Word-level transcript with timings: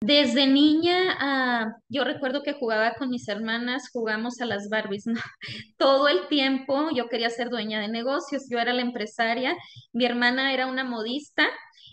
Desde 0.00 0.46
niña, 0.46 1.16
ah, 1.18 1.72
yo 1.88 2.04
recuerdo 2.04 2.42
que 2.42 2.52
jugaba 2.52 2.94
con 2.94 3.08
mis 3.08 3.26
hermanas, 3.28 3.88
jugamos 3.90 4.40
a 4.40 4.46
las 4.46 4.68
Barbies, 4.68 5.06
¿no? 5.06 5.14
Todo 5.78 6.08
el 6.08 6.28
tiempo 6.28 6.90
yo 6.94 7.08
quería 7.08 7.30
ser 7.30 7.48
dueña 7.48 7.80
de 7.80 7.88
negocios, 7.88 8.44
yo 8.50 8.58
era 8.58 8.74
la 8.74 8.82
empresaria, 8.82 9.56
mi 9.92 10.04
hermana 10.04 10.52
era 10.52 10.66
una 10.66 10.84
modista 10.84 11.48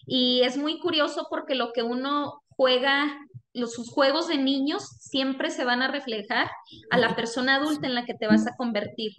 y 0.06 0.42
es 0.42 0.58
muy 0.58 0.80
curioso 0.80 1.28
porque 1.30 1.56
lo 1.56 1.72
que 1.72 1.82
uno 1.82 2.42
juega, 2.50 3.18
los, 3.54 3.74
sus 3.74 3.90
juegos 3.90 4.28
de 4.28 4.38
niños 4.38 4.84
siempre 5.00 5.50
se 5.50 5.64
van 5.64 5.82
a 5.82 5.88
reflejar 5.88 6.52
a 6.92 6.98
la 6.98 7.16
persona 7.16 7.56
adulta 7.56 7.88
en 7.88 7.96
la 7.96 8.06
que 8.06 8.16
te 8.16 8.28
vas 8.28 8.46
a 8.48 8.56
convertir. 8.58 9.14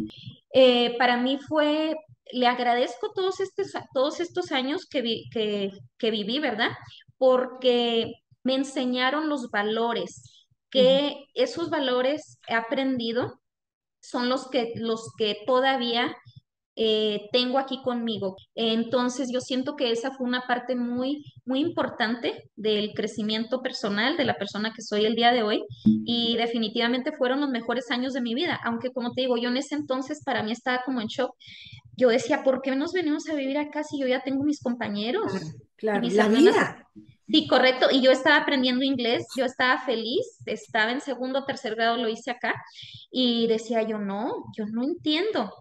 Eh, 0.52 0.96
para 0.98 1.16
mí 1.16 1.38
fue, 1.48 1.94
le 2.32 2.46
agradezco 2.46 3.12
todos 3.14 3.40
estos, 3.40 3.72
todos 3.94 4.20
estos 4.20 4.52
años 4.52 4.86
que, 4.86 5.02
que, 5.32 5.70
que 5.98 6.10
viví, 6.10 6.38
¿verdad? 6.38 6.70
Porque 7.16 8.12
me 8.44 8.54
enseñaron 8.54 9.28
los 9.28 9.50
valores, 9.50 10.46
que 10.70 11.24
esos 11.34 11.70
valores 11.70 12.38
he 12.48 12.54
aprendido 12.54 13.40
son 14.00 14.28
los 14.28 14.48
que, 14.48 14.72
los 14.76 15.12
que 15.16 15.38
todavía 15.46 16.14
eh, 16.76 17.28
tengo 17.32 17.58
aquí 17.58 17.80
conmigo. 17.82 18.36
Entonces, 18.56 19.30
yo 19.32 19.40
siento 19.40 19.76
que 19.76 19.92
esa 19.92 20.10
fue 20.10 20.26
una 20.26 20.42
parte 20.48 20.74
muy, 20.74 21.24
muy 21.44 21.60
importante 21.60 22.50
del 22.56 22.92
crecimiento 22.94 23.62
personal 23.62 24.16
de 24.16 24.24
la 24.24 24.36
persona 24.36 24.72
que 24.74 24.82
soy 24.82 25.04
el 25.04 25.14
día 25.14 25.32
de 25.32 25.44
hoy 25.44 25.64
y 25.84 26.36
definitivamente 26.36 27.12
fueron 27.12 27.40
los 27.40 27.50
mejores 27.50 27.90
años 27.92 28.12
de 28.12 28.20
mi 28.20 28.34
vida, 28.34 28.60
aunque 28.64 28.90
como 28.90 29.12
te 29.12 29.22
digo, 29.22 29.36
yo 29.36 29.50
en 29.50 29.56
ese 29.56 29.76
entonces 29.76 30.22
para 30.24 30.42
mí 30.42 30.50
estaba 30.50 30.82
como 30.84 31.00
en 31.00 31.06
shock. 31.06 31.36
Yo 31.96 32.08
decía, 32.08 32.42
¿por 32.42 32.60
qué 32.60 32.74
nos 32.74 32.92
venimos 32.92 33.28
a 33.28 33.34
vivir 33.34 33.56
acá 33.56 33.84
si 33.84 34.00
yo 34.00 34.08
ya 34.08 34.22
tengo 34.24 34.42
mis 34.42 34.60
compañeros? 34.60 35.32
Claro, 35.76 36.00
mis 36.00 36.14
la 36.14 36.24
hermanas 36.24 36.42
vida. 36.42 36.88
Sí, 37.26 37.46
correcto. 37.48 37.86
Y 37.90 38.02
yo 38.02 38.10
estaba 38.10 38.36
aprendiendo 38.36 38.84
inglés, 38.84 39.26
yo 39.36 39.44
estaba 39.46 39.80
feliz, 39.84 40.26
estaba 40.46 40.92
en 40.92 41.00
segundo 41.00 41.40
o 41.40 41.44
tercer 41.44 41.74
grado, 41.74 41.96
lo 41.96 42.08
hice 42.08 42.30
acá, 42.30 42.54
y 43.10 43.46
decía 43.46 43.82
yo, 43.82 43.98
no, 43.98 44.44
yo 44.56 44.66
no 44.66 44.84
entiendo. 44.84 45.52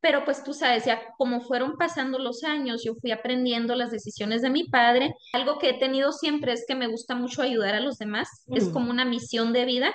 Pero 0.00 0.24
pues 0.24 0.44
tú 0.44 0.52
sabes, 0.52 0.84
ya 0.84 1.00
como 1.16 1.40
fueron 1.40 1.76
pasando 1.78 2.18
los 2.18 2.44
años, 2.44 2.82
yo 2.84 2.94
fui 2.96 3.12
aprendiendo 3.12 3.74
las 3.74 3.90
decisiones 3.90 4.42
de 4.42 4.50
mi 4.50 4.64
padre. 4.64 5.14
Algo 5.32 5.58
que 5.58 5.70
he 5.70 5.78
tenido 5.78 6.12
siempre 6.12 6.52
es 6.52 6.64
que 6.68 6.74
me 6.74 6.86
gusta 6.86 7.14
mucho 7.14 7.42
ayudar 7.42 7.74
a 7.74 7.80
los 7.80 7.98
demás, 7.98 8.28
es 8.52 8.68
Mm, 8.68 8.70
como 8.70 8.90
una 8.90 9.04
misión 9.06 9.52
de 9.52 9.64
vida. 9.64 9.94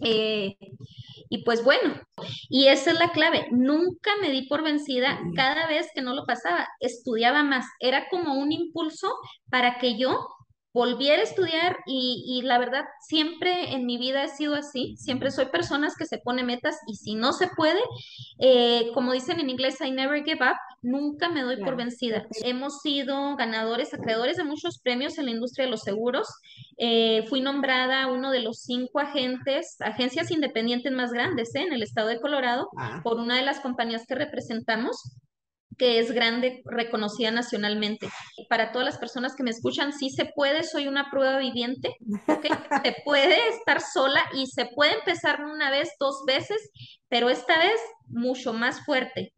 Eh, 0.00 0.56
y 1.28 1.44
pues 1.44 1.64
bueno, 1.64 1.94
y 2.48 2.68
esa 2.68 2.90
es 2.92 2.98
la 2.98 3.10
clave. 3.12 3.46
Nunca 3.52 4.10
me 4.20 4.30
di 4.30 4.42
por 4.48 4.62
vencida. 4.62 5.20
mm, 5.20 5.32
Cada 5.34 5.66
vez 5.66 5.88
que 5.94 6.02
no 6.02 6.14
lo 6.14 6.26
pasaba, 6.26 6.68
estudiaba 6.80 7.42
más. 7.42 7.66
Era 7.80 8.08
como 8.10 8.34
un 8.34 8.52
impulso 8.52 9.08
para 9.50 9.78
que 9.78 9.98
yo 9.98 10.18
volviera 10.74 11.20
a 11.20 11.24
estudiar 11.24 11.76
y, 11.86 12.24
y 12.26 12.42
la 12.42 12.58
verdad, 12.58 12.84
siempre 13.00 13.72
en 13.72 13.84
mi 13.84 13.98
vida 13.98 14.24
he 14.24 14.28
sido 14.28 14.54
así. 14.54 14.96
Siempre 14.96 15.30
soy 15.30 15.46
personas 15.46 15.96
que 15.96 16.06
se 16.06 16.18
pone 16.18 16.44
metas 16.44 16.78
y 16.86 16.96
si 16.96 17.14
no 17.14 17.32
se 17.32 17.48
puede, 17.48 17.80
eh, 18.38 18.90
como 18.94 19.12
dicen 19.12 19.38
en 19.40 19.50
inglés, 19.50 19.80
I 19.80 19.90
never 19.90 20.24
give 20.24 20.44
up. 20.44 20.56
Nunca 20.80 21.28
me 21.28 21.42
doy 21.42 21.58
por 21.58 21.76
vencida. 21.76 22.26
Hemos 22.42 22.80
sido 22.80 23.36
ganadores, 23.36 23.94
acreedores 23.94 24.36
de 24.36 24.44
muchos 24.44 24.78
premios 24.78 25.18
en 25.18 25.26
la 25.26 25.32
industria 25.32 25.66
de 25.66 25.70
los 25.70 25.82
seguros. 25.82 26.28
Eh, 26.78 27.24
fui 27.28 27.40
nombrada 27.40 28.06
uno 28.08 28.30
de 28.30 28.40
los 28.40 28.62
cinco 28.62 28.98
agentes, 28.98 29.76
agencias 29.80 30.30
independientes 30.30 30.92
más 30.92 31.12
grandes, 31.12 31.54
¿eh? 31.54 31.60
en 31.60 31.72
el 31.72 31.82
estado 31.82 32.08
de 32.08 32.20
Colorado 32.20 32.68
por 33.04 33.18
una 33.18 33.36
de 33.36 33.42
las 33.42 33.60
compañías 33.60 34.06
que 34.06 34.14
representamos 34.14 34.96
que 35.78 35.98
es 35.98 36.12
grande, 36.12 36.62
reconocida 36.64 37.30
nacionalmente. 37.30 38.08
Para 38.48 38.72
todas 38.72 38.86
las 38.86 38.98
personas 38.98 39.34
que 39.34 39.42
me 39.42 39.50
escuchan, 39.50 39.92
sí 39.92 40.10
se 40.10 40.26
puede, 40.26 40.62
soy 40.62 40.88
una 40.88 41.10
prueba 41.10 41.38
viviente, 41.38 41.96
¿ok? 42.26 42.46
Se 42.84 42.96
puede 43.04 43.36
estar 43.48 43.80
sola 43.80 44.22
y 44.34 44.46
se 44.46 44.66
puede 44.66 44.94
empezar 44.94 45.44
una 45.44 45.70
vez, 45.70 45.90
dos 46.00 46.24
veces, 46.26 46.70
pero 47.08 47.30
esta 47.30 47.58
vez 47.58 47.80
mucho 48.06 48.52
más 48.52 48.84
fuerte. 48.84 49.32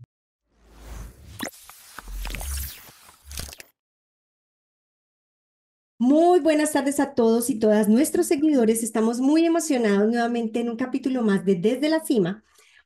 Muy 5.98 6.40
buenas 6.40 6.72
tardes 6.72 7.00
a 7.00 7.14
todos 7.14 7.48
y 7.50 7.58
todas 7.58 7.88
nuestros 7.88 8.26
seguidores. 8.26 8.82
Estamos 8.82 9.20
muy 9.20 9.46
emocionados 9.46 10.08
nuevamente 10.08 10.60
en 10.60 10.68
un 10.68 10.76
capítulo 10.76 11.22
más 11.22 11.44
de 11.44 11.54
Desde 11.54 11.88
la 11.88 12.04
Cima, 12.04 12.44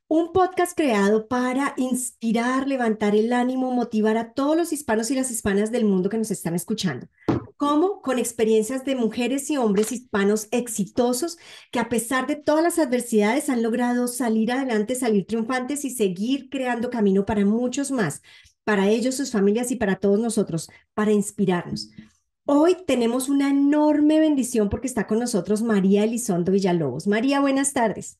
un 0.09 0.33
podcast 0.33 0.75
creado 0.75 1.29
para 1.29 1.75
inspirar, 1.77 2.67
levantar 2.67 3.15
el 3.15 3.31
ánimo, 3.31 3.73
motivar 3.73 4.17
a 4.17 4.33
todos 4.33 4.57
los 4.57 4.73
hispanos 4.73 5.11
y 5.11 5.15
las 5.15 5.31
hispanas 5.31 5.71
del 5.71 5.85
mundo 5.85 6.09
que 6.09 6.17
nos 6.17 6.31
están 6.31 6.55
escuchando. 6.55 7.07
Como 7.59 8.01
con 8.01 8.19
experiencias 8.19 8.87
de 8.87 8.97
mujeres 8.97 9.51
y 9.51 9.59
hombres 9.59 9.93
hispanos 9.93 10.49
exitosos 10.51 11.37
que 11.71 11.79
a 11.79 11.91
pesar 11.91 12.27
de 12.27 12.37
todas 12.37 12.63
las 12.63 12.79
adversidades 12.79 13.51
han 13.51 13.63
logrado 13.63 14.09
salir 14.09 14.51
adelante, 14.51 14.95
salir 14.95 15.27
triunfantes 15.27 15.85
y 15.85 15.91
seguir 15.91 16.49
creando 16.49 16.89
camino 16.89 17.27
para 17.27 17.45
muchos 17.45 17.91
más, 17.91 18.23
para 18.65 18.89
ellos, 18.89 19.15
sus 19.15 19.31
familias 19.31 19.71
y 19.73 19.77
para 19.77 19.97
todos 19.97 20.19
nosotros, 20.19 20.71
para 20.95 21.13
inspirarnos. 21.13 21.91
Hoy 22.47 22.79
tenemos 22.87 23.29
una 23.29 23.51
enorme 23.51 24.21
bendición 24.21 24.71
porque 24.71 24.87
está 24.87 25.07
con 25.07 25.19
nosotros 25.19 25.61
María 25.61 26.05
Elizondo 26.05 26.51
Villalobos. 26.53 27.07
María, 27.07 27.41
buenas 27.41 27.75
tardes. 27.75 28.19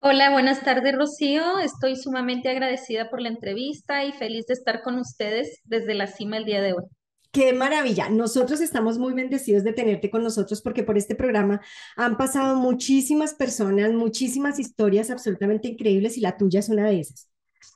Hola, 0.00 0.30
buenas 0.30 0.62
tardes, 0.62 0.94
Rocío. 0.94 1.58
Estoy 1.58 1.96
sumamente 1.96 2.48
agradecida 2.48 3.10
por 3.10 3.20
la 3.20 3.28
entrevista 3.28 4.04
y 4.04 4.12
feliz 4.12 4.46
de 4.46 4.54
estar 4.54 4.82
con 4.82 4.98
ustedes 4.98 5.60
desde 5.64 5.94
la 5.94 6.06
cima 6.06 6.36
el 6.36 6.44
día 6.44 6.60
de 6.60 6.74
hoy. 6.74 6.84
Qué 7.32 7.52
maravilla. 7.52 8.08
Nosotros 8.08 8.60
estamos 8.60 8.98
muy 8.98 9.12
bendecidos 9.12 9.64
de 9.64 9.72
tenerte 9.72 10.10
con 10.10 10.22
nosotros 10.22 10.62
porque 10.62 10.82
por 10.82 10.96
este 10.96 11.14
programa 11.14 11.60
han 11.96 12.16
pasado 12.16 12.56
muchísimas 12.56 13.34
personas, 13.34 13.92
muchísimas 13.92 14.58
historias 14.58 15.10
absolutamente 15.10 15.68
increíbles 15.68 16.16
y 16.16 16.20
la 16.20 16.36
tuya 16.36 16.60
es 16.60 16.68
una 16.68 16.88
de 16.88 17.00
esas. 17.00 17.28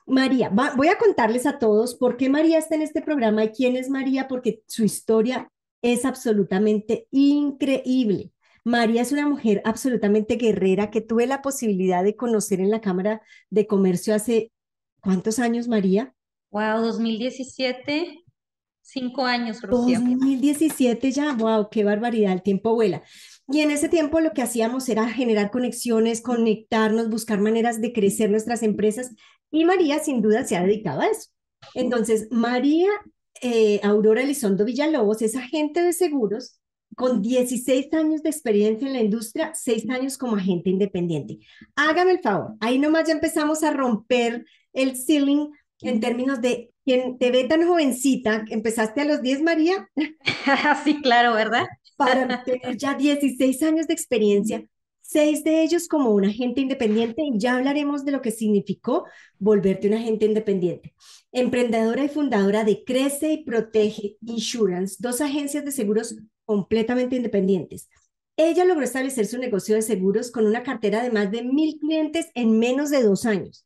María, 0.06 0.50
voy 0.50 0.88
a 0.88 0.98
contarles 0.98 1.46
a 1.46 1.58
todos 1.58 1.94
por 1.94 2.16
qué 2.16 2.28
María 2.28 2.58
está 2.58 2.74
en 2.74 2.82
este 2.82 3.02
programa 3.02 3.44
y 3.44 3.50
quién 3.50 3.76
es 3.76 3.88
María, 3.88 4.28
porque 4.28 4.62
su 4.66 4.84
historia 4.84 5.50
es 5.82 6.04
absolutamente 6.04 7.06
increíble. 7.10 8.30
María 8.64 9.02
es 9.02 9.12
una 9.12 9.26
mujer 9.26 9.62
absolutamente 9.64 10.36
guerrera 10.36 10.90
que 10.90 11.00
tuve 11.00 11.26
la 11.26 11.42
posibilidad 11.42 12.04
de 12.04 12.16
conocer 12.16 12.60
en 12.60 12.70
la 12.70 12.80
Cámara 12.80 13.22
de 13.48 13.66
Comercio 13.66 14.14
hace, 14.14 14.52
¿cuántos 15.00 15.38
años, 15.38 15.68
María? 15.68 16.14
Wow, 16.50 16.82
2017, 16.82 18.22
cinco 18.82 19.24
años, 19.24 19.62
Rocío. 19.62 20.00
2017 20.00 21.12
ya, 21.12 21.32
wow, 21.32 21.68
qué 21.70 21.84
barbaridad, 21.84 22.32
el 22.32 22.42
tiempo 22.42 22.74
vuela. 22.74 23.02
Y 23.48 23.60
en 23.60 23.70
ese 23.70 23.88
tiempo 23.88 24.20
lo 24.20 24.32
que 24.32 24.42
hacíamos 24.42 24.88
era 24.88 25.08
generar 25.08 25.50
conexiones, 25.50 26.20
conectarnos, 26.20 27.08
buscar 27.08 27.40
maneras 27.40 27.80
de 27.80 27.92
crecer 27.92 28.30
nuestras 28.30 28.62
empresas 28.62 29.12
y 29.50 29.64
María 29.64 29.98
sin 29.98 30.22
duda 30.22 30.44
se 30.44 30.56
ha 30.56 30.62
dedicado 30.62 31.00
a 31.00 31.06
eso. 31.06 31.30
Entonces, 31.74 32.28
María 32.30 32.88
eh, 33.42 33.80
Aurora 33.82 34.22
Elizondo 34.22 34.64
Villalobos 34.64 35.22
es 35.22 35.34
agente 35.34 35.82
de 35.82 35.92
seguros 35.92 36.59
con 37.00 37.22
16 37.22 37.94
años 37.94 38.22
de 38.22 38.28
experiencia 38.28 38.86
en 38.86 38.92
la 38.92 39.00
industria, 39.00 39.52
6 39.54 39.88
años 39.88 40.18
como 40.18 40.36
agente 40.36 40.68
independiente. 40.68 41.38
Hágame 41.74 42.10
el 42.10 42.20
favor, 42.20 42.56
ahí 42.60 42.78
nomás 42.78 43.08
ya 43.08 43.14
empezamos 43.14 43.62
a 43.62 43.72
romper 43.72 44.44
el 44.74 44.98
ceiling 44.98 45.48
en 45.80 45.98
términos 45.98 46.42
de 46.42 46.74
quien 46.84 47.16
te 47.16 47.30
ve 47.30 47.44
tan 47.44 47.66
jovencita, 47.66 48.44
empezaste 48.50 49.00
a 49.00 49.06
los 49.06 49.22
10, 49.22 49.40
María, 49.40 49.88
Sí, 50.84 51.00
claro, 51.00 51.32
¿verdad? 51.32 51.64
para 51.96 52.44
tener 52.44 52.76
ya 52.76 52.92
16 52.92 53.62
años 53.62 53.86
de 53.86 53.94
experiencia, 53.94 54.66
seis 55.00 55.42
de 55.42 55.62
ellos 55.62 55.88
como 55.88 56.10
un 56.10 56.26
agente 56.26 56.60
independiente, 56.60 57.22
y 57.22 57.38
ya 57.38 57.56
hablaremos 57.56 58.04
de 58.04 58.12
lo 58.12 58.20
que 58.20 58.30
significó 58.30 59.06
volverte 59.38 59.88
un 59.88 59.94
agente 59.94 60.26
independiente. 60.26 60.94
Emprendedora 61.32 62.04
y 62.04 62.08
fundadora 62.10 62.62
de 62.62 62.84
Crece 62.84 63.32
y 63.32 63.44
Protege 63.44 64.18
Insurance, 64.20 64.96
dos 64.98 65.22
agencias 65.22 65.64
de 65.64 65.72
seguros 65.72 66.14
completamente 66.50 67.14
independientes. 67.14 67.88
Ella 68.36 68.64
logró 68.64 68.82
establecer 68.82 69.24
su 69.26 69.38
negocio 69.38 69.76
de 69.76 69.82
seguros 69.82 70.32
con 70.32 70.46
una 70.46 70.64
cartera 70.64 71.00
de 71.00 71.12
más 71.12 71.30
de 71.30 71.44
mil 71.44 71.78
clientes 71.78 72.26
en 72.34 72.58
menos 72.58 72.90
de 72.90 73.04
dos 73.04 73.24
años. 73.24 73.64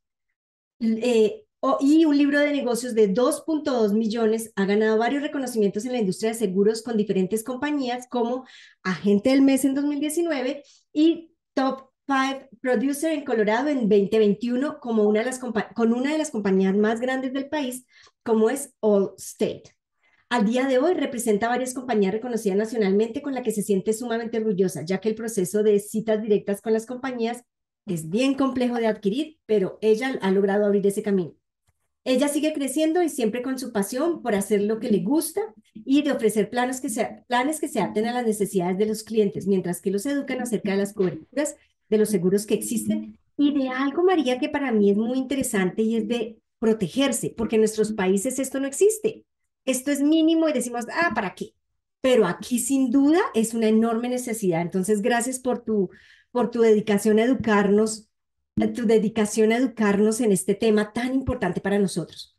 Eh, 0.81 1.45
y 1.81 2.05
un 2.05 2.19
libro 2.19 2.41
de 2.41 2.53
negocios 2.53 2.95
de 2.95 3.09
2.2 3.09 3.95
millones 3.95 4.53
ha 4.55 4.67
ganado 4.67 4.99
varios 4.99 5.23
reconocimientos 5.23 5.87
en 5.87 5.93
la 5.93 5.99
industria 5.99 6.33
de 6.33 6.39
seguros 6.39 6.83
con 6.83 6.99
diferentes 6.99 7.43
compañías 7.43 8.07
como 8.07 8.45
Agente 8.83 9.31
del 9.31 9.41
Mes 9.41 9.65
en 9.65 9.75
2019 9.75 10.63
y 10.93 11.33
Top 11.55 11.89
5 12.07 12.51
Producer 12.61 13.13
en 13.13 13.25
Colorado 13.25 13.71
en 13.71 13.89
2021 13.89 14.79
como 14.79 15.05
una 15.05 15.21
de 15.21 15.25
las 15.25 15.39
con 15.39 15.95
una 15.95 16.13
de 16.13 16.19
las 16.19 16.31
compañías 16.31 16.77
más 16.77 17.01
grandes 17.01 17.33
del 17.33 17.49
país 17.49 17.87
como 18.23 18.51
es 18.51 18.75
Allstate. 18.83 19.75
Al 20.31 20.47
día 20.47 20.67
de 20.67 20.79
hoy 20.79 20.95
representa 20.95 21.49
varias 21.49 21.75
compañías 21.75 22.13
reconocidas 22.13 22.57
nacionalmente 22.57 23.23
con 23.23 23.35
la 23.35 23.43
que 23.43 23.53
se 23.53 23.63
siente 23.63 23.93
sumamente 23.93 24.39
orgullosa, 24.39 24.83
ya 24.83 24.99
que 24.99 25.09
el 25.09 25.15
proceso 25.15 25.63
de 25.63 25.79
citas 25.79 26.21
directas 26.23 26.61
con 26.61 26.73
las 26.73 26.87
compañías 26.87 27.45
es 27.87 28.09
bien 28.09 28.35
complejo 28.35 28.77
de 28.77 28.87
adquirir, 28.87 29.39
pero 29.47 29.79
ella 29.81 30.19
ha 30.21 30.31
logrado 30.31 30.65
abrir 30.65 30.87
ese 30.87 31.03
camino. 31.03 31.35
Ella 32.07 32.29
sigue 32.29 32.53
creciendo 32.53 33.03
y 33.03 33.09
siempre 33.09 33.43
con 33.43 33.59
su 33.59 33.73
pasión 33.73 34.23
por 34.23 34.35
hacer 34.35 34.63
lo 34.63 34.79
que 34.79 34.91
le 34.91 34.99
gusta 34.99 35.41
y 35.73 36.03
de 36.03 36.13
ofrecer 36.13 36.51
planes 36.51 36.81
que, 36.81 36.91
se, 36.91 37.25
planes 37.29 37.61
que 37.61 37.69
se 37.69 37.81
adapten 37.81 38.07
a 38.07 38.13
las 38.13 38.27
necesidades 38.27 38.77
de 38.77 38.87
los 38.87 39.05
clientes, 39.05 39.47
mientras 39.47 39.81
que 39.81 39.91
los 39.91 40.05
educan 40.05 40.41
acerca 40.41 40.73
de 40.73 40.79
las 40.79 40.93
coberturas 40.93 41.57
de 41.89 41.99
los 41.99 42.11
seguros 42.11 42.47
que 42.47 42.55
existen 42.55 43.19
y 43.37 43.57
de 43.59 43.69
algo, 43.69 44.05
María, 44.05 44.39
que 44.39 44.49
para 44.49 44.71
mí 44.73 44.91
es 44.91 44.97
muy 44.97 45.19
interesante 45.19 45.83
y 45.83 45.97
es 45.97 46.09
de 46.09 46.39
protegerse, 46.59 47.35
porque 47.37 47.57
en 47.57 47.63
nuestros 47.63 47.93
países 47.93 48.39
esto 48.39 48.61
no 48.61 48.67
existe. 48.67 49.25
Esto 49.65 49.91
es 49.91 50.01
mínimo 50.03 50.49
y 50.49 50.53
decimos, 50.53 50.87
ah, 50.93 51.13
¿para 51.15 51.35
qué? 51.35 51.55
Pero 52.01 52.27
aquí 52.27 52.59
sin 52.59 52.91
duda 52.91 53.21
es 53.35 53.55
una 53.55 53.69
enorme 53.69 54.09
necesidad. 54.09 54.61
Entonces, 54.61 55.01
gracias 55.01 55.39
por 55.39 55.65
tu, 55.65 55.91
por 56.31 56.51
tu 56.51 56.61
dedicación 56.61 57.19
a 57.19 57.25
educarnos, 57.25 58.11
tu 58.75 58.87
dedicación 58.87 59.53
a 59.53 59.57
educarnos 59.57 60.21
en 60.21 60.33
este 60.33 60.55
tema 60.55 60.93
tan 60.93 61.15
importante 61.15 61.61
para 61.61 61.79
nosotros. 61.79 62.35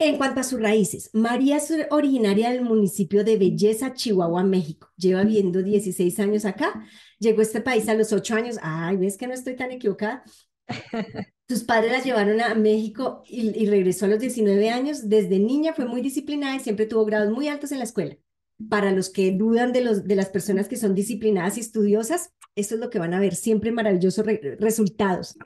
En 0.00 0.16
cuanto 0.16 0.40
a 0.40 0.44
sus 0.44 0.60
raíces, 0.60 1.10
María 1.12 1.56
es 1.56 1.74
originaria 1.90 2.50
del 2.50 2.62
municipio 2.62 3.24
de 3.24 3.36
Belleza, 3.36 3.94
Chihuahua, 3.94 4.44
México. 4.44 4.92
Lleva 4.96 5.24
viviendo 5.24 5.60
16 5.60 6.20
años 6.20 6.44
acá. 6.44 6.86
Llegó 7.18 7.40
a 7.40 7.42
este 7.42 7.60
país 7.60 7.88
a 7.88 7.94
los 7.94 8.12
8 8.12 8.36
años. 8.36 8.58
Ay, 8.62 8.96
ves 8.96 9.16
que 9.16 9.26
no 9.26 9.34
estoy 9.34 9.56
tan 9.56 9.72
equivocada. 9.72 10.22
Tus 11.48 11.64
padres 11.64 11.90
la 11.90 12.02
llevaron 12.02 12.42
a 12.42 12.54
México 12.54 13.22
y, 13.26 13.58
y, 13.58 13.66
regresó 13.66 14.04
a 14.04 14.08
los 14.08 14.20
19 14.20 14.68
años. 14.68 15.08
Desde 15.08 15.38
niña 15.38 15.72
fue 15.72 15.86
muy 15.86 16.02
disciplinada 16.02 16.54
y 16.56 16.60
siempre 16.60 16.84
tuvo 16.84 17.06
grados 17.06 17.32
muy 17.32 17.48
altos 17.48 17.72
en 17.72 17.78
la 17.78 17.84
escuela. 17.84 18.18
Para 18.68 18.92
los 18.92 19.08
que 19.08 19.32
dudan 19.32 19.72
de, 19.72 19.80
los, 19.80 20.04
de 20.04 20.14
las 20.14 20.28
personas 20.28 20.68
que 20.68 20.76
son 20.76 20.94
disciplinadas 20.94 21.56
y 21.56 21.60
estudiosas, 21.60 22.34
esto 22.54 22.74
es 22.74 22.80
lo 22.80 22.90
que 22.90 22.98
van 22.98 23.14
a 23.14 23.20
ver, 23.20 23.34
siempre 23.34 23.72
maravillosos 23.72 24.26
resultados. 24.58 25.38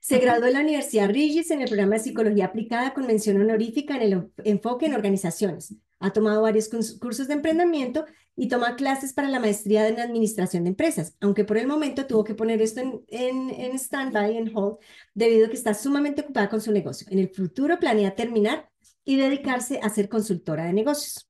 Se 0.00 0.18
graduó 0.18 0.46
en 0.46 0.54
la 0.54 0.60
Universidad 0.60 1.08
Regis 1.08 1.50
en 1.50 1.60
el 1.60 1.68
programa 1.68 1.96
de 1.96 2.04
Psicología 2.04 2.46
Aplicada 2.46 2.94
con 2.94 3.06
mención 3.06 3.38
honorífica 3.38 3.96
en 3.96 4.02
el 4.02 4.32
enfoque 4.44 4.86
en 4.86 4.94
organizaciones. 4.94 5.74
Ha 5.98 6.12
tomado 6.14 6.40
varios 6.40 6.70
cursos 6.98 7.28
de 7.28 7.34
emprendimiento 7.34 8.06
y 8.36 8.48
toma 8.48 8.76
clases 8.76 9.12
para 9.12 9.28
la 9.28 9.40
maestría 9.40 9.86
en 9.88 10.00
Administración 10.00 10.64
de 10.64 10.70
Empresas, 10.70 11.16
aunque 11.20 11.44
por 11.44 11.56
el 11.56 11.66
momento 11.66 12.06
tuvo 12.06 12.24
que 12.24 12.34
poner 12.34 12.60
esto 12.62 12.80
en, 12.80 13.04
en, 13.08 13.50
en 13.50 13.78
stand-by, 13.78 14.36
en 14.36 14.56
hold, 14.56 14.78
debido 15.14 15.46
a 15.46 15.50
que 15.50 15.56
está 15.56 15.74
sumamente 15.74 16.22
ocupada 16.22 16.48
con 16.48 16.60
su 16.60 16.72
negocio. 16.72 17.06
En 17.10 17.18
el 17.18 17.28
futuro 17.28 17.78
planea 17.78 18.14
terminar 18.14 18.68
y 19.04 19.16
dedicarse 19.16 19.80
a 19.82 19.88
ser 19.88 20.08
consultora 20.08 20.64
de 20.64 20.72
negocios. 20.72 21.28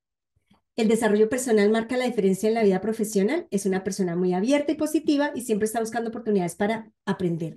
El 0.76 0.88
desarrollo 0.88 1.28
personal 1.28 1.70
marca 1.70 1.96
la 1.96 2.06
diferencia 2.06 2.48
en 2.48 2.54
la 2.54 2.64
vida 2.64 2.80
profesional. 2.80 3.46
Es 3.50 3.64
una 3.64 3.84
persona 3.84 4.16
muy 4.16 4.34
abierta 4.34 4.72
y 4.72 4.76
positiva 4.76 5.30
y 5.34 5.42
siempre 5.42 5.66
está 5.66 5.78
buscando 5.78 6.10
oportunidades 6.10 6.56
para 6.56 6.90
aprender, 7.04 7.54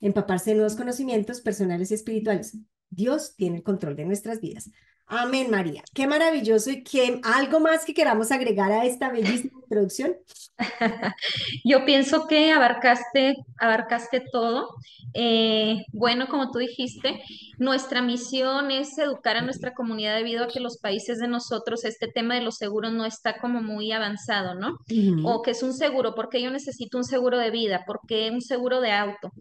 empaparse 0.00 0.50
de 0.50 0.56
nuevos 0.56 0.76
conocimientos 0.76 1.40
personales 1.40 1.90
y 1.90 1.94
espirituales. 1.94 2.56
Dios 2.88 3.34
tiene 3.36 3.56
el 3.56 3.62
control 3.64 3.96
de 3.96 4.04
nuestras 4.04 4.40
vidas. 4.40 4.70
Amén, 5.12 5.50
María. 5.50 5.82
Qué 5.92 6.06
maravilloso 6.06 6.70
y 6.70 6.84
qué 6.84 7.20
algo 7.24 7.58
más 7.58 7.84
que 7.84 7.94
queramos 7.94 8.30
agregar 8.30 8.70
a 8.70 8.84
esta 8.84 9.10
bellísima 9.10 9.58
introducción. 9.64 10.14
Yo 11.64 11.84
pienso 11.84 12.28
que 12.28 12.52
abarcaste, 12.52 13.34
abarcaste 13.58 14.22
todo. 14.30 14.68
Eh, 15.12 15.84
bueno, 15.92 16.28
como 16.28 16.52
tú 16.52 16.60
dijiste, 16.60 17.20
nuestra 17.58 18.02
misión 18.02 18.70
es 18.70 18.96
educar 18.98 19.36
a 19.36 19.42
nuestra 19.42 19.74
comunidad 19.74 20.14
debido 20.14 20.44
a 20.44 20.48
que 20.48 20.60
los 20.60 20.78
países 20.78 21.18
de 21.18 21.26
nosotros 21.26 21.84
este 21.84 22.06
tema 22.06 22.36
de 22.36 22.42
los 22.42 22.56
seguros 22.56 22.92
no 22.92 23.04
está 23.04 23.38
como 23.38 23.62
muy 23.62 23.90
avanzado, 23.90 24.54
¿no? 24.54 24.78
O 25.24 25.42
que 25.42 25.50
es 25.50 25.62
un 25.64 25.72
seguro, 25.72 26.14
porque 26.14 26.40
yo 26.40 26.52
necesito 26.52 26.98
un 26.98 27.04
seguro 27.04 27.38
de 27.38 27.50
vida, 27.50 27.82
porque 27.86 28.30
un 28.30 28.42
seguro 28.42 28.80
de 28.80 28.92
auto. 28.92 29.32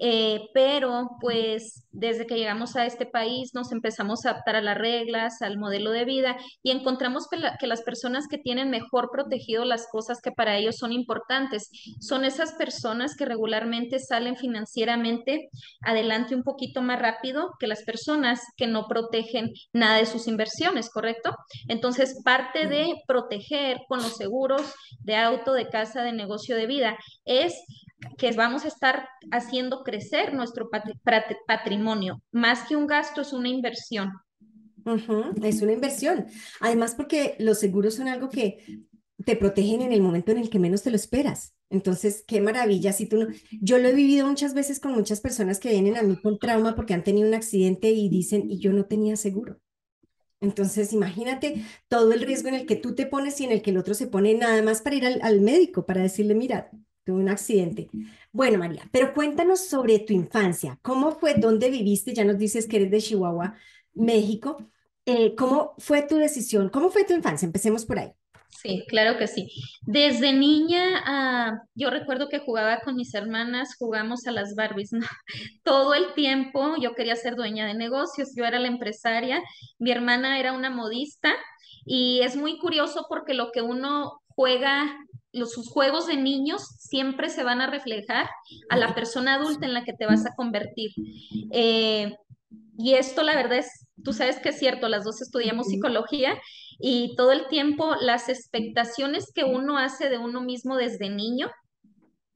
Eh, 0.00 0.42
pero 0.52 1.12
pues 1.20 1.86
desde 1.92 2.26
que 2.26 2.36
llegamos 2.36 2.76
a 2.76 2.84
este 2.84 3.06
país 3.06 3.54
nos 3.54 3.72
empezamos 3.72 4.26
a 4.26 4.30
adaptar 4.30 4.56
a 4.56 4.60
las 4.62 4.76
reglas, 5.14 5.42
al 5.42 5.58
modelo 5.58 5.90
de 5.90 6.04
vida 6.04 6.36
y 6.62 6.70
encontramos 6.70 7.26
que, 7.28 7.38
que 7.58 7.66
las 7.66 7.82
personas 7.82 8.26
que 8.28 8.38
tienen 8.38 8.70
mejor 8.70 9.10
protegido 9.12 9.64
las 9.64 9.86
cosas 9.90 10.20
que 10.20 10.32
para 10.32 10.56
ellos 10.56 10.76
son 10.76 10.92
importantes 10.92 11.70
son 12.00 12.24
esas 12.24 12.52
personas 12.54 13.16
que 13.16 13.24
regularmente 13.24 13.98
salen 13.98 14.36
financieramente 14.36 15.48
adelante 15.82 16.34
un 16.34 16.42
poquito 16.42 16.82
más 16.82 16.98
rápido 16.98 17.50
que 17.58 17.66
las 17.66 17.82
personas 17.84 18.40
que 18.56 18.66
no 18.66 18.86
protegen 18.88 19.52
nada 19.72 19.96
de 19.98 20.06
sus 20.06 20.26
inversiones, 20.26 20.90
¿correcto? 20.90 21.34
Entonces, 21.68 22.20
parte 22.24 22.66
de 22.66 22.94
proteger 23.06 23.78
con 23.88 23.98
los 23.98 24.16
seguros 24.16 24.62
de 25.00 25.16
auto, 25.16 25.52
de 25.52 25.68
casa, 25.68 26.02
de 26.02 26.12
negocio 26.12 26.56
de 26.56 26.66
vida 26.66 26.96
es 27.24 27.54
que 28.18 28.32
vamos 28.32 28.64
a 28.64 28.68
estar 28.68 29.08
haciendo 29.32 29.82
crecer 29.82 30.34
nuestro 30.34 30.68
patrimonio. 31.46 32.20
Más 32.32 32.66
que 32.68 32.76
un 32.76 32.86
gasto, 32.86 33.22
es 33.22 33.32
una 33.32 33.48
inversión. 33.48 34.12
Es 35.42 35.62
una 35.62 35.72
inversión. 35.72 36.26
Además, 36.60 36.94
porque 36.94 37.36
los 37.38 37.58
seguros 37.58 37.94
son 37.94 38.08
algo 38.08 38.28
que 38.28 38.84
te 39.24 39.36
protegen 39.36 39.82
en 39.82 39.92
el 39.92 40.02
momento 40.02 40.32
en 40.32 40.38
el 40.38 40.50
que 40.50 40.58
menos 40.58 40.82
te 40.82 40.90
lo 40.90 40.96
esperas. 40.96 41.54
Entonces, 41.70 42.24
qué 42.26 42.40
maravilla. 42.40 42.92
Si 42.92 43.06
tú 43.06 43.16
no... 43.16 43.26
Yo 43.60 43.78
lo 43.78 43.88
he 43.88 43.94
vivido 43.94 44.26
muchas 44.26 44.54
veces 44.54 44.80
con 44.80 44.92
muchas 44.92 45.20
personas 45.20 45.58
que 45.58 45.70
vienen 45.70 45.96
a 45.96 46.02
mí 46.02 46.16
con 46.20 46.38
trauma 46.38 46.74
porque 46.76 46.94
han 46.94 47.04
tenido 47.04 47.26
un 47.28 47.34
accidente 47.34 47.90
y 47.90 48.08
dicen, 48.08 48.50
y 48.50 48.58
yo 48.58 48.72
no 48.72 48.84
tenía 48.86 49.16
seguro. 49.16 49.58
Entonces, 50.40 50.92
imagínate 50.92 51.64
todo 51.88 52.12
el 52.12 52.20
riesgo 52.22 52.48
en 52.48 52.54
el 52.54 52.66
que 52.66 52.76
tú 52.76 52.94
te 52.94 53.06
pones 53.06 53.40
y 53.40 53.44
en 53.44 53.52
el 53.52 53.62
que 53.62 53.70
el 53.70 53.78
otro 53.78 53.94
se 53.94 54.06
pone 54.08 54.34
nada 54.34 54.60
más 54.62 54.82
para 54.82 54.96
ir 54.96 55.06
al, 55.06 55.20
al 55.22 55.40
médico, 55.40 55.86
para 55.86 56.02
decirle, 56.02 56.34
mira, 56.34 56.70
tuve 57.04 57.22
un 57.22 57.28
accidente. 57.30 57.88
Bueno, 58.32 58.58
María, 58.58 58.88
pero 58.92 59.14
cuéntanos 59.14 59.60
sobre 59.60 60.00
tu 60.00 60.12
infancia. 60.12 60.78
¿Cómo 60.82 61.12
fue? 61.12 61.34
¿Dónde 61.34 61.70
viviste? 61.70 62.12
Ya 62.12 62.24
nos 62.24 62.38
dices 62.38 62.66
que 62.66 62.76
eres 62.76 62.90
de 62.90 63.00
Chihuahua, 63.00 63.56
México. 63.94 64.58
Eh, 65.06 65.34
¿Cómo 65.36 65.74
fue 65.78 66.02
tu 66.02 66.16
decisión? 66.16 66.68
¿Cómo 66.70 66.90
fue 66.90 67.04
tu 67.04 67.12
infancia? 67.12 67.46
Empecemos 67.46 67.84
por 67.84 67.98
ahí. 67.98 68.12
Sí, 68.48 68.84
claro 68.88 69.18
que 69.18 69.26
sí. 69.26 69.48
Desde 69.82 70.32
niña, 70.32 71.02
ah, 71.04 71.58
yo 71.74 71.90
recuerdo 71.90 72.28
que 72.28 72.38
jugaba 72.38 72.80
con 72.80 72.96
mis 72.96 73.12
hermanas, 73.12 73.76
jugamos 73.78 74.26
a 74.26 74.32
las 74.32 74.54
Barbies, 74.54 74.92
¿no? 74.92 75.00
Todo 75.64 75.94
el 75.94 76.14
tiempo 76.14 76.74
yo 76.80 76.94
quería 76.94 77.16
ser 77.16 77.36
dueña 77.36 77.66
de 77.66 77.74
negocios, 77.74 78.30
yo 78.34 78.44
era 78.44 78.58
la 78.58 78.68
empresaria, 78.68 79.42
mi 79.78 79.90
hermana 79.90 80.38
era 80.38 80.52
una 80.52 80.70
modista 80.70 81.34
y 81.84 82.20
es 82.20 82.36
muy 82.36 82.58
curioso 82.58 83.06
porque 83.08 83.34
lo 83.34 83.50
que 83.52 83.60
uno 83.60 84.22
juega, 84.28 84.96
los, 85.32 85.52
sus 85.52 85.68
juegos 85.68 86.06
de 86.06 86.16
niños 86.16 86.62
siempre 86.78 87.28
se 87.28 87.44
van 87.44 87.60
a 87.60 87.66
reflejar 87.66 88.30
a 88.70 88.76
la 88.76 88.94
persona 88.94 89.34
adulta 89.34 89.66
en 89.66 89.74
la 89.74 89.84
que 89.84 89.92
te 89.92 90.06
vas 90.06 90.24
a 90.24 90.34
convertir. 90.34 90.90
Eh, 91.52 92.14
y 92.78 92.94
esto 92.94 93.22
la 93.22 93.36
verdad 93.36 93.58
es, 93.58 93.83
tú 94.02 94.12
sabes 94.12 94.38
que 94.38 94.50
es 94.50 94.58
cierto, 94.58 94.88
las 94.88 95.04
dos 95.04 95.20
estudiamos 95.20 95.68
psicología 95.68 96.38
y 96.78 97.14
todo 97.16 97.32
el 97.32 97.46
tiempo 97.48 97.94
las 98.00 98.28
expectaciones 98.28 99.30
que 99.34 99.44
uno 99.44 99.78
hace 99.78 100.08
de 100.08 100.18
uno 100.18 100.40
mismo 100.40 100.76
desde 100.76 101.10
niño, 101.10 101.50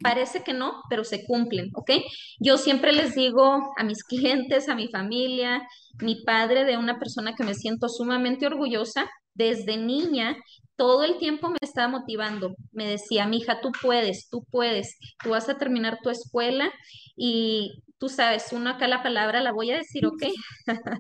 parece 0.01 0.45
que 0.45 0.53
no, 0.53 0.83
pero 0.89 1.05
se 1.05 1.25
cumplen, 1.27 1.71
¿ok? 1.75 1.91
Yo 2.39 2.57
siempre 2.57 2.93
les 2.93 3.15
digo 3.15 3.73
a 3.77 3.85
mis 3.85 4.05
clientes, 4.09 4.69
a 4.69 4.75
mi 4.75 4.89
familia, 4.89 5.67
mi 6.01 6.23
padre 6.25 6.65
de 6.65 6.77
una 6.77 6.99
persona 6.99 7.35
que 7.35 7.45
me 7.45 7.55
siento 7.55 7.89
sumamente 7.89 8.47
orgullosa, 8.47 9.09
desde 9.35 9.77
niña 9.77 10.37
todo 10.79 11.03
el 11.03 11.19
tiempo 11.19 11.51
me 11.51 11.59
estaba 11.61 11.89
motivando. 11.89 12.55
Me 12.73 12.87
decía, 12.87 13.27
mi 13.27 13.39
hija, 13.39 13.61
tú 13.61 13.71
puedes, 13.83 14.29
tú 14.31 14.45
puedes, 14.51 14.97
tú 15.23 15.31
vas 15.31 15.49
a 15.49 15.59
terminar 15.59 15.99
tu 16.03 16.09
escuela 16.09 16.73
y 17.17 17.83
tú 17.99 18.09
sabes, 18.09 18.53
uno 18.53 18.71
acá 18.71 18.89
la 18.89 19.03
palabra 19.03 19.41
la 19.41 19.53
voy 19.53 19.71
a 19.71 19.77
decir, 19.77 20.07
¿ok? 20.07 20.23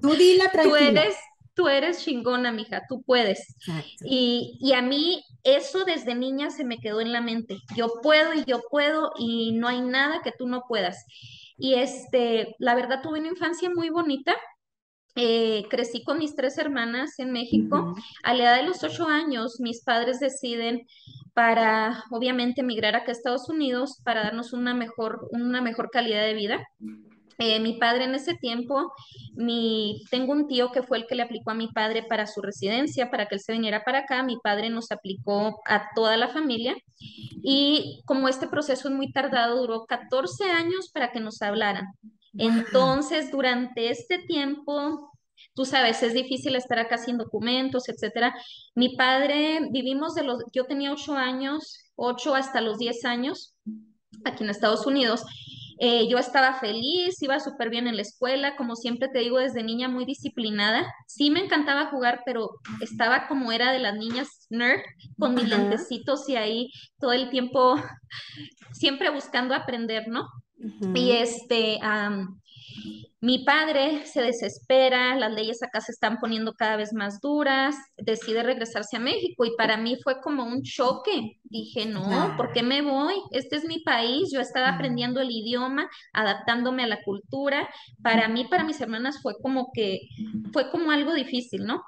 Tú 0.02 0.14
dila 0.14 0.48
tranquila. 0.52 0.78
Tú 0.78 0.84
eres, 0.98 1.16
tú 1.54 1.68
eres 1.68 2.04
chingona, 2.04 2.52
mija, 2.52 2.82
tú 2.88 3.02
puedes. 3.02 3.56
Y, 4.04 4.58
y, 4.60 4.72
a 4.74 4.82
mí 4.82 5.24
eso 5.44 5.84
desde 5.84 6.14
niña 6.14 6.50
se 6.50 6.64
me 6.64 6.78
quedó 6.78 7.00
en 7.00 7.12
la 7.12 7.20
mente. 7.20 7.58
Yo 7.76 8.00
puedo 8.02 8.34
y 8.34 8.44
yo 8.44 8.60
puedo 8.70 9.12
y 9.18 9.52
no 9.52 9.68
hay 9.68 9.80
nada 9.80 10.20
que 10.22 10.32
tú 10.32 10.46
no 10.46 10.64
puedas. 10.68 11.04
Y 11.56 11.74
este, 11.74 12.54
la 12.58 12.74
verdad 12.74 13.02
tuve 13.02 13.18
una 13.18 13.28
infancia 13.28 13.70
muy 13.70 13.90
bonita. 13.90 14.36
Eh, 15.16 15.64
crecí 15.68 16.04
con 16.04 16.18
mis 16.18 16.36
tres 16.36 16.58
hermanas 16.58 17.18
en 17.18 17.32
México. 17.32 17.96
A 18.22 18.34
la 18.34 18.44
edad 18.44 18.56
de 18.58 18.68
los 18.68 18.84
ocho 18.84 19.06
años, 19.06 19.58
mis 19.58 19.82
padres 19.82 20.20
deciden 20.20 20.86
para, 21.38 22.02
obviamente, 22.10 22.62
emigrar 22.62 22.96
acá 22.96 23.10
a 23.10 23.12
Estados 23.12 23.48
Unidos 23.48 24.00
para 24.02 24.24
darnos 24.24 24.52
una 24.52 24.74
mejor, 24.74 25.28
una 25.30 25.62
mejor 25.62 25.88
calidad 25.88 26.22
de 26.24 26.34
vida. 26.34 26.66
Eh, 27.38 27.60
mi 27.60 27.74
padre 27.74 28.06
en 28.06 28.16
ese 28.16 28.34
tiempo, 28.34 28.92
mi, 29.36 30.02
tengo 30.10 30.32
un 30.32 30.48
tío 30.48 30.72
que 30.72 30.82
fue 30.82 30.98
el 30.98 31.06
que 31.06 31.14
le 31.14 31.22
aplicó 31.22 31.52
a 31.52 31.54
mi 31.54 31.68
padre 31.68 32.02
para 32.02 32.26
su 32.26 32.42
residencia, 32.42 33.08
para 33.08 33.28
que 33.28 33.36
él 33.36 33.40
se 33.40 33.52
viniera 33.52 33.84
para 33.84 34.00
acá. 34.00 34.24
Mi 34.24 34.36
padre 34.42 34.68
nos 34.68 34.90
aplicó 34.90 35.60
a 35.64 35.90
toda 35.94 36.16
la 36.16 36.26
familia 36.26 36.74
y 36.98 38.02
como 38.04 38.26
este 38.26 38.48
proceso 38.48 38.88
es 38.88 38.94
muy 38.96 39.12
tardado, 39.12 39.60
duró 39.60 39.86
14 39.86 40.50
años 40.50 40.90
para 40.92 41.12
que 41.12 41.20
nos 41.20 41.40
hablaran. 41.40 41.86
Entonces, 42.36 43.30
durante 43.30 43.90
este 43.90 44.18
tiempo, 44.18 45.12
tú 45.54 45.64
sabes, 45.64 46.02
es 46.02 46.14
difícil 46.14 46.54
estar 46.56 46.78
acá 46.78 46.98
sin 46.98 47.18
documentos, 47.18 47.88
etcétera. 47.88 48.34
Mi 48.74 48.96
padre, 48.96 49.60
vivimos 49.70 50.14
de 50.14 50.24
los, 50.24 50.42
yo 50.52 50.64
tenía 50.66 50.92
8 50.92 51.14
años, 51.14 51.78
8 51.96 52.34
hasta 52.34 52.60
los 52.60 52.78
10 52.78 53.04
años, 53.04 53.56
aquí 54.24 54.44
en 54.44 54.50
Estados 54.50 54.86
Unidos, 54.86 55.24
Eh, 55.80 56.08
yo 56.08 56.18
estaba 56.18 56.58
feliz, 56.58 57.22
iba 57.22 57.38
súper 57.38 57.70
bien 57.70 57.86
en 57.86 57.94
la 57.94 58.02
escuela, 58.02 58.56
como 58.56 58.74
siempre 58.74 59.08
te 59.12 59.20
digo, 59.20 59.38
desde 59.38 59.62
niña 59.62 59.88
muy 59.88 60.04
disciplinada. 60.04 60.92
Sí 61.06 61.30
me 61.30 61.38
encantaba 61.44 61.86
jugar, 61.90 62.22
pero 62.26 62.50
estaba 62.80 63.28
como 63.28 63.52
era 63.52 63.70
de 63.72 63.78
las 63.78 63.94
niñas 63.94 64.48
nerd, 64.50 64.80
con 65.18 65.34
mis 65.36 65.48
lentecitos 65.48 66.28
y 66.28 66.34
ahí 66.34 66.70
todo 66.98 67.12
el 67.12 67.30
tiempo, 67.30 67.76
siempre 68.72 69.10
buscando 69.10 69.54
aprender, 69.54 70.08
¿no? 70.08 70.26
Y 70.94 71.12
este, 71.12 71.78
am, 71.80 72.40
mi 73.20 73.44
padre 73.44 74.06
se 74.06 74.22
desespera, 74.22 75.16
las 75.16 75.32
leyes 75.32 75.62
acá 75.62 75.80
se 75.80 75.90
están 75.90 76.18
poniendo 76.18 76.52
cada 76.54 76.76
vez 76.76 76.92
más 76.92 77.20
duras, 77.20 77.76
decide 77.96 78.44
regresarse 78.44 78.96
a 78.96 79.00
México 79.00 79.44
y 79.44 79.56
para 79.56 79.76
mí 79.76 79.96
fue 80.02 80.20
como 80.20 80.44
un 80.44 80.62
choque. 80.62 81.38
Dije, 81.42 81.86
no, 81.86 82.34
¿por 82.36 82.52
qué 82.52 82.62
me 82.62 82.80
voy? 82.82 83.14
Este 83.32 83.56
es 83.56 83.64
mi 83.64 83.80
país, 83.80 84.30
yo 84.32 84.40
estaba 84.40 84.68
aprendiendo 84.68 85.20
el 85.20 85.30
idioma, 85.30 85.88
adaptándome 86.12 86.84
a 86.84 86.88
la 86.88 87.02
cultura. 87.02 87.68
Para 88.02 88.28
mí, 88.28 88.46
para 88.48 88.62
mis 88.64 88.80
hermanas 88.80 89.20
fue 89.20 89.34
como 89.42 89.72
que, 89.72 90.00
fue 90.52 90.70
como 90.70 90.92
algo 90.92 91.12
difícil, 91.12 91.64
¿no? 91.64 91.82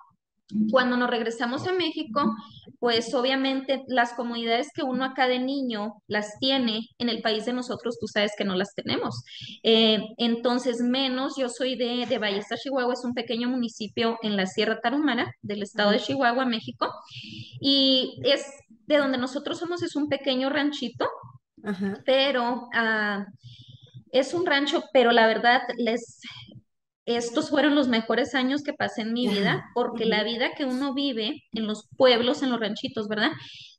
Cuando 0.70 0.96
nos 0.96 1.10
regresamos 1.10 1.66
a 1.66 1.72
México, 1.72 2.34
pues 2.78 3.14
obviamente 3.14 3.84
las 3.88 4.14
comodidades 4.14 4.68
que 4.74 4.82
uno 4.82 5.04
acá 5.04 5.28
de 5.28 5.38
niño 5.38 6.02
las 6.06 6.38
tiene, 6.38 6.88
en 6.98 7.08
el 7.08 7.20
país 7.20 7.44
de 7.44 7.52
nosotros 7.52 7.98
tú 8.00 8.06
sabes 8.06 8.32
que 8.36 8.44
no 8.44 8.54
las 8.54 8.74
tenemos. 8.74 9.22
Eh, 9.62 10.00
entonces, 10.16 10.80
menos, 10.80 11.34
yo 11.38 11.48
soy 11.48 11.76
de, 11.76 12.06
de 12.06 12.18
Ballesta, 12.18 12.56
Chihuahua, 12.56 12.94
es 12.94 13.04
un 13.04 13.14
pequeño 13.14 13.48
municipio 13.48 14.18
en 14.22 14.36
la 14.36 14.46
Sierra 14.46 14.80
Tarahumara 14.80 15.32
del 15.42 15.62
estado 15.62 15.90
de. 15.90 16.00
Chihuahua, 16.00 16.46
México, 16.46 16.90
y 17.60 18.20
es 18.24 18.44
de 18.86 18.96
donde 18.96 19.18
nosotros 19.18 19.58
somos, 19.58 19.82
es 19.82 19.94
un 19.94 20.08
pequeño 20.08 20.48
ranchito, 20.48 21.08
Ajá. 21.62 22.00
pero 22.04 22.68
ah, 22.74 23.26
es 24.10 24.34
un 24.34 24.46
rancho, 24.46 24.82
pero 24.92 25.12
la 25.12 25.26
verdad 25.26 25.60
les 25.76 26.20
estos 27.16 27.50
fueron 27.50 27.74
los 27.74 27.88
mejores 27.88 28.34
años 28.34 28.62
que 28.62 28.72
pasé 28.72 29.02
en 29.02 29.12
mi 29.12 29.26
vida, 29.28 29.64
porque 29.74 30.04
la 30.04 30.22
vida 30.24 30.52
que 30.56 30.64
uno 30.64 30.94
vive 30.94 31.42
en 31.52 31.66
los 31.66 31.86
pueblos, 31.96 32.42
en 32.42 32.50
los 32.50 32.60
ranchitos, 32.60 33.08
¿verdad? 33.08 33.30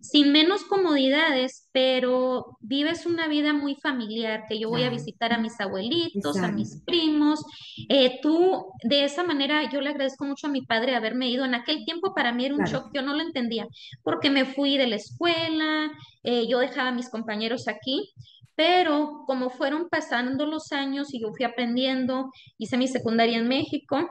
Sin 0.01 0.31
menos 0.31 0.63
comodidades, 0.63 1.69
pero 1.71 2.57
vives 2.61 3.05
una 3.05 3.27
vida 3.27 3.53
muy 3.53 3.75
familiar, 3.75 4.45
que 4.50 4.59
yo 4.59 4.69
voy 4.69 4.83
a 4.83 4.89
visitar 4.89 5.31
a 5.33 5.38
mis 5.38 5.59
abuelitos, 5.59 6.38
a 6.38 6.51
mis 6.51 6.81
primos. 6.85 7.43
Eh, 7.89 8.19
tú, 8.21 8.65
de 8.83 9.03
esa 9.03 9.23
manera, 9.23 9.69
yo 9.71 9.81
le 9.81 9.89
agradezco 9.89 10.25
mucho 10.25 10.47
a 10.47 10.50
mi 10.50 10.61
padre 10.63 10.95
haberme 10.95 11.29
ido. 11.29 11.45
En 11.45 11.53
aquel 11.55 11.85
tiempo 11.85 12.13
para 12.15 12.31
mí 12.31 12.45
era 12.45 12.55
un 12.55 12.61
Claro. 12.63 12.79
shock, 12.79 12.91
yo 12.93 13.01
no 13.01 13.13
lo 13.13 13.21
entendía, 13.21 13.67
porque 14.03 14.29
me 14.29 14.45
fui 14.45 14.77
de 14.77 14.88
la 14.88 14.95
escuela, 14.95 15.91
eh, 16.23 16.47
yo 16.47 16.59
dejaba 16.59 16.89
a 16.89 16.93
mis 16.93 17.09
compañeros 17.09 17.67
aquí. 17.67 18.11
Pero 18.55 19.24
como 19.27 19.50
fueron 19.50 19.89
pasando 19.89 20.46
los 20.46 20.72
años 20.72 21.13
y 21.13 21.22
yo 21.22 21.29
fui 21.36 21.46
aprendiendo, 21.46 22.29
hice 22.58 22.77
mi 22.77 22.88
secundaria 22.88 23.38
en 23.38 23.48
México, 23.48 24.10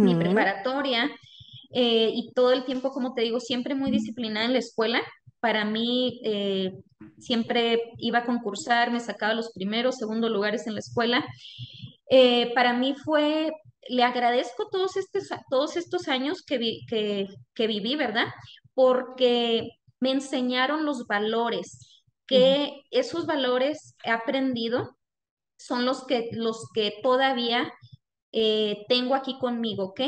mi 0.00 0.14
ujú, 0.14 0.14
preparatoria, 0.16 1.10
eh, 1.74 2.10
y 2.14 2.32
todo 2.34 2.52
el 2.52 2.64
tiempo, 2.64 2.90
como 2.90 3.14
te 3.14 3.22
digo, 3.22 3.40
siempre 3.40 3.74
muy 3.74 3.90
disciplinada 3.90 4.46
en 4.46 4.52
la 4.52 4.58
escuela. 4.60 5.02
Para 5.40 5.64
mí, 5.64 6.20
eh, 6.24 6.72
siempre 7.18 7.80
iba 7.98 8.20
a 8.20 8.24
concursar, 8.26 8.90
me 8.92 9.00
sacaba 9.00 9.34
los 9.34 9.52
primeros, 9.52 9.96
segundos 9.96 10.30
lugares 10.30 10.66
en 10.66 10.74
la 10.74 10.80
escuela. 10.80 11.24
Eh, 12.10 12.52
para 12.54 12.72
mí 12.74 12.94
fue, 13.04 13.52
le 13.88 14.02
agradezco 14.04 14.68
todos 14.70 14.96
estos, 14.96 15.28
todos 15.50 15.76
estos 15.76 16.08
años 16.08 16.42
que, 16.46 16.58
vi- 16.58 16.86
que, 16.86 17.28
que 17.54 17.66
viví, 17.66 17.96
¿verdad? 17.96 18.26
Porque 18.74 19.68
me 20.00 20.10
enseñaron 20.12 20.84
los 20.84 21.06
valores, 21.06 21.93
que 22.26 22.82
esos 22.90 23.26
valores 23.26 23.96
he 24.04 24.10
aprendido 24.10 24.96
son 25.56 25.84
los 25.84 26.04
que, 26.06 26.30
los 26.32 26.68
que 26.74 26.94
todavía 27.02 27.72
eh, 28.32 28.84
tengo 28.88 29.14
aquí 29.14 29.38
conmigo, 29.38 29.84
¿ok? 29.86 30.00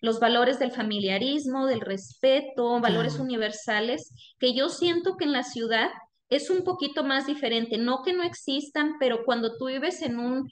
Los 0.00 0.18
valores 0.20 0.58
del 0.58 0.72
familiarismo, 0.72 1.66
del 1.66 1.80
respeto, 1.82 2.80
valores 2.80 3.18
universales, 3.18 4.12
que 4.38 4.54
yo 4.54 4.68
siento 4.70 5.16
que 5.16 5.24
en 5.26 5.32
la 5.32 5.42
ciudad 5.44 5.90
es 6.30 6.50
un 6.50 6.64
poquito 6.64 7.04
más 7.04 7.26
diferente, 7.26 7.76
no 7.78 8.02
que 8.02 8.14
no 8.14 8.22
existan, 8.22 8.94
pero 8.98 9.24
cuando 9.24 9.56
tú 9.58 9.66
vives 9.66 10.00
en 10.02 10.18
un, 10.18 10.48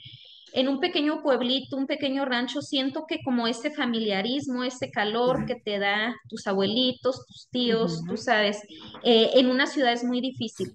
en 0.52 0.69
un 0.69 0.79
pequeño 0.81 1.23
pueblito, 1.23 1.76
un 1.76 1.87
pequeño 1.87 2.25
rancho, 2.26 2.61
siento 2.61 3.07
que 3.09 3.21
como 3.25 3.47
ese 3.49 3.71
familiarismo, 3.71 4.64
ese 4.64 4.91
calor 4.91 5.47
que 5.47 5.57
te 5.57 5.79
da 5.79 6.14
tus 6.29 6.47
abuelitos, 6.47 7.26
tus 7.26 7.49
tíos, 7.50 8.05
tú 8.09 8.17
ujú, 8.17 8.19
sabes, 8.19 8.61
eh, 9.05 9.31
en 9.35 9.49
una 9.49 9.67
ciudad 9.67 9.93
es 9.93 10.05
muy 10.05 10.21
difícil 10.21 10.75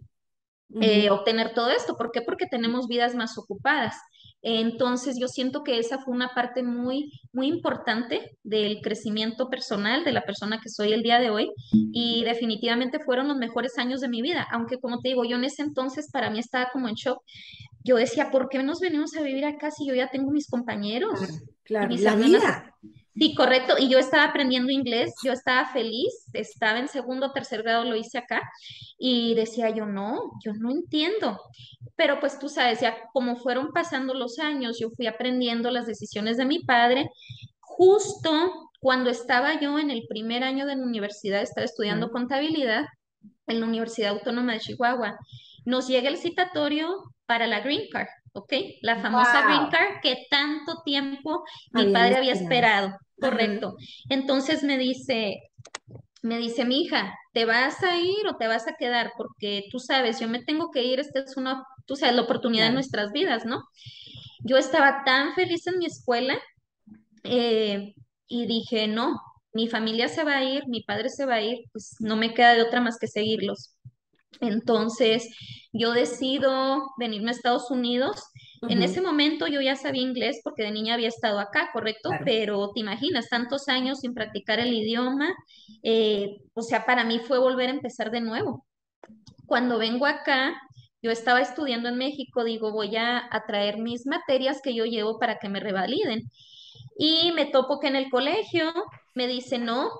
eh, 0.81 1.09
obtener 1.09 1.53
todo 1.53 1.69
esto. 1.69 1.95
¿Por 1.97 2.11
qué? 2.11 2.21
Porque 2.21 2.45
tenemos 2.45 2.87
vidas 2.87 3.15
más 3.15 3.37
ocupadas. 3.37 3.95
Entonces, 4.43 5.17
yo 5.19 5.27
siento 5.27 5.63
que 5.63 5.79
esa 5.79 5.97
fue 5.97 6.13
una 6.13 6.29
parte 6.35 6.61
muy, 6.61 7.11
muy 7.33 7.47
importante 7.47 8.37
del 8.43 8.81
crecimiento 8.81 9.49
personal 9.49 10.03
de 10.03 10.11
la 10.11 10.21
persona 10.21 10.59
que 10.61 10.69
soy 10.69 10.93
el 10.93 11.01
día 11.01 11.19
de 11.19 11.31
hoy 11.31 11.51
y 11.71 12.23
definitivamente 12.23 12.99
fueron 12.99 13.27
los 13.27 13.37
mejores 13.37 13.77
años 13.77 13.99
de 13.99 14.07
mi 14.09 14.21
vida, 14.21 14.47
aunque 14.51 14.77
como 14.77 14.99
te 15.01 15.09
digo, 15.09 15.25
yo 15.25 15.37
en 15.37 15.43
ese 15.45 15.63
entonces 15.63 16.09
para 16.11 16.29
mí 16.29 16.39
estaba 16.39 16.69
como 16.71 16.87
en 16.87 16.93
shock. 16.95 17.19
Yo 17.83 17.95
decía, 17.95 18.29
¿por 18.29 18.47
qué 18.49 18.61
nos 18.61 18.79
venimos 18.79 19.15
a 19.17 19.21
vivir 19.21 19.45
acá 19.45 19.71
si 19.71 19.87
yo 19.87 19.95
ya 19.95 20.09
tengo 20.11 20.31
mis 20.31 20.47
Claro. 20.47 20.61
compañeros? 20.61 21.19
Y 21.19 21.47
Claro. 21.63 21.87
mis 21.89 22.01
La 22.03 22.11
hermanas 22.13 22.41
vida. 22.41 22.75
Sí, 23.17 23.33
correcto. 23.33 23.75
Y 23.79 23.89
yo 23.89 23.97
estaba 23.97 24.25
aprendiendo 24.25 24.71
inglés, 24.71 25.13
yo 25.23 25.31
estaba 25.31 25.67
feliz, 25.69 26.13
estaba 26.33 26.77
en 26.79 26.87
segundo 26.87 27.27
o 27.27 27.31
tercer 27.31 27.63
grado, 27.63 27.83
lo 27.83 27.95
hice 27.95 28.19
acá, 28.19 28.43
y 28.97 29.33
decía 29.33 29.69
yo, 29.69 29.85
no, 29.87 30.31
yo 30.43 30.53
no 30.53 30.69
entiendo. 30.69 31.39
Pero 31.95 32.19
pues 32.19 32.37
tú 32.37 32.47
sabes, 32.47 32.79
ya 32.79 32.95
como 33.13 33.35
fueron 33.35 33.71
pasando 33.73 34.13
los 34.13 34.37
años, 34.37 34.77
yo 34.79 34.89
fui 34.91 35.07
aprendiendo 35.07 35.71
las 35.71 35.87
decisiones 35.87 36.37
de 36.37 36.45
mi 36.45 36.59
padre. 36.59 37.09
Justo 37.59 38.69
cuando 38.79 39.09
estaba 39.09 39.59
yo 39.59 39.79
en 39.79 39.89
el 39.89 40.05
primer 40.07 40.43
año 40.43 40.67
de 40.67 40.75
la 40.75 40.83
universidad, 40.83 41.41
estaba 41.41 41.65
estudiando 41.65 42.11
contabilidad 42.11 42.85
en 43.47 43.59
la 43.59 43.65
Universidad 43.65 44.11
Autónoma 44.11 44.53
de 44.53 44.59
Chihuahua, 44.59 45.17
nos 45.65 45.87
llega 45.87 46.09
el 46.09 46.17
citatorio 46.17 47.13
para 47.25 47.47
la 47.47 47.61
Green 47.61 47.89
Card, 47.91 48.07
¿ok? 48.33 48.53
La 48.81 48.97
famosa 49.01 49.43
Green. 49.47 49.69
Card 49.69 50.01
que 50.01 50.27
tanto 50.29 50.81
tiempo 50.85 51.43
mi 51.71 51.91
padre 51.91 52.17
había 52.17 52.33
esperado. 52.33 52.95
Correcto. 53.19 53.75
Entonces 54.09 54.63
me 54.63 54.77
dice, 54.77 55.37
me 56.21 56.37
dice 56.37 56.65
mi 56.65 56.81
hija, 56.81 57.13
¿te 57.33 57.45
vas 57.45 57.83
a 57.83 57.97
ir 57.97 58.27
o 58.27 58.37
te 58.37 58.47
vas 58.47 58.67
a 58.67 58.75
quedar? 58.75 59.13
Porque 59.17 59.65
tú 59.71 59.79
sabes, 59.79 60.19
yo 60.19 60.27
me 60.27 60.43
tengo 60.43 60.71
que 60.71 60.83
ir, 60.83 60.99
esta 60.99 61.19
es 61.21 61.37
una, 61.37 61.63
tú 61.85 61.95
sabes, 61.95 62.15
la 62.15 62.23
oportunidad 62.23 62.67
de 62.67 62.73
nuestras 62.73 63.11
vidas, 63.11 63.45
¿no? 63.45 63.63
Yo 64.43 64.57
estaba 64.57 65.03
tan 65.05 65.33
feliz 65.35 65.65
en 65.67 65.79
mi 65.79 65.85
escuela 65.85 66.37
eh, 67.23 67.93
y 68.27 68.45
dije, 68.47 68.87
no, 68.87 69.19
mi 69.53 69.67
familia 69.67 70.07
se 70.07 70.23
va 70.23 70.37
a 70.37 70.43
ir, 70.43 70.67
mi 70.67 70.83
padre 70.83 71.09
se 71.09 71.25
va 71.25 71.35
a 71.35 71.41
ir, 71.41 71.59
pues 71.71 71.95
no 71.99 72.15
me 72.15 72.33
queda 72.33 72.53
de 72.53 72.61
otra 72.63 72.81
más 72.81 72.97
que 72.99 73.07
seguirlos. 73.07 73.75
Entonces, 74.41 75.29
yo 75.73 75.91
decido 75.93 76.83
venirme 76.99 77.29
a 77.29 77.33
Estados 77.33 77.71
Unidos. 77.71 78.21
En 78.69 78.81
ese 78.81 79.01
momento 79.01 79.47
yo 79.47 79.61
ya 79.61 79.75
sabía 79.75 80.01
inglés 80.01 80.41
porque 80.43 80.63
de 80.63 80.71
niña 80.71 80.95
había 80.95 81.09
estado 81.09 81.39
acá, 81.39 81.69
correcto, 81.73 82.09
Claro. 82.09 82.25
pero 82.25 82.71
te 82.73 82.79
imaginas, 82.79 83.29
tantos 83.29 83.67
años 83.67 83.99
sin 83.99 84.13
practicar 84.13 84.59
el 84.59 84.73
idioma, 84.73 85.33
eh, 85.83 86.37
o 86.53 86.61
sea, 86.61 86.85
para 86.85 87.03
mí 87.03 87.19
fue 87.19 87.37
volver 87.39 87.69
a 87.69 87.73
empezar 87.73 88.11
de 88.11 88.21
nuevo. 88.21 88.65
Cuando 89.45 89.77
vengo 89.77 90.05
acá, 90.05 90.59
yo 91.01 91.11
estaba 91.11 91.41
estudiando 91.41 91.89
en 91.89 91.97
México, 91.97 92.43
digo, 92.43 92.71
voy 92.71 92.95
a, 92.95 93.27
a 93.31 93.45
traer 93.45 93.77
mis 93.77 94.05
materias 94.07 94.61
que 94.63 94.73
yo 94.73 94.85
llevo 94.85 95.19
para 95.19 95.37
que 95.39 95.49
me 95.49 95.59
revaliden. 95.59 96.23
Y 96.97 97.31
me 97.33 97.45
topo 97.45 97.79
que 97.79 97.87
en 97.87 97.95
el 97.95 98.09
colegio 98.09 98.73
me 99.13 99.27
dice, 99.27 99.59
no, 99.59 99.91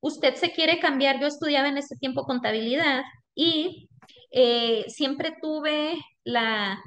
usted 0.00 0.34
se 0.36 0.52
quiere 0.52 0.78
cambiar. 0.78 1.20
Yo 1.20 1.26
estudiaba 1.26 1.68
en 1.68 1.78
ese 1.78 1.96
tiempo 1.96 2.22
contabilidad 2.24 3.02
y 3.34 3.88
eh, 4.30 4.84
siempre 4.88 5.34
tuve 5.42 5.94
la, 6.24 6.80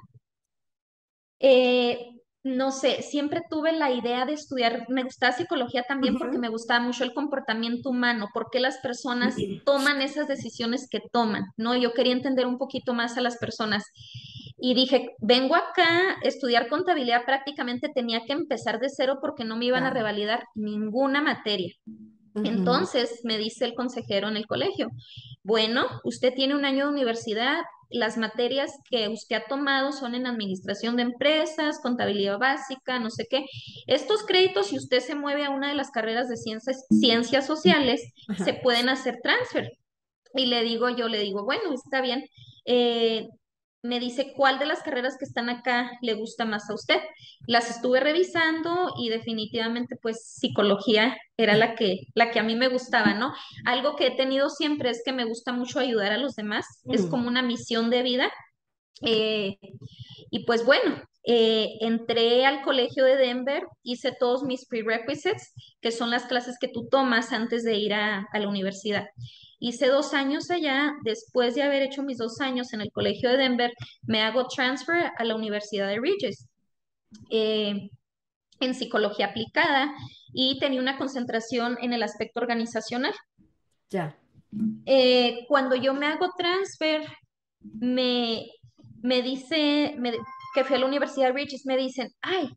eh, 1.41 2.11
no 2.43 2.71
sé, 2.71 3.03
siempre 3.03 3.41
tuve 3.49 3.71
la 3.71 3.91
idea 3.91 4.25
de 4.25 4.33
estudiar, 4.33 4.85
me 4.89 5.03
gustaba 5.03 5.31
psicología 5.33 5.83
también 5.87 6.17
porque 6.17 6.39
me 6.39 6.49
gustaba 6.49 6.83
mucho 6.83 7.03
el 7.03 7.13
comportamiento 7.13 7.89
humano, 7.89 8.29
por 8.33 8.49
qué 8.51 8.59
las 8.59 8.79
personas 8.79 9.35
toman 9.63 10.01
esas 10.01 10.27
decisiones 10.27 10.87
que 10.89 11.01
toman, 11.11 11.45
¿no? 11.55 11.75
Yo 11.75 11.93
quería 11.93 12.13
entender 12.13 12.47
un 12.47 12.57
poquito 12.57 12.95
más 12.95 13.15
a 13.17 13.21
las 13.21 13.37
personas. 13.37 13.83
Y 14.57 14.73
dije, 14.73 15.15
vengo 15.19 15.55
acá 15.55 15.85
a 15.85 16.19
estudiar 16.23 16.67
contabilidad, 16.67 17.25
prácticamente 17.25 17.89
tenía 17.93 18.25
que 18.25 18.33
empezar 18.33 18.79
de 18.79 18.89
cero 18.89 19.19
porque 19.21 19.43
no 19.43 19.55
me 19.55 19.65
iban 19.65 19.83
a 19.83 19.91
revalidar 19.91 20.43
ninguna 20.55 21.21
materia. 21.21 21.73
Entonces 22.35 23.21
me 23.23 23.37
dice 23.37 23.65
el 23.65 23.73
consejero 23.73 24.27
en 24.27 24.37
el 24.37 24.47
colegio, 24.47 24.89
bueno, 25.43 25.87
usted 26.03 26.33
tiene 26.33 26.55
un 26.55 26.65
año 26.65 26.85
de 26.85 26.93
universidad, 26.93 27.59
las 27.89 28.17
materias 28.17 28.71
que 28.89 29.09
usted 29.09 29.35
ha 29.35 29.47
tomado 29.47 29.91
son 29.91 30.15
en 30.15 30.25
administración 30.25 30.95
de 30.95 31.03
empresas, 31.03 31.79
contabilidad 31.81 32.39
básica, 32.39 32.99
no 32.99 33.09
sé 33.09 33.27
qué. 33.29 33.45
Estos 33.85 34.23
créditos, 34.23 34.67
si 34.67 34.77
usted 34.77 35.01
se 35.01 35.15
mueve 35.15 35.45
a 35.45 35.49
una 35.49 35.69
de 35.69 35.75
las 35.75 35.91
carreras 35.91 36.29
de 36.29 36.37
ciencias, 36.37 36.85
ciencias 36.89 37.45
sociales, 37.45 38.01
se 38.43 38.53
pueden 38.53 38.87
hacer 38.87 39.19
transfer. 39.21 39.71
Y 40.33 40.45
le 40.45 40.63
digo, 40.63 40.89
yo 40.89 41.09
le 41.09 41.19
digo, 41.19 41.43
bueno, 41.43 41.73
está 41.73 42.01
bien. 42.01 42.23
Eh, 42.65 43.27
me 43.83 43.99
dice 43.99 44.33
cuál 44.35 44.59
de 44.59 44.65
las 44.67 44.83
carreras 44.83 45.17
que 45.17 45.25
están 45.25 45.49
acá 45.49 45.91
le 46.01 46.13
gusta 46.13 46.45
más 46.45 46.69
a 46.69 46.73
usted. 46.75 46.99
Las 47.47 47.69
estuve 47.69 47.99
revisando 47.99 48.93
y 48.99 49.09
definitivamente 49.09 49.95
pues 50.01 50.23
psicología 50.23 51.17
era 51.37 51.55
la 51.55 51.75
que, 51.75 52.01
la 52.13 52.31
que 52.31 52.39
a 52.39 52.43
mí 52.43 52.55
me 52.55 52.67
gustaba, 52.67 53.13
¿no? 53.15 53.33
Algo 53.65 53.95
que 53.95 54.07
he 54.07 54.11
tenido 54.15 54.49
siempre 54.49 54.89
es 54.91 55.01
que 55.03 55.13
me 55.13 55.25
gusta 55.25 55.51
mucho 55.53 55.79
ayudar 55.79 56.11
a 56.11 56.17
los 56.17 56.35
demás, 56.35 56.65
es 56.89 57.05
Mm. 57.05 57.09
como 57.09 57.27
una 57.27 57.41
misión 57.41 57.89
de 57.89 58.03
vida. 58.03 58.31
Eh, 59.05 59.57
y 60.31 60.45
pues 60.45 60.65
bueno, 60.65 61.01
eh, 61.23 61.77
entré 61.81 62.45
al 62.45 62.61
colegio 62.63 63.05
de 63.05 63.15
Denver, 63.15 63.63
hice 63.83 64.11
todos 64.19 64.43
mis 64.43 64.65
prerequisites, 64.65 65.53
que 65.81 65.91
son 65.91 66.09
las 66.09 66.25
clases 66.25 66.57
que 66.59 66.67
tú 66.67 66.87
tomas 66.89 67.31
antes 67.31 67.63
de 67.63 67.75
ir 67.77 67.93
a, 67.93 68.27
a 68.31 68.39
la 68.39 68.47
universidad. 68.47 69.05
Hice 69.59 69.87
dos 69.87 70.13
años 70.15 70.49
allá, 70.49 70.93
después 71.03 71.53
de 71.53 71.61
haber 71.61 71.83
hecho 71.83 72.01
mis 72.01 72.17
dos 72.17 72.41
años 72.41 72.73
en 72.73 72.81
el 72.81 72.91
colegio 72.91 73.29
de 73.29 73.37
Denver, 73.37 73.71
me 74.01 74.21
hago 74.23 74.47
transfer 74.47 75.11
a 75.15 75.23
la 75.23 75.35
Universidad 75.35 75.87
de 75.87 75.99
Regis 75.99 76.47
eh, 77.29 77.89
en 78.59 78.73
psicología 78.73 79.27
aplicada 79.27 79.93
y 80.33 80.57
tenía 80.59 80.79
una 80.79 80.97
concentración 80.97 81.77
en 81.81 81.93
el 81.93 82.01
aspecto 82.01 82.39
organizacional. 82.39 83.13
Ya. 83.91 84.17
Eh, 84.85 85.45
cuando 85.47 85.75
yo 85.75 85.93
me 85.93 86.07
hago 86.07 86.29
transfer, 86.35 87.05
me, 87.61 88.47
me 89.03 89.21
dice 89.21 89.93
me- 89.99 90.17
que 90.53 90.63
fui 90.63 90.75
a 90.75 90.79
la 90.79 90.85
Universidad 90.85 91.27
de 91.27 91.33
Regis, 91.33 91.65
me 91.65 91.77
dicen, 91.77 92.13
ay, 92.21 92.53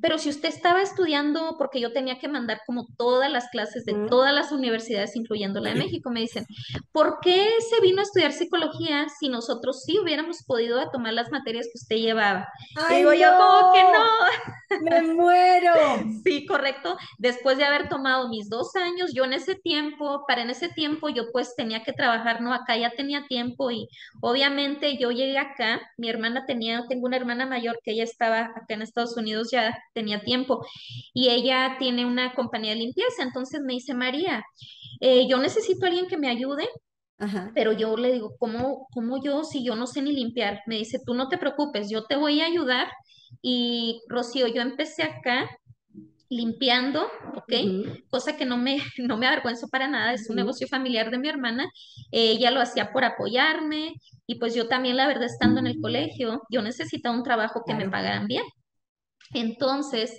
pero 0.00 0.18
si 0.18 0.28
usted 0.28 0.48
estaba 0.48 0.82
estudiando, 0.82 1.56
porque 1.58 1.80
yo 1.80 1.92
tenía 1.92 2.18
que 2.18 2.28
mandar 2.28 2.60
como 2.66 2.86
todas 2.96 3.30
las 3.30 3.48
clases 3.48 3.84
de 3.84 3.94
todas 4.08 4.32
las 4.34 4.52
universidades, 4.52 5.16
incluyendo 5.16 5.60
la 5.60 5.70
de 5.70 5.76
México, 5.76 6.10
me 6.10 6.20
dicen, 6.20 6.46
¿por 6.92 7.18
qué 7.20 7.48
se 7.68 7.80
vino 7.80 8.00
a 8.00 8.04
estudiar 8.04 8.32
psicología 8.32 9.06
si 9.18 9.28
nosotros 9.28 9.82
sí 9.84 9.98
hubiéramos 9.98 10.44
podido 10.46 10.78
tomar 10.90 11.14
las 11.14 11.30
materias 11.30 11.66
que 11.66 11.78
usted 11.78 11.96
llevaba? 11.96 12.48
¡Ay, 12.76 12.98
digo 12.98 13.12
yo 13.12 13.28
como 13.36 13.72
que 13.72 13.82
no, 13.82 14.80
¡Me 14.82 15.02
muero! 15.02 15.72
Sí, 16.24 16.46
correcto. 16.46 16.96
Después 17.18 17.58
de 17.58 17.64
haber 17.64 17.88
tomado 17.88 18.28
mis 18.28 18.48
dos 18.48 18.74
años, 18.76 19.12
yo 19.14 19.24
en 19.24 19.32
ese 19.32 19.54
tiempo, 19.54 20.24
para 20.26 20.42
en 20.42 20.50
ese 20.50 20.68
tiempo 20.68 21.08
yo 21.08 21.30
pues 21.32 21.54
tenía 21.56 21.82
que 21.82 21.92
trabajar, 21.92 22.40
¿no? 22.40 22.52
Acá 22.52 22.76
ya 22.76 22.90
tenía 22.90 23.26
tiempo 23.26 23.70
y 23.70 23.88
obviamente 24.20 24.98
yo 24.98 25.10
llegué 25.10 25.38
acá, 25.38 25.80
mi 25.96 26.08
hermana 26.08 26.44
tenía, 26.46 26.84
tengo 26.88 27.06
una 27.06 27.16
hermana 27.16 27.46
mayor 27.46 27.78
que 27.82 27.92
ella 27.92 28.04
estaba 28.04 28.40
acá 28.40 28.74
en 28.74 28.82
Estados 28.82 29.16
Unidos, 29.16 29.48
ya 29.50 29.78
tenía 29.98 30.20
tiempo 30.20 30.64
y 31.12 31.28
ella 31.30 31.76
tiene 31.80 32.06
una 32.06 32.34
compañía 32.34 32.72
de 32.72 32.78
limpieza, 32.78 33.24
entonces 33.24 33.60
me 33.64 33.72
dice, 33.72 33.94
María, 33.94 34.44
eh, 35.00 35.26
yo 35.28 35.38
necesito 35.38 35.84
a 35.84 35.88
alguien 35.88 36.06
que 36.06 36.16
me 36.16 36.28
ayude. 36.28 36.68
Ajá. 37.20 37.50
Pero 37.52 37.72
yo 37.72 37.96
le 37.96 38.12
digo, 38.12 38.36
¿cómo, 38.38 38.86
cómo 38.92 39.20
yo 39.20 39.42
si 39.42 39.64
yo 39.64 39.74
no 39.74 39.88
sé 39.88 40.02
ni 40.02 40.12
limpiar? 40.12 40.60
Me 40.66 40.76
dice, 40.76 41.00
tú 41.04 41.14
no 41.14 41.28
te 41.28 41.36
preocupes, 41.36 41.90
yo 41.90 42.04
te 42.04 42.14
voy 42.14 42.40
a 42.40 42.46
ayudar. 42.46 42.86
Y 43.42 44.00
Rocío, 44.08 44.46
yo 44.46 44.62
empecé 44.62 45.02
acá 45.02 45.48
limpiando, 46.30 47.08
¿ok? 47.34 47.52
Cosa 48.10 48.36
que 48.36 48.44
no 48.44 48.56
me, 48.56 48.78
no 48.98 49.16
me 49.16 49.26
avergüenzo 49.26 49.68
para 49.68 49.88
nada, 49.88 50.12
es 50.12 50.28
un 50.30 50.36
negocio 50.36 50.68
familiar 50.68 51.10
de 51.10 51.18
mi 51.18 51.28
hermana. 51.28 51.68
Ella 52.12 52.50
lo 52.50 52.60
hacía 52.60 52.92
por 52.92 53.04
apoyarme 53.04 53.94
y 54.26 54.36
pues 54.36 54.54
yo 54.54 54.68
también, 54.68 54.96
la 54.96 55.08
verdad, 55.08 55.24
estando 55.24 55.60
en 55.60 55.66
el 55.66 55.80
colegio, 55.80 56.42
yo 56.50 56.62
necesitaba 56.62 57.16
un 57.16 57.24
trabajo 57.24 57.62
que 57.66 57.74
me 57.74 57.88
pagaran 57.88 58.26
bien. 58.26 58.44
Entonces, 59.32 60.18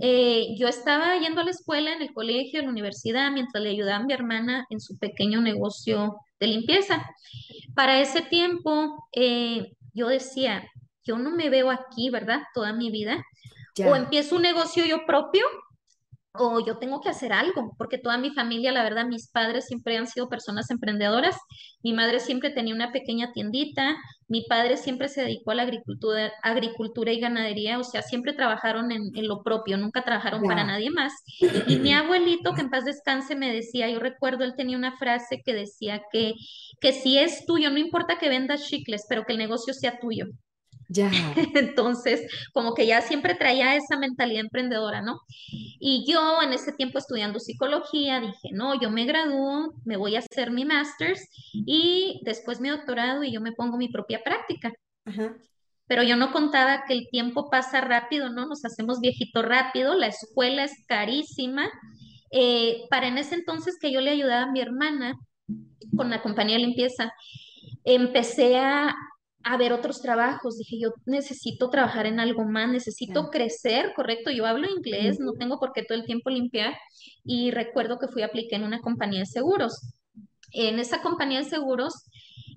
eh, 0.00 0.54
yo 0.56 0.68
estaba 0.68 1.18
yendo 1.18 1.40
a 1.40 1.44
la 1.44 1.50
escuela, 1.50 1.92
en 1.92 2.02
el 2.02 2.12
colegio, 2.12 2.60
en 2.60 2.66
la 2.66 2.72
universidad, 2.72 3.30
mientras 3.30 3.62
le 3.62 3.70
ayudaba 3.70 3.98
a 4.02 4.06
mi 4.06 4.12
hermana 4.12 4.66
en 4.70 4.80
su 4.80 4.98
pequeño 4.98 5.40
negocio 5.40 6.16
de 6.40 6.46
limpieza. 6.46 7.04
Para 7.74 8.00
ese 8.00 8.22
tiempo, 8.22 9.06
eh, 9.12 9.72
yo 9.92 10.08
decía, 10.08 10.66
yo 11.04 11.18
no 11.18 11.30
me 11.30 11.50
veo 11.50 11.70
aquí, 11.70 12.10
¿verdad? 12.10 12.42
Toda 12.54 12.72
mi 12.72 12.90
vida. 12.90 13.16
O 13.16 13.22
Ya. 13.74 13.96
empiezo 13.96 14.36
un 14.36 14.42
negocio 14.42 14.84
yo 14.84 15.06
propio 15.06 15.44
o 16.34 16.64
yo 16.64 16.78
tengo 16.78 17.00
que 17.00 17.10
hacer 17.10 17.32
algo, 17.32 17.74
porque 17.76 17.98
toda 17.98 18.16
mi 18.16 18.30
familia, 18.30 18.72
la 18.72 18.82
verdad, 18.82 19.06
mis 19.06 19.30
padres 19.30 19.66
siempre 19.66 19.98
han 19.98 20.06
sido 20.06 20.28
personas 20.28 20.70
emprendedoras. 20.70 21.36
Mi 21.82 21.92
madre 21.92 22.20
siempre 22.20 22.50
tenía 22.50 22.74
una 22.74 22.90
pequeña 22.90 23.32
tiendita, 23.32 23.96
mi 24.28 24.44
padre 24.48 24.78
siempre 24.78 25.08
se 25.08 25.22
dedicó 25.22 25.50
a 25.50 25.56
la 25.56 25.64
agricultura, 25.64 26.32
agricultura 26.42 27.12
y 27.12 27.20
ganadería, 27.20 27.78
o 27.78 27.84
sea, 27.84 28.02
siempre 28.02 28.32
trabajaron 28.32 28.90
en, 28.92 29.02
en 29.14 29.28
lo 29.28 29.42
propio, 29.42 29.76
nunca 29.76 30.04
trabajaron 30.04 30.42
para 30.42 30.64
nadie 30.64 30.90
más. 30.90 31.12
Y 31.66 31.76
mi 31.76 31.92
abuelito, 31.92 32.54
que 32.54 32.62
en 32.62 32.70
paz 32.70 32.84
descanse, 32.84 33.36
me 33.36 33.52
decía, 33.52 33.90
yo 33.90 33.98
recuerdo, 33.98 34.44
él 34.44 34.54
tenía 34.56 34.78
una 34.78 34.96
frase 34.96 35.42
que 35.44 35.52
decía 35.52 36.02
que, 36.10 36.32
que 36.80 36.92
si 36.92 37.18
es 37.18 37.44
tuyo, 37.44 37.70
no 37.70 37.78
importa 37.78 38.18
que 38.18 38.30
vendas 38.30 38.66
chicles, 38.68 39.04
pero 39.08 39.24
que 39.24 39.32
el 39.32 39.38
negocio 39.38 39.74
sea 39.74 39.98
tuyo. 40.00 40.26
Ya. 40.92 41.10
Entonces, 41.54 42.20
como 42.52 42.74
que 42.74 42.86
ya 42.86 43.00
siempre 43.00 43.34
traía 43.34 43.74
esa 43.76 43.98
mentalidad 43.98 44.42
emprendedora, 44.42 45.00
¿no? 45.00 45.20
Y 45.50 46.04
yo 46.10 46.42
en 46.42 46.52
ese 46.52 46.72
tiempo 46.72 46.98
estudiando 46.98 47.40
psicología 47.40 48.20
dije, 48.20 48.50
no, 48.52 48.78
yo 48.80 48.90
me 48.90 49.06
gradúo, 49.06 49.72
me 49.84 49.96
voy 49.96 50.16
a 50.16 50.18
hacer 50.20 50.50
mi 50.50 50.64
master's 50.64 51.20
y 51.52 52.20
después 52.24 52.60
mi 52.60 52.68
doctorado 52.68 53.24
y 53.24 53.32
yo 53.32 53.40
me 53.40 53.52
pongo 53.52 53.78
mi 53.78 53.88
propia 53.88 54.22
práctica. 54.22 54.72
Ajá. 55.04 55.34
Pero 55.86 56.02
yo 56.02 56.16
no 56.16 56.32
contaba 56.32 56.84
que 56.86 56.94
el 56.94 57.08
tiempo 57.10 57.50
pasa 57.50 57.80
rápido, 57.80 58.30
¿no? 58.30 58.46
Nos 58.46 58.64
hacemos 58.64 59.00
viejito 59.00 59.42
rápido, 59.42 59.94
la 59.94 60.06
escuela 60.06 60.64
es 60.64 60.72
carísima. 60.86 61.70
Eh, 62.30 62.84
para 62.88 63.08
en 63.08 63.18
ese 63.18 63.34
entonces 63.34 63.76
que 63.80 63.92
yo 63.92 64.00
le 64.00 64.10
ayudaba 64.10 64.44
a 64.44 64.52
mi 64.52 64.60
hermana 64.60 65.14
con 65.96 66.08
la 66.08 66.22
compañía 66.22 66.56
de 66.56 66.62
limpieza, 66.62 67.12
empecé 67.84 68.58
a, 68.58 68.94
a 69.44 69.56
ver 69.56 69.72
otros 69.72 70.00
trabajos. 70.02 70.58
Dije, 70.58 70.78
yo 70.80 70.90
necesito 71.06 71.70
trabajar 71.70 72.06
en 72.06 72.20
algo 72.20 72.44
más, 72.44 72.68
necesito 72.68 73.24
Ya. 73.24 73.30
crecer, 73.30 73.92
correcto. 73.94 74.30
Yo 74.30 74.46
hablo 74.46 74.68
inglés, 74.68 75.18
no 75.20 75.32
tengo 75.32 75.58
por 75.58 75.72
qué 75.72 75.82
todo 75.82 75.98
el 75.98 76.04
tiempo 76.04 76.30
limpiar. 76.30 76.74
Y 77.24 77.50
recuerdo 77.50 77.98
que 77.98 78.08
fui 78.08 78.22
a 78.22 78.26
aplicar 78.26 78.60
en 78.60 78.66
una 78.66 78.80
compañía 78.80 79.20
de 79.20 79.26
seguros. 79.26 79.94
En 80.52 80.78
esa 80.78 81.02
compañía 81.02 81.38
de 81.38 81.44
seguros, 81.48 81.94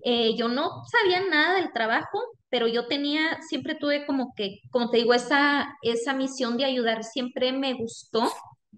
eh, 0.04 0.36
yo 0.38 0.48
no 0.48 0.84
sabía 0.92 1.22
nada 1.30 1.56
del 1.56 1.72
trabajo, 1.74 2.20
pero 2.50 2.68
yo 2.68 2.88
tenía, 2.88 3.40
siempre 3.48 3.76
tuve 3.76 4.06
como 4.06 4.34
que, 4.36 4.60
como 4.72 4.90
te 4.90 4.98
digo, 4.98 5.14
esa, 5.14 5.68
esa 5.82 6.14
misión 6.14 6.58
de 6.58 6.66
ayudar. 6.66 7.04
Siempre 7.04 7.52
me 7.52 7.74
gustó 7.74 8.32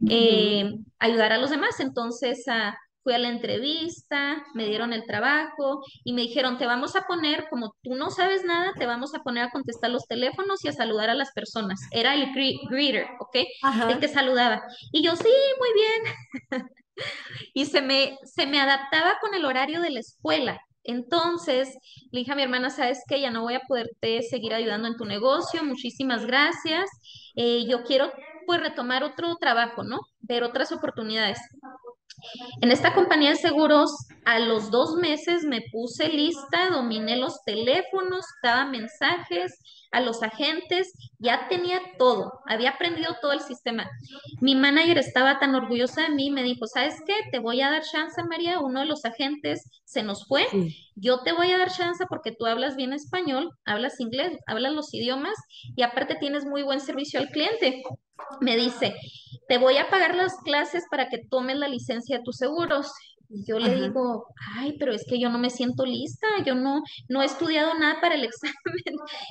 eh, 0.09 0.71
ayudar 0.99 1.33
a 1.33 1.37
los 1.37 1.49
demás. 1.49 1.79
Entonces, 1.79 2.43
ah, 2.47 2.77
fui 3.07 3.13
a 3.13 3.19
la 3.19 3.29
entrevista, 3.29 4.43
me 4.53 4.65
dieron 4.65 4.91
el 4.91 5.05
trabajo 5.05 5.81
y 6.03 6.11
me 6.11 6.23
dijeron, 6.23 6.57
te 6.57 6.65
vamos 6.65 6.95
a 6.97 7.03
poner, 7.07 7.47
como 7.49 7.73
tú 7.81 7.95
no 7.95 8.09
sabes 8.11 8.43
nada, 8.43 8.73
te 8.77 8.85
vamos 8.85 9.15
a 9.15 9.19
poner 9.23 9.45
a 9.45 9.49
contestar 9.51 9.91
los 9.91 10.05
teléfonos 10.07 10.63
y 10.65 10.67
a 10.67 10.73
saludar 10.73 11.09
a 11.09 11.13
las 11.15 11.31
personas. 11.31 11.79
Era 11.91 12.15
el 12.15 12.27
gre- 12.33 12.59
greeter, 12.69 13.07
¿ok? 13.21 13.37
El 13.87 13.99
que 13.99 14.09
saludaba. 14.09 14.61
Y 14.91 15.03
yo, 15.03 15.15
sí, 15.15 15.29
muy 15.59 15.69
bien. 15.73 16.15
Y 17.53 17.65
se 17.65 17.81
me, 17.81 18.17
se 18.23 18.45
me 18.47 18.59
adaptaba 18.59 19.15
con 19.21 19.33
el 19.33 19.45
horario 19.45 19.81
de 19.81 19.91
la 19.91 19.99
escuela. 19.99 20.59
Entonces, 20.83 21.75
le 22.11 22.19
dije 22.19 22.31
a 22.31 22.35
mi 22.35 22.43
hermana, 22.43 22.69
¿sabes 22.69 23.01
qué? 23.07 23.19
Ya 23.21 23.31
no 23.31 23.41
voy 23.43 23.55
a 23.55 23.59
poderte 23.67 24.21
seguir 24.23 24.53
ayudando 24.53 24.87
en 24.87 24.95
tu 24.97 25.05
negocio, 25.05 25.63
muchísimas 25.63 26.25
gracias. 26.25 26.89
Eh, 27.35 27.65
yo 27.69 27.83
quiero 27.83 28.11
pues 28.45 28.61
retomar 28.61 29.03
otro 29.03 29.35
trabajo, 29.37 29.83
¿no? 29.83 29.99
Ver 30.21 30.43
otras 30.43 30.71
oportunidades. 30.71 31.39
En 32.61 32.71
esta 32.71 32.93
compañía 32.93 33.31
de 33.31 33.35
seguros, 33.35 33.91
a 34.25 34.39
los 34.39 34.71
dos 34.71 34.95
meses 34.95 35.43
me 35.45 35.61
puse 35.71 36.09
lista, 36.09 36.69
dominé 36.71 37.15
los 37.15 37.43
teléfonos, 37.45 38.25
daba 38.43 38.65
mensajes 38.65 39.59
a 39.91 40.01
los 40.01 40.21
agentes, 40.21 40.91
ya 41.17 41.47
tenía 41.47 41.79
todo, 41.97 42.33
había 42.45 42.71
aprendido 42.71 43.15
todo 43.21 43.31
el 43.31 43.39
sistema. 43.39 43.89
Mi 44.41 44.53
manager 44.55 44.97
estaba 44.97 45.39
tan 45.39 45.55
orgullosa 45.55 46.03
de 46.03 46.09
mí, 46.09 46.29
me 46.29 46.43
dijo, 46.43 46.67
¿sabes 46.67 46.95
qué? 47.05 47.13
Te 47.31 47.39
voy 47.39 47.61
a 47.61 47.71
dar 47.71 47.83
chance, 47.83 48.21
María, 48.23 48.59
uno 48.59 48.81
de 48.81 48.85
los 48.85 49.05
agentes 49.05 49.63
se 49.85 50.03
nos 50.03 50.27
fue, 50.27 50.45
Sí. 50.51 50.75
yo 50.95 51.21
te 51.23 51.31
voy 51.31 51.51
a 51.51 51.57
dar 51.57 51.71
chance 51.71 52.05
porque 52.09 52.33
tú 52.33 52.45
hablas 52.45 52.75
bien 52.75 52.91
español, 52.91 53.51
hablas 53.65 53.99
inglés, 53.99 54.37
hablas 54.45 54.73
los 54.73 54.93
idiomas 54.93 55.35
y 55.75 55.83
aparte 55.83 56.15
tienes 56.15 56.45
muy 56.45 56.63
buen 56.63 56.81
servicio 56.81 57.19
al 57.19 57.29
cliente. 57.29 57.83
Me 58.41 58.55
dice, 58.55 58.95
te 59.47 59.57
voy 59.57 59.77
a 59.77 59.89
pagar 59.89 60.15
las 60.15 60.35
clases 60.43 60.83
para 60.89 61.09
que 61.09 61.19
tomes 61.19 61.57
la 61.57 61.67
licencia 61.67 62.17
de 62.17 62.23
tus 62.23 62.37
seguros. 62.37 62.91
Y 63.29 63.43
yo 63.45 63.59
le 63.59 63.75
digo, 63.75 64.27
ay, 64.55 64.77
pero 64.79 64.93
es 64.93 65.05
que 65.05 65.19
yo 65.19 65.29
no 65.29 65.37
me 65.37 65.49
siento 65.49 65.85
lista, 65.85 66.27
yo 66.45 66.55
no, 66.55 66.81
no 67.09 67.21
he 67.21 67.25
estudiado 67.25 67.73
nada 67.73 67.99
para 67.99 68.15
el 68.15 68.23
examen. 68.25 68.53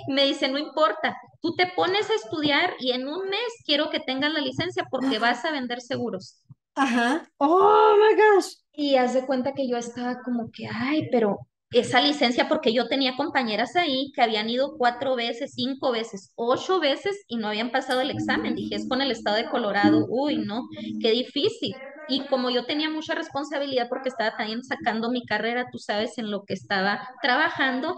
Y 0.07 0.13
me 0.13 0.25
dice, 0.27 0.49
no 0.49 0.59
importa, 0.59 1.17
tú 1.41 1.55
te 1.55 1.67
pones 1.75 2.11
a 2.11 2.15
estudiar 2.15 2.75
y 2.79 2.93
en 2.93 3.09
un 3.09 3.29
mes 3.29 3.49
quiero 3.65 3.91
que 3.91 4.01
tengas 4.01 4.33
la 4.33 4.41
licencia 4.41 4.87
porque 4.91 5.19
vas 5.19 5.45
a 5.45 5.51
vender 5.51 5.81
seguros. 5.81 6.43
Ajá. 6.75 7.27
Oh 7.39 7.97
my 7.97 8.15
gosh. 8.15 8.57
Y 8.73 8.97
haz 8.97 9.15
de 9.15 9.25
cuenta 9.25 9.55
que 9.55 9.67
yo 9.67 9.79
estaba 9.79 10.21
como 10.21 10.51
que, 10.53 10.69
ay, 10.69 11.09
pero 11.11 11.39
esa 11.73 12.01
licencia, 12.01 12.49
porque 12.49 12.73
yo 12.73 12.89
tenía 12.89 13.17
compañeras 13.17 13.77
ahí 13.77 14.11
que 14.15 14.23
habían 14.23 14.49
ido 14.49 14.77
cuatro 14.79 15.17
veces, 15.17 15.53
cinco 15.55 15.93
veces, 15.93 16.33
ocho 16.37 16.81
veces 16.81 17.25
y 17.29 17.37
no 17.37 17.49
habían 17.49 17.71
pasado 17.73 18.01
el 18.01 18.11
examen. 18.11 18.55
Dije, 18.55 18.77
es 18.77 18.89
con 18.89 19.03
el 19.03 19.11
estado 19.11 19.37
de 19.37 19.49
Colorado. 19.49 20.07
Uy, 20.09 20.39
no, 20.39 20.69
qué 21.01 21.11
difícil. 21.13 21.83
y 22.09 22.27
como 22.29 22.51
yo 22.51 22.67
tenía 22.67 22.89
mucha 22.89 23.15
responsabilidad 23.17 23.89
porque 23.89 24.09
estaba 24.11 24.37
también 24.37 24.63
sacando 24.63 25.11
mi 25.11 25.25
carrera, 25.27 25.67
tú 25.73 25.79
sabes, 25.79 26.19
en 26.19 26.31
lo 26.31 26.45
que 26.45 26.55
estaba 26.55 27.01
trabajando, 27.21 27.97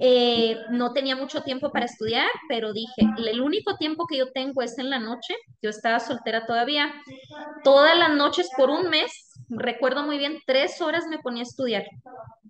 eh, 0.00 0.64
no 0.68 0.92
tenía 0.92 1.16
mucho 1.16 1.42
tiempo 1.42 1.70
para 1.72 1.86
estudiar, 1.86 2.28
pero 2.48 2.72
dije, 2.72 3.12
el 3.16 3.40
único 3.40 3.76
tiempo 3.76 4.06
que 4.06 4.18
yo 4.18 4.32
tengo 4.32 4.62
es 4.62 4.78
en 4.78 4.90
la 4.90 4.98
noche, 4.98 5.34
yo 5.62 5.70
estaba 5.70 6.00
soltera 6.00 6.46
todavía, 6.46 6.92
todas 7.62 7.96
las 7.98 8.10
noches 8.14 8.52
por 8.56 8.70
un 8.70 8.88
mes, 8.90 9.12
recuerdo 9.48 10.04
muy 10.04 10.18
bien, 10.18 10.38
tres 10.46 10.80
horas 10.80 11.06
me 11.08 11.18
ponía 11.18 11.42
a 11.42 11.46
estudiar 11.46 11.86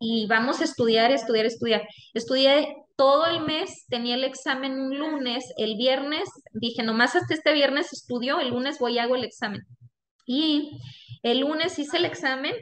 y 0.01 0.27
vamos 0.27 0.61
a 0.61 0.65
estudiar, 0.65 1.11
estudiar, 1.11 1.47
estudiar. 1.47 1.89
Estudié 2.15 2.75
todo 2.97 3.27
el 3.27 3.41
mes, 3.41 3.87
tenía 3.89 4.15
el 4.15 4.25
examen 4.25 4.79
un 4.79 4.99
lunes, 4.99 5.53
el 5.57 5.77
viernes, 5.77 6.29
dije, 6.53 6.83
nomás 6.83 7.15
hasta 7.15 7.35
este 7.35 7.53
viernes 7.53 7.93
estudio, 7.93 8.41
el 8.41 8.51
lunes 8.51 8.79
voy 8.79 8.95
y 8.95 8.99
hago 8.99 9.17
el 9.17 9.25
examen. 9.25 9.63
Y 10.27 10.79
el 11.23 11.41
lunes 11.41 11.79
hice 11.79 11.99
el 11.99 12.05
examen 12.05 12.55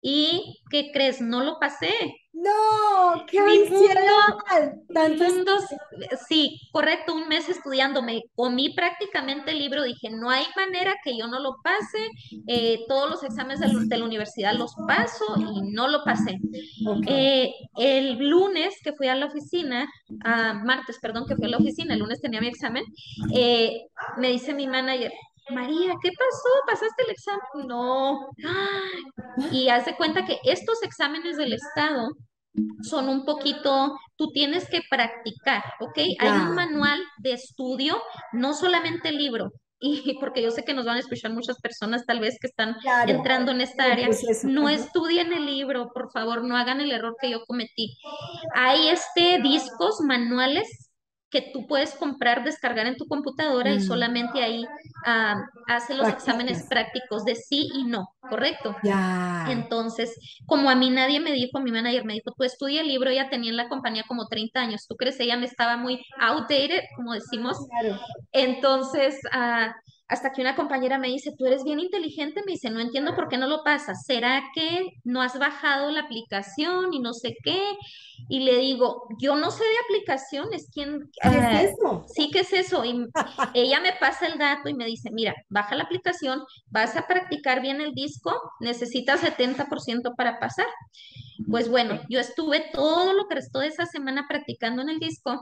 y, 0.00 0.60
¿qué 0.70 0.90
crees? 0.92 1.20
No 1.20 1.42
lo 1.42 1.58
pasé. 1.58 1.92
No, 2.34 3.26
qué 3.26 3.42
Mi 3.42 3.68
mundo, 3.68 5.52
sí, 6.26 6.58
correcto, 6.72 7.14
un 7.14 7.28
mes 7.28 7.48
estudiándome, 7.50 8.22
comí 8.34 8.74
prácticamente 8.74 9.50
el 9.50 9.58
libro, 9.58 9.82
dije, 9.82 10.08
no 10.08 10.30
hay 10.30 10.44
manera 10.56 10.94
que 11.04 11.16
yo 11.16 11.26
no 11.26 11.40
lo 11.40 11.56
pase, 11.62 12.08
eh, 12.46 12.80
todos 12.88 13.10
los 13.10 13.22
exámenes 13.22 13.60
de 13.60 13.98
la, 13.98 14.04
universidad 14.04 14.54
los 14.54 14.74
paso 14.86 15.24
y 15.36 15.72
no 15.72 15.88
lo 15.88 16.04
pasé. 16.04 16.38
Eh, 17.06 17.52
el 17.76 18.16
lunes 18.16 18.76
que 18.82 18.94
fui 18.94 19.08
a 19.08 19.14
la 19.14 19.26
oficina, 19.26 19.86
martes, 20.64 20.98
perdón, 21.02 21.26
que 21.28 21.36
fui 21.36 21.44
a 21.44 21.50
la 21.50 21.58
oficina, 21.58 21.92
el 21.92 22.00
lunes 22.00 22.22
tenía 22.22 22.40
mi 22.40 22.48
examen, 22.48 22.84
eh, 23.34 23.88
me 24.16 24.28
dice 24.28 24.54
mi 24.54 24.66
manager, 24.66 25.12
María, 25.52 25.94
¿qué 26.02 26.10
pasó? 26.10 26.48
¿Pasaste 26.66 27.02
el 27.04 27.10
examen? 27.10 27.66
No. 27.66 28.30
Y 29.50 29.68
haz 29.68 29.86
de 29.86 29.96
cuenta 29.96 30.24
que 30.24 30.38
estos 30.44 30.82
exámenes 30.82 31.36
del 31.36 31.52
Estado 31.52 32.08
son 32.82 33.08
un 33.08 33.24
poquito, 33.24 33.96
tú 34.16 34.30
tienes 34.32 34.68
que 34.68 34.80
practicar, 34.90 35.62
¿ok? 35.80 35.98
Hay 36.18 36.28
un 36.28 36.54
manual 36.54 37.00
de 37.18 37.32
estudio, 37.32 38.00
no 38.32 38.52
solamente 38.52 39.08
el 39.08 39.16
libro, 39.16 39.50
y 39.80 40.18
porque 40.20 40.42
yo 40.42 40.50
sé 40.50 40.62
que 40.62 40.74
nos 40.74 40.86
van 40.86 40.96
a 40.96 41.00
escuchar 41.00 41.32
muchas 41.32 41.58
personas 41.60 42.04
tal 42.06 42.20
vez 42.20 42.36
que 42.40 42.46
están 42.46 42.76
entrando 43.06 43.50
en 43.50 43.60
esta 43.60 43.84
área, 43.84 44.08
no 44.44 44.68
estudien 44.68 45.32
el 45.32 45.46
libro, 45.46 45.90
por 45.92 46.10
favor, 46.12 46.44
no 46.44 46.56
hagan 46.56 46.80
el 46.80 46.92
error 46.92 47.16
que 47.20 47.30
yo 47.30 47.44
cometí. 47.46 47.96
Hay 48.54 48.88
este 48.88 49.40
discos 49.42 50.00
manuales 50.06 50.91
que 51.32 51.40
tú 51.40 51.66
puedes 51.66 51.94
comprar, 51.94 52.44
descargar 52.44 52.86
en 52.86 52.96
tu 52.96 53.06
computadora 53.06 53.72
y 53.72 53.78
mm. 53.78 53.82
solamente 53.82 54.42
ahí 54.42 54.66
ah, 55.06 55.42
hace 55.66 55.94
los 55.94 56.06
exámenes 56.06 56.66
prácticos 56.68 57.24
de 57.24 57.34
sí 57.36 57.70
y 57.74 57.84
no, 57.84 58.14
¿correcto? 58.20 58.76
Ya. 58.82 59.46
Entonces, 59.48 60.14
como 60.44 60.68
a 60.68 60.74
mí 60.74 60.90
nadie 60.90 61.20
me 61.20 61.32
dijo, 61.32 61.58
mi 61.60 61.72
manager 61.72 62.04
me 62.04 62.12
dijo, 62.12 62.32
tú 62.36 62.44
estudia 62.44 62.82
el 62.82 62.88
libro, 62.88 63.08
ella 63.08 63.30
tenía 63.30 63.50
en 63.50 63.56
la 63.56 63.70
compañía 63.70 64.04
como 64.06 64.28
30 64.28 64.60
años, 64.60 64.86
¿tú 64.86 64.94
crees? 64.94 65.18
Ella 65.20 65.38
me 65.38 65.46
estaba 65.46 65.78
muy 65.78 66.04
outdated, 66.20 66.82
como 66.96 67.14
decimos. 67.14 67.56
Claro. 67.66 67.98
Entonces, 68.32 69.18
uh, 69.34 69.72
hasta 70.12 70.30
que 70.30 70.42
una 70.42 70.54
compañera 70.54 70.98
me 70.98 71.08
dice, 71.08 71.32
tú 71.38 71.46
eres 71.46 71.64
bien 71.64 71.80
inteligente, 71.80 72.42
me 72.44 72.52
dice, 72.52 72.68
no 72.68 72.80
entiendo 72.80 73.14
por 73.14 73.28
qué 73.28 73.38
no 73.38 73.46
lo 73.46 73.64
pasas. 73.64 74.04
¿Será 74.04 74.42
que 74.54 74.90
no 75.04 75.22
has 75.22 75.38
bajado 75.38 75.90
la 75.90 76.02
aplicación 76.02 76.92
y 76.92 77.00
no 77.00 77.14
sé 77.14 77.34
qué? 77.42 77.62
Y 78.28 78.40
le 78.40 78.58
digo, 78.58 79.06
yo 79.18 79.36
no 79.36 79.50
sé 79.50 79.64
de 79.64 79.70
aplicaciones, 79.86 80.68
¿quién? 80.70 81.10
¿Qué 81.22 81.28
es 81.30 81.34
ah, 81.42 81.62
eso? 81.62 82.04
Sí, 82.14 82.30
¿qué 82.30 82.40
es 82.40 82.52
eso? 82.52 82.84
Y 82.84 83.06
ella 83.54 83.80
me 83.80 83.94
pasa 83.94 84.26
el 84.26 84.38
dato 84.38 84.68
y 84.68 84.74
me 84.74 84.84
dice, 84.84 85.08
mira, 85.10 85.34
baja 85.48 85.76
la 85.76 85.84
aplicación, 85.84 86.42
vas 86.66 86.94
a 86.94 87.06
practicar 87.06 87.62
bien 87.62 87.80
el 87.80 87.94
disco, 87.94 88.38
necesitas 88.60 89.22
70% 89.22 90.14
para 90.14 90.38
pasar. 90.38 90.66
Pues 91.50 91.70
bueno, 91.70 91.98
yo 92.10 92.20
estuve 92.20 92.66
todo 92.74 93.14
lo 93.14 93.28
que 93.28 93.36
restó 93.36 93.60
de 93.60 93.68
esa 93.68 93.86
semana 93.86 94.26
practicando 94.28 94.82
en 94.82 94.90
el 94.90 94.98
disco 94.98 95.40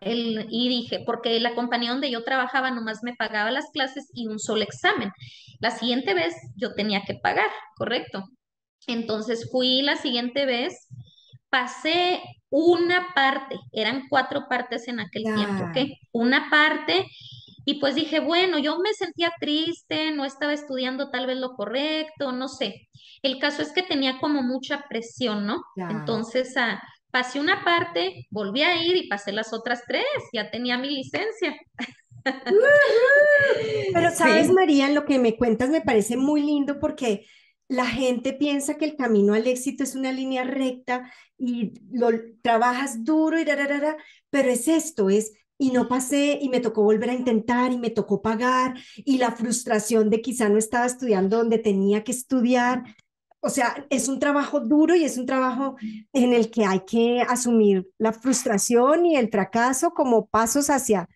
el, 0.00 0.46
y 0.50 0.68
dije, 0.68 1.02
porque 1.04 1.38
la 1.40 1.54
compañía 1.54 1.90
donde 1.90 2.10
yo 2.10 2.24
trabajaba 2.24 2.70
nomás 2.70 3.02
me 3.02 3.14
pagaba 3.14 3.50
las 3.50 3.66
clases 3.72 4.08
y 4.12 4.26
un 4.26 4.38
solo 4.38 4.62
examen. 4.62 5.12
La 5.60 5.70
siguiente 5.70 6.14
vez 6.14 6.34
yo 6.56 6.74
tenía 6.74 7.02
que 7.02 7.14
pagar, 7.14 7.50
¿correcto? 7.76 8.24
Entonces 8.86 9.48
fui 9.50 9.82
la 9.82 9.96
siguiente 9.96 10.46
vez, 10.46 10.88
pasé 11.48 12.22
una 12.50 13.08
parte, 13.14 13.58
eran 13.72 14.04
cuatro 14.08 14.46
partes 14.48 14.88
en 14.88 15.00
aquel 15.00 15.24
tiempo, 15.24 15.64
¿ok? 15.64 15.90
Una 16.12 16.48
parte 16.50 17.06
y 17.68 17.80
pues 17.80 17.96
dije, 17.96 18.20
bueno, 18.20 18.58
yo 18.58 18.78
me 18.78 18.94
sentía 18.94 19.32
triste, 19.40 20.12
no 20.12 20.24
estaba 20.24 20.52
estudiando 20.52 21.10
tal 21.10 21.26
vez 21.26 21.36
lo 21.36 21.54
correcto, 21.54 22.30
no 22.30 22.46
sé. 22.46 22.88
El 23.22 23.40
caso 23.40 23.60
es 23.60 23.72
que 23.72 23.82
tenía 23.82 24.20
como 24.20 24.40
mucha 24.42 24.86
presión, 24.88 25.46
¿no? 25.46 25.64
Entonces, 25.74 26.56
a 26.56 26.80
pasé 27.10 27.40
una 27.40 27.64
parte, 27.64 28.26
volví 28.30 28.62
a 28.62 28.82
ir 28.82 28.96
y 28.96 29.08
pasé 29.08 29.32
las 29.32 29.52
otras 29.52 29.82
tres, 29.86 30.04
ya 30.32 30.50
tenía 30.50 30.78
mi 30.78 30.90
licencia. 30.90 31.56
Pero 33.92 34.10
sabes, 34.10 34.50
María, 34.50 34.88
lo 34.90 35.04
que 35.04 35.18
me 35.18 35.36
cuentas 35.36 35.70
me 35.70 35.80
parece 35.80 36.16
muy 36.16 36.42
lindo 36.42 36.78
porque 36.80 37.26
la 37.68 37.86
gente 37.86 38.32
piensa 38.32 38.76
que 38.76 38.84
el 38.84 38.96
camino 38.96 39.34
al 39.34 39.46
éxito 39.46 39.82
es 39.84 39.94
una 39.94 40.12
línea 40.12 40.44
recta 40.44 41.10
y 41.38 41.72
lo 41.90 42.10
trabajas 42.42 43.04
duro 43.04 43.40
y 43.40 43.44
pero 44.30 44.48
es 44.50 44.68
esto, 44.68 45.10
es 45.10 45.32
y 45.58 45.70
no 45.70 45.88
pasé 45.88 46.38
y 46.40 46.48
me 46.48 46.60
tocó 46.60 46.82
volver 46.82 47.10
a 47.10 47.14
intentar 47.14 47.72
y 47.72 47.78
me 47.78 47.90
tocó 47.90 48.20
pagar 48.20 48.74
y 48.96 49.18
la 49.18 49.32
frustración 49.32 50.10
de 50.10 50.20
quizá 50.20 50.48
no 50.48 50.58
estaba 50.58 50.86
estudiando 50.86 51.38
donde 51.38 51.58
tenía 51.58 52.04
que 52.04 52.12
estudiar 52.12 52.82
o 53.46 53.50
sea, 53.50 53.86
es 53.90 54.08
un 54.08 54.18
trabajo 54.18 54.58
duro 54.58 54.96
y 54.96 55.04
es 55.04 55.16
un 55.18 55.24
trabajo 55.24 55.76
en 56.12 56.32
el 56.32 56.50
que 56.50 56.64
hay 56.64 56.80
que 56.80 57.22
asumir 57.22 57.86
la 57.96 58.12
frustración 58.12 59.06
y 59.06 59.14
el 59.14 59.30
fracaso 59.30 59.90
como 59.90 60.26
pasos 60.26 60.68
hacia, 60.68 61.08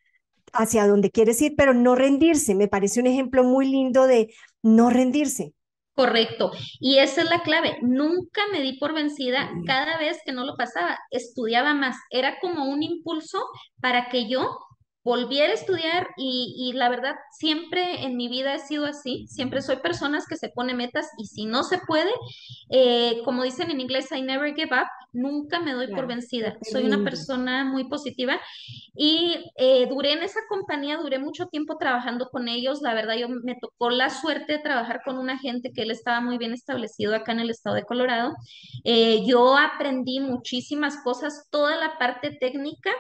hacia 0.53 0.87
donde 0.87 1.11
quieres 1.11 1.43
ir, 1.43 1.55
pero 1.57 1.75
no 1.75 1.97
rendirse. 1.97 2.55
Me 2.55 2.69
parece 2.69 3.01
un 3.01 3.09
ejemplo 3.09 3.43
muy 3.43 3.67
lindo 3.67 4.07
de 4.07 4.33
no 4.63 4.91
rendirse. 4.91 5.55
Correcto. 5.95 6.53
Y 6.79 6.99
esa 6.99 7.23
es 7.23 7.31
la 7.31 7.43
clave. 7.43 7.79
Nunca 7.83 8.43
me 8.53 8.61
di 8.61 8.79
por 8.79 8.95
vencida. 8.95 9.51
Cada 9.67 9.99
vez 9.99 10.19
que 10.25 10.31
no 10.31 10.45
lo 10.45 10.57
pasaba, 10.57 10.99
estudiaba 11.11 11.75
más. 11.75 11.97
Era 12.11 12.39
como 12.39 12.71
un 12.71 12.85
impulso 12.85 13.45
para 13.81 14.09
que 14.09 14.29
yo 14.31 14.57
volví 15.03 15.41
a 15.41 15.53
estudiar 15.53 16.09
y, 16.17 16.73
la 16.75 16.89
verdad 16.89 17.17
siempre 17.33 18.05
en 18.05 18.17
mi 18.17 18.29
vida 18.29 18.55
he 18.55 18.59
sido 18.59 18.85
así, 18.85 19.27
siempre 19.29 19.63
soy 19.63 19.77
personas 19.77 20.27
que 20.27 20.37
se 20.37 20.51
pone 20.51 20.75
metas 20.75 21.09
y 21.19 21.27
si 21.27 21.47
no 21.47 21.63
se 21.63 21.79
puede, 21.79 22.11
eh, 22.69 23.21
como 23.25 23.43
dicen 23.43 23.71
en 23.71 23.81
inglés, 23.81 24.13
I 24.13 24.23
never 24.23 24.55
give 24.55 24.75
up, 24.75 24.87
nunca 25.13 25.59
me 25.61 25.73
doy 25.73 25.89
por 25.89 26.07
vencida, 26.07 26.57
soy 26.71 26.85
una 26.85 27.03
persona 27.03 27.65
muy 27.65 27.89
positiva 27.89 28.39
y 28.95 29.51
eh, 29.57 29.87
duré 29.89 30.13
en 30.13 30.23
esa 30.23 30.41
compañía, 30.49 30.99
duré 30.99 31.19
mucho 31.19 31.47
tiempo 31.47 31.77
trabajando 31.79 32.29
con 32.29 32.49
ellos, 32.49 32.83
la 32.83 32.95
verdad 32.95 33.17
yo 33.17 33.29
me 33.29 33.57
tocó 33.61 33.91
la 33.91 34.11
suerte 34.11 34.55
de 34.55 34.59
trabajar 34.59 35.01
con 35.05 35.19
una 35.19 35.39
gente 35.39 35.73
que 35.73 35.83
él 35.83 35.91
estaba 35.91 36.21
muy 36.21 36.37
bien 36.37 36.53
establecido 36.53 37.15
acá 37.15 37.33
en 37.33 37.41
el 37.41 37.51
estado 37.51 37.75
de 37.77 37.85
Colorado, 37.85 38.35
eh, 38.85 39.25
yo 39.27 39.57
aprendí 39.57 40.21
muchísimas 40.21 40.99
cosas, 41.03 41.49
toda 41.51 41.77
la 41.77 41.99
parte 41.99 42.37
técnica, 42.39 42.91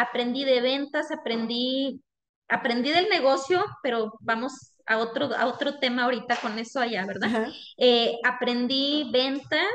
aprendí 0.00 0.44
de 0.44 0.60
ventas, 0.60 1.10
aprendí, 1.10 2.02
aprendí 2.48 2.90
del 2.90 3.08
negocio, 3.08 3.64
pero 3.82 4.12
vamos 4.20 4.52
a 4.86 4.98
otro, 4.98 5.34
a 5.36 5.46
otro 5.46 5.78
tema 5.78 6.04
ahorita 6.04 6.36
con 6.36 6.58
eso 6.58 6.80
allá, 6.80 7.06
¿verdad? 7.06 7.48
Eh, 7.76 8.16
aprendí 8.24 9.10
ventas, 9.12 9.68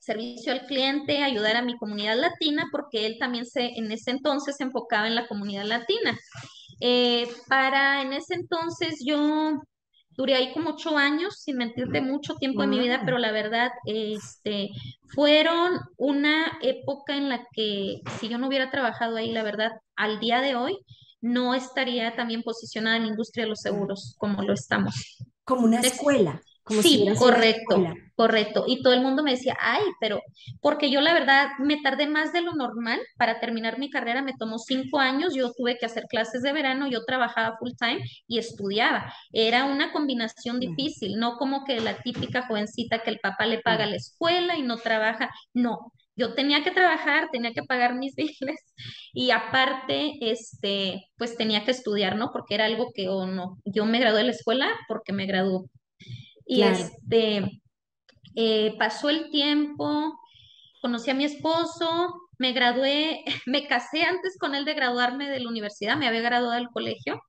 servicio 0.00 0.52
al 0.52 0.66
cliente, 0.66 1.22
ayudar 1.22 1.56
a 1.56 1.62
mi 1.62 1.76
comunidad 1.76 2.16
latina, 2.18 2.68
porque 2.72 3.06
él 3.06 3.16
también 3.18 3.46
se, 3.46 3.66
en 3.78 3.92
ese 3.92 4.10
entonces 4.10 4.56
se 4.56 4.64
enfocaba 4.64 5.06
en 5.06 5.14
la 5.14 5.28
comunidad 5.28 5.64
latina. 5.64 6.18
Eh, 6.80 7.28
para 7.48 8.00
en 8.02 8.14
ese 8.14 8.34
entonces 8.34 9.02
yo 9.04 9.60
duré 10.10 10.34
ahí 10.34 10.52
como 10.52 10.70
ocho 10.70 10.96
años, 10.96 11.40
sin 11.40 11.56
mentirte 11.56 12.00
mucho 12.00 12.34
tiempo 12.36 12.62
de 12.62 12.68
mi 12.68 12.78
vida, 12.78 13.02
pero 13.04 13.18
la 13.18 13.32
verdad, 13.32 13.70
este, 13.86 14.70
fueron 15.14 15.80
una 15.96 16.58
época 16.62 17.16
en 17.16 17.28
la 17.28 17.46
que 17.52 18.00
si 18.18 18.28
yo 18.28 18.38
no 18.38 18.48
hubiera 18.48 18.70
trabajado 18.70 19.16
ahí, 19.16 19.32
la 19.32 19.42
verdad, 19.42 19.72
al 19.96 20.20
día 20.20 20.40
de 20.40 20.56
hoy, 20.56 20.78
no 21.20 21.54
estaría 21.54 22.16
también 22.16 22.42
posicionada 22.42 22.96
en 22.96 23.02
la 23.02 23.08
industria 23.08 23.44
de 23.44 23.50
los 23.50 23.60
seguros 23.60 24.14
como 24.18 24.42
lo 24.42 24.52
estamos. 24.52 25.18
Como 25.44 25.64
una 25.64 25.80
escuela 25.80 26.40
sí, 26.82 27.06
correcto, 27.18 27.84
correcto. 28.14 28.64
Y 28.66 28.82
todo 28.82 28.92
el 28.94 29.02
mundo 29.02 29.22
me 29.22 29.32
decía, 29.32 29.56
ay, 29.60 29.82
pero 30.00 30.20
porque 30.60 30.90
yo 30.90 31.00
la 31.00 31.12
verdad 31.12 31.48
me 31.58 31.80
tardé 31.82 32.06
más 32.06 32.32
de 32.32 32.42
lo 32.42 32.52
normal 32.52 33.00
para 33.16 33.40
terminar 33.40 33.78
mi 33.78 33.90
carrera, 33.90 34.22
me 34.22 34.34
tomó 34.38 34.58
cinco 34.58 34.98
años, 34.98 35.34
yo 35.34 35.52
tuve 35.52 35.78
que 35.78 35.86
hacer 35.86 36.04
clases 36.08 36.42
de 36.42 36.52
verano, 36.52 36.88
yo 36.88 37.04
trabajaba 37.04 37.56
full 37.58 37.72
time 37.78 38.02
y 38.26 38.38
estudiaba. 38.38 39.12
Era 39.32 39.64
una 39.64 39.92
combinación 39.92 40.60
difícil, 40.60 41.18
no 41.18 41.36
como 41.36 41.64
que 41.64 41.80
la 41.80 42.00
típica 42.02 42.46
jovencita 42.46 43.02
que 43.02 43.10
el 43.10 43.20
papá 43.20 43.46
le 43.46 43.60
paga 43.60 43.86
la 43.86 43.96
escuela 43.96 44.56
y 44.56 44.62
no 44.62 44.76
trabaja, 44.78 45.30
no. 45.54 45.92
Yo 46.16 46.34
tenía 46.34 46.62
que 46.62 46.70
trabajar, 46.70 47.28
tenía 47.32 47.52
que 47.52 47.62
pagar 47.62 47.94
mis 47.94 48.14
biles 48.16 48.60
y 49.12 49.30
aparte, 49.30 50.12
este, 50.20 51.06
pues 51.16 51.36
tenía 51.36 51.64
que 51.64 51.70
estudiar, 51.70 52.16
¿no? 52.16 52.30
Porque 52.32 52.54
era 52.54 52.66
algo 52.66 52.90
que 52.94 53.08
o 53.08 53.26
no, 53.26 53.58
yo 53.64 53.86
me 53.86 54.00
gradué 54.00 54.18
de 54.18 54.24
la 54.24 54.32
escuela 54.32 54.68
porque 54.88 55.12
me 55.12 55.26
graduó 55.26 55.66
Y 56.46 56.62
este, 56.62 57.62
eh, 58.34 58.74
pasó 58.78 59.10
el 59.10 59.30
tiempo, 59.30 60.18
conocí 60.80 61.10
a 61.10 61.14
mi 61.14 61.24
esposo, 61.24 62.14
me 62.38 62.52
gradué, 62.52 63.22
me 63.46 63.66
casé 63.66 64.02
antes 64.02 64.36
con 64.38 64.54
él 64.54 64.64
de 64.64 64.74
graduarme 64.74 65.28
de 65.28 65.40
la 65.40 65.48
universidad, 65.48 65.96
me 65.96 66.08
había 66.08 66.22
graduado 66.22 66.54
del 66.54 66.68
colegio. 66.68 67.20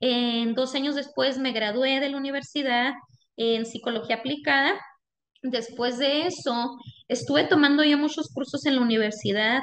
En 0.00 0.54
dos 0.54 0.74
años 0.74 0.94
después 0.94 1.38
me 1.38 1.52
gradué 1.52 2.00
de 2.00 2.10
la 2.10 2.16
universidad 2.16 2.92
en 3.36 3.64
psicología 3.64 4.16
aplicada. 4.16 4.78
Después 5.42 5.98
de 5.98 6.26
eso, 6.26 6.76
estuve 7.08 7.44
tomando 7.44 7.84
yo 7.84 7.98
muchos 7.98 8.28
cursos 8.32 8.66
en 8.66 8.76
la 8.76 8.82
universidad. 8.82 9.62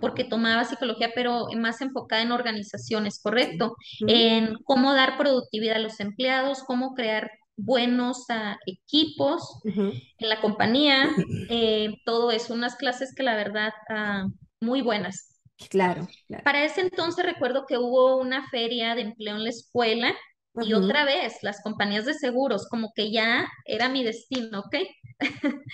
Porque 0.00 0.24
tomaba 0.24 0.64
psicología, 0.64 1.10
pero 1.14 1.46
más 1.56 1.80
enfocada 1.80 2.22
en 2.22 2.32
organizaciones, 2.32 3.20
¿correcto? 3.22 3.76
En 4.06 4.54
cómo 4.64 4.94
dar 4.94 5.16
productividad 5.16 5.76
a 5.76 5.80
los 5.80 6.00
empleados, 6.00 6.62
cómo 6.64 6.94
crear 6.94 7.30
buenos 7.56 8.24
uh, 8.30 8.56
equipos 8.66 9.60
en 9.64 10.28
la 10.28 10.40
compañía, 10.40 11.10
eh, 11.50 11.94
todo 12.04 12.30
eso, 12.30 12.54
unas 12.54 12.76
clases 12.76 13.14
que 13.14 13.22
la 13.24 13.34
verdad, 13.34 13.72
uh, 13.90 14.30
muy 14.60 14.80
buenas. 14.80 15.40
Claro, 15.70 16.06
Para 16.44 16.64
ese 16.64 16.82
entonces 16.82 17.26
recuerdo 17.26 17.64
que 17.66 17.78
hubo 17.78 18.16
una 18.18 18.48
feria 18.48 18.94
de 18.94 19.02
empleo 19.02 19.34
en 19.34 19.42
la 19.42 19.50
escuela 19.50 20.14
y 20.54 20.72
otra 20.72 21.04
vez 21.04 21.38
las 21.42 21.60
compañías 21.62 22.04
de 22.04 22.14
seguros, 22.14 22.68
como 22.68 22.92
que 22.94 23.10
ya 23.10 23.48
era 23.64 23.88
mi 23.88 24.04
destino, 24.04 24.60
¿ok? 24.60 24.76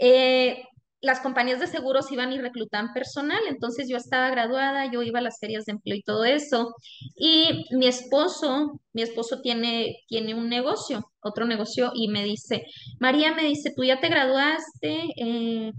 eh, 0.00 0.62
las 1.00 1.20
compañías 1.20 1.60
de 1.60 1.66
seguros 1.66 2.10
iban 2.12 2.32
y 2.32 2.38
reclutaban 2.38 2.92
personal, 2.92 3.40
entonces 3.48 3.88
yo 3.88 3.96
estaba 3.96 4.30
graduada, 4.30 4.90
yo 4.90 5.02
iba 5.02 5.18
a 5.18 5.22
las 5.22 5.38
ferias 5.40 5.64
de 5.64 5.72
empleo 5.72 5.96
y 5.96 6.02
todo 6.02 6.24
eso. 6.24 6.74
Y 7.16 7.66
mi 7.70 7.86
esposo, 7.86 8.80
mi 8.92 9.02
esposo 9.02 9.40
tiene, 9.40 9.96
tiene 10.08 10.34
un 10.34 10.48
negocio, 10.48 11.10
otro 11.20 11.46
negocio, 11.46 11.92
y 11.94 12.08
me 12.08 12.24
dice, 12.24 12.66
María 12.98 13.32
me 13.34 13.44
dice, 13.44 13.72
tú 13.74 13.84
ya 13.84 14.00
te 14.00 14.08
graduaste, 14.08 15.04
eh, 15.16 15.72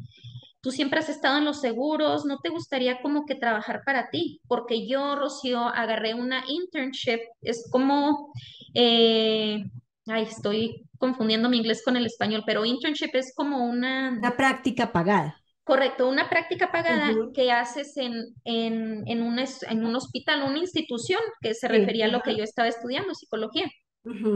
tú 0.62 0.72
siempre 0.72 1.00
has 1.00 1.10
estado 1.10 1.38
en 1.38 1.46
los 1.46 1.62
seguros, 1.62 2.26
¿no 2.26 2.40
te 2.40 2.50
gustaría 2.50 3.02
como 3.02 3.26
que 3.26 3.36
trabajar 3.36 3.82
para 3.86 4.10
ti? 4.10 4.42
Porque 4.48 4.88
yo, 4.88 5.16
Rocío, 5.16 5.60
agarré 5.60 6.14
una 6.16 6.44
internship, 6.48 7.20
es 7.42 7.68
como, 7.72 8.34
eh, 8.74 9.64
ay, 10.08 10.24
estoy 10.24 10.88
confundiendo 11.02 11.50
mi 11.50 11.58
inglés 11.58 11.82
con 11.84 11.98
el 11.98 12.06
español, 12.06 12.44
pero 12.46 12.64
internship 12.64 13.10
es 13.14 13.34
como 13.36 13.66
una... 13.66 14.12
Una 14.12 14.38
práctica 14.38 14.94
pagada. 14.94 15.38
Correcto, 15.64 16.08
una 16.08 16.30
práctica 16.30 16.72
pagada 16.72 17.12
que 17.34 17.52
haces 17.52 17.98
en, 17.98 18.14
en, 18.46 19.04
en, 19.08 19.22
un, 19.22 19.38
en 19.40 19.86
un 19.86 19.96
hospital, 19.96 20.44
una 20.44 20.60
institución 20.60 21.20
que 21.42 21.54
se 21.54 21.68
refería 21.68 22.06
a 22.06 22.10
lo 22.10 22.22
que 22.22 22.36
yo 22.36 22.44
estaba 22.44 22.68
estudiando, 22.68 23.14
psicología. 23.14 23.70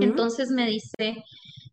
Entonces 0.02 0.50
me 0.50 0.68
dice, 0.68 1.24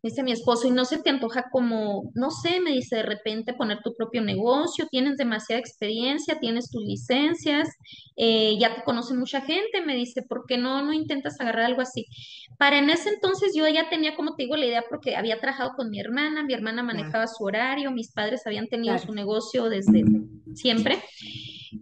dice 0.03 0.21
mi 0.21 0.33
esposo, 0.33 0.67
y 0.67 0.71
no 0.71 0.83
se 0.83 1.01
te 1.01 1.09
antoja 1.09 1.45
como, 1.49 2.11
no 2.13 2.29
sé, 2.29 2.59
me 2.59 2.71
dice 2.71 2.97
de 2.97 3.03
repente 3.03 3.53
poner 3.53 3.81
tu 3.81 3.95
propio 3.95 4.21
negocio, 4.21 4.87
tienes 4.91 5.15
demasiada 5.15 5.61
experiencia, 5.61 6.39
tienes 6.39 6.69
tus 6.69 6.83
licencias, 6.83 7.69
eh, 8.17 8.57
ya 8.59 8.75
te 8.75 8.83
conoce 8.83 9.13
mucha 9.13 9.39
gente, 9.39 9.81
me 9.85 9.95
dice, 9.95 10.21
¿por 10.21 10.45
qué 10.45 10.57
no, 10.57 10.83
no 10.83 10.91
intentas 10.91 11.39
agarrar 11.39 11.65
algo 11.65 11.81
así? 11.81 12.05
Para 12.57 12.79
en 12.79 12.89
ese 12.89 13.09
entonces 13.09 13.53
yo 13.55 13.65
ya 13.69 13.89
tenía, 13.89 14.15
como 14.15 14.35
te 14.35 14.43
digo, 14.43 14.57
la 14.57 14.65
idea 14.65 14.83
porque 14.89 15.15
había 15.15 15.39
trabajado 15.39 15.71
con 15.77 15.89
mi 15.89 16.01
hermana, 16.01 16.43
mi 16.43 16.53
hermana 16.53 16.83
manejaba 16.83 17.25
su 17.27 17.43
horario, 17.45 17.89
mis 17.91 18.11
padres 18.11 18.45
habían 18.45 18.67
tenido 18.67 18.97
su 18.99 19.13
negocio 19.13 19.69
desde 19.69 20.03
siempre. 20.53 21.01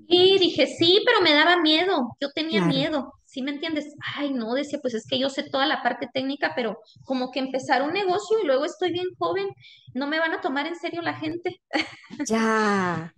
Y 0.08 0.38
dije, 0.38 0.68
sí, 0.68 1.02
pero 1.06 1.22
me 1.22 1.34
daba 1.34 1.60
miedo, 1.60 2.16
yo 2.22 2.30
tenía 2.30 2.62
miedo. 2.62 3.14
¿Sí 3.32 3.42
me 3.42 3.52
entiendes? 3.52 3.96
Ay, 4.18 4.34
no, 4.34 4.54
decía, 4.56 4.80
pues 4.82 4.94
es 4.94 5.08
que 5.08 5.18
yo 5.18 5.30
sé 5.30 5.44
toda 5.44 5.66
la 5.66 5.82
parte 5.82 6.10
técnica, 6.14 6.52
pero 6.54 6.80
como 7.06 7.32
que 7.32 7.40
empezar 7.40 7.82
un 7.82 7.94
negocio 7.94 8.38
y 8.44 8.46
luego 8.46 8.66
estoy 8.66 8.92
bien 8.92 9.08
joven, 9.18 9.48
no 9.94 10.06
me 10.06 10.20
van 10.20 10.34
a 10.34 10.42
tomar 10.42 10.68
en 10.68 10.76
serio 10.76 11.02
la 11.02 11.14
gente. 11.14 11.62
Ya. 12.28 13.14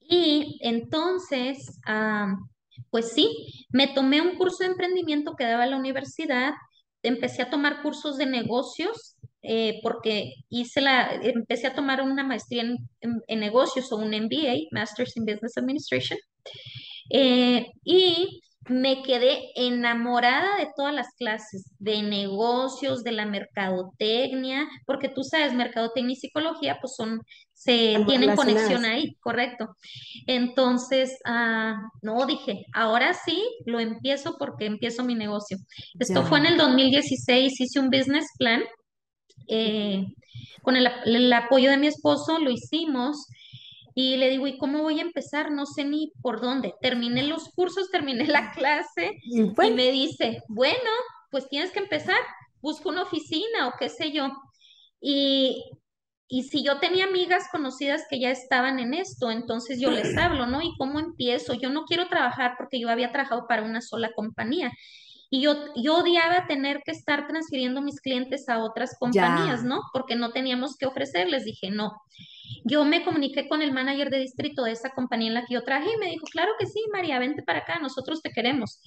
y 0.00 0.58
entonces, 0.62 1.78
pues 2.90 3.12
sí, 3.12 3.28
me 3.70 3.86
tomé 3.86 4.20
un 4.20 4.34
curso 4.34 4.64
de 4.64 4.70
emprendimiento 4.70 5.36
que 5.36 5.44
daba 5.44 5.64
la 5.66 5.76
universidad, 5.76 6.52
empecé 7.04 7.42
a 7.42 7.50
tomar 7.50 7.82
cursos 7.82 8.16
de 8.16 8.26
negocios 8.26 9.16
eh, 9.42 9.78
porque 9.80 10.32
hice 10.48 10.80
la, 10.80 11.14
empecé 11.22 11.68
a 11.68 11.74
tomar 11.76 12.02
una 12.02 12.24
maestría 12.24 12.64
en, 13.00 13.40
negocios 13.40 13.92
o 13.92 13.96
un 13.96 14.10
MBA, 14.10 14.66
Masters 14.72 15.16
in 15.16 15.24
Business 15.24 15.56
Administration, 15.56 16.18
eh, 17.10 17.64
y 17.84 18.40
me 18.68 19.02
quedé 19.02 19.50
enamorada 19.54 20.56
de 20.56 20.68
todas 20.76 20.94
las 20.94 21.14
clases, 21.14 21.70
de 21.78 22.02
negocios, 22.02 23.04
de 23.04 23.12
la 23.12 23.26
mercadotecnia, 23.26 24.66
porque 24.86 25.08
tú 25.08 25.22
sabes, 25.22 25.54
mercadotecnia 25.54 26.14
y 26.14 26.16
psicología, 26.16 26.78
pues 26.80 26.94
son, 26.96 27.22
se 27.52 27.96
tienen 28.06 28.34
conexión 28.34 28.84
ahí, 28.84 29.14
correcto. 29.20 29.76
Entonces, 30.26 31.18
ah, 31.24 31.80
no, 32.02 32.26
dije, 32.26 32.66
ahora 32.72 33.14
sí, 33.14 33.42
lo 33.66 33.78
empiezo 33.78 34.36
porque 34.38 34.66
empiezo 34.66 35.04
mi 35.04 35.14
negocio. 35.14 35.58
Esto 35.98 36.24
fue 36.24 36.38
en 36.38 36.46
el 36.46 36.56
2016, 36.56 37.60
hice 37.60 37.80
un 37.80 37.90
business 37.90 38.26
plan. 38.38 38.62
Eh, 39.48 40.04
con 40.62 40.74
el 40.76 41.32
apoyo 41.32 41.70
de 41.70 41.76
mi 41.76 41.86
esposo 41.86 42.40
lo 42.40 42.50
hicimos 42.50 43.28
y 43.98 44.18
le 44.18 44.28
digo, 44.28 44.46
¿y 44.46 44.58
cómo 44.58 44.82
voy 44.82 44.98
a 44.98 45.04
empezar? 45.04 45.50
No 45.50 45.64
sé 45.64 45.82
ni 45.82 46.12
por 46.20 46.42
dónde. 46.42 46.74
Terminé 46.82 47.22
los 47.22 47.48
cursos, 47.48 47.90
terminé 47.90 48.26
la 48.26 48.52
clase 48.52 49.18
y, 49.24 49.40
me 49.70 49.90
dice, 49.90 50.42
bueno, 50.48 50.90
pues 51.30 51.48
tienes 51.48 51.70
que 51.72 51.78
empezar, 51.78 52.18
busca 52.60 52.90
una 52.90 53.04
oficina 53.04 53.68
o 53.68 53.72
qué 53.78 53.88
sé 53.88 54.12
yo. 54.12 54.28
Y, 55.00 55.64
y 56.28 56.42
si 56.42 56.62
yo 56.62 56.78
tenía 56.78 57.04
amigas 57.04 57.48
conocidas 57.50 58.02
que 58.10 58.20
ya 58.20 58.30
estaban 58.30 58.80
en 58.80 58.92
esto, 58.92 59.30
entonces 59.30 59.80
yo 59.80 59.90
les 59.90 60.14
hablo, 60.18 60.44
¿no? 60.44 60.60
¿Y 60.60 60.76
cómo 60.76 61.00
empiezo? 61.00 61.54
Yo 61.54 61.70
no 61.70 61.86
quiero 61.86 62.06
trabajar 62.06 62.56
porque 62.58 62.78
yo 62.78 62.90
había 62.90 63.12
trabajado 63.12 63.46
para 63.48 63.62
una 63.62 63.80
sola 63.80 64.12
compañía. 64.14 64.72
Y 65.30 65.42
yo, 65.42 65.56
yo 65.74 65.98
odiaba 65.98 66.46
tener 66.46 66.82
que 66.84 66.92
estar 66.92 67.26
transfiriendo 67.26 67.82
mis 67.82 68.00
clientes 68.00 68.48
a 68.48 68.62
otras 68.62 68.96
compañías, 68.98 69.64
¿no? 69.64 69.80
Porque 69.92 70.14
no 70.14 70.30
teníamos 70.32 70.76
que 70.76 70.86
ofrecerles. 70.86 71.44
Dije, 71.44 71.70
no. 71.70 71.92
Yo 72.64 72.84
me 72.84 73.04
comuniqué 73.04 73.48
con 73.48 73.62
el 73.62 73.72
manager 73.72 74.10
de 74.10 74.20
distrito 74.20 74.62
de 74.64 74.72
esa 74.72 74.90
compañía 74.90 75.28
en 75.28 75.34
la 75.34 75.46
que 75.46 75.54
yo 75.54 75.64
traje 75.64 75.88
y 75.92 75.98
me 75.98 76.06
dijo, 76.06 76.26
claro 76.30 76.52
que 76.58 76.66
sí, 76.66 76.80
María, 76.92 77.18
vente 77.18 77.42
para 77.42 77.60
acá, 77.60 77.78
nosotros 77.80 78.22
te 78.22 78.30
queremos. 78.30 78.80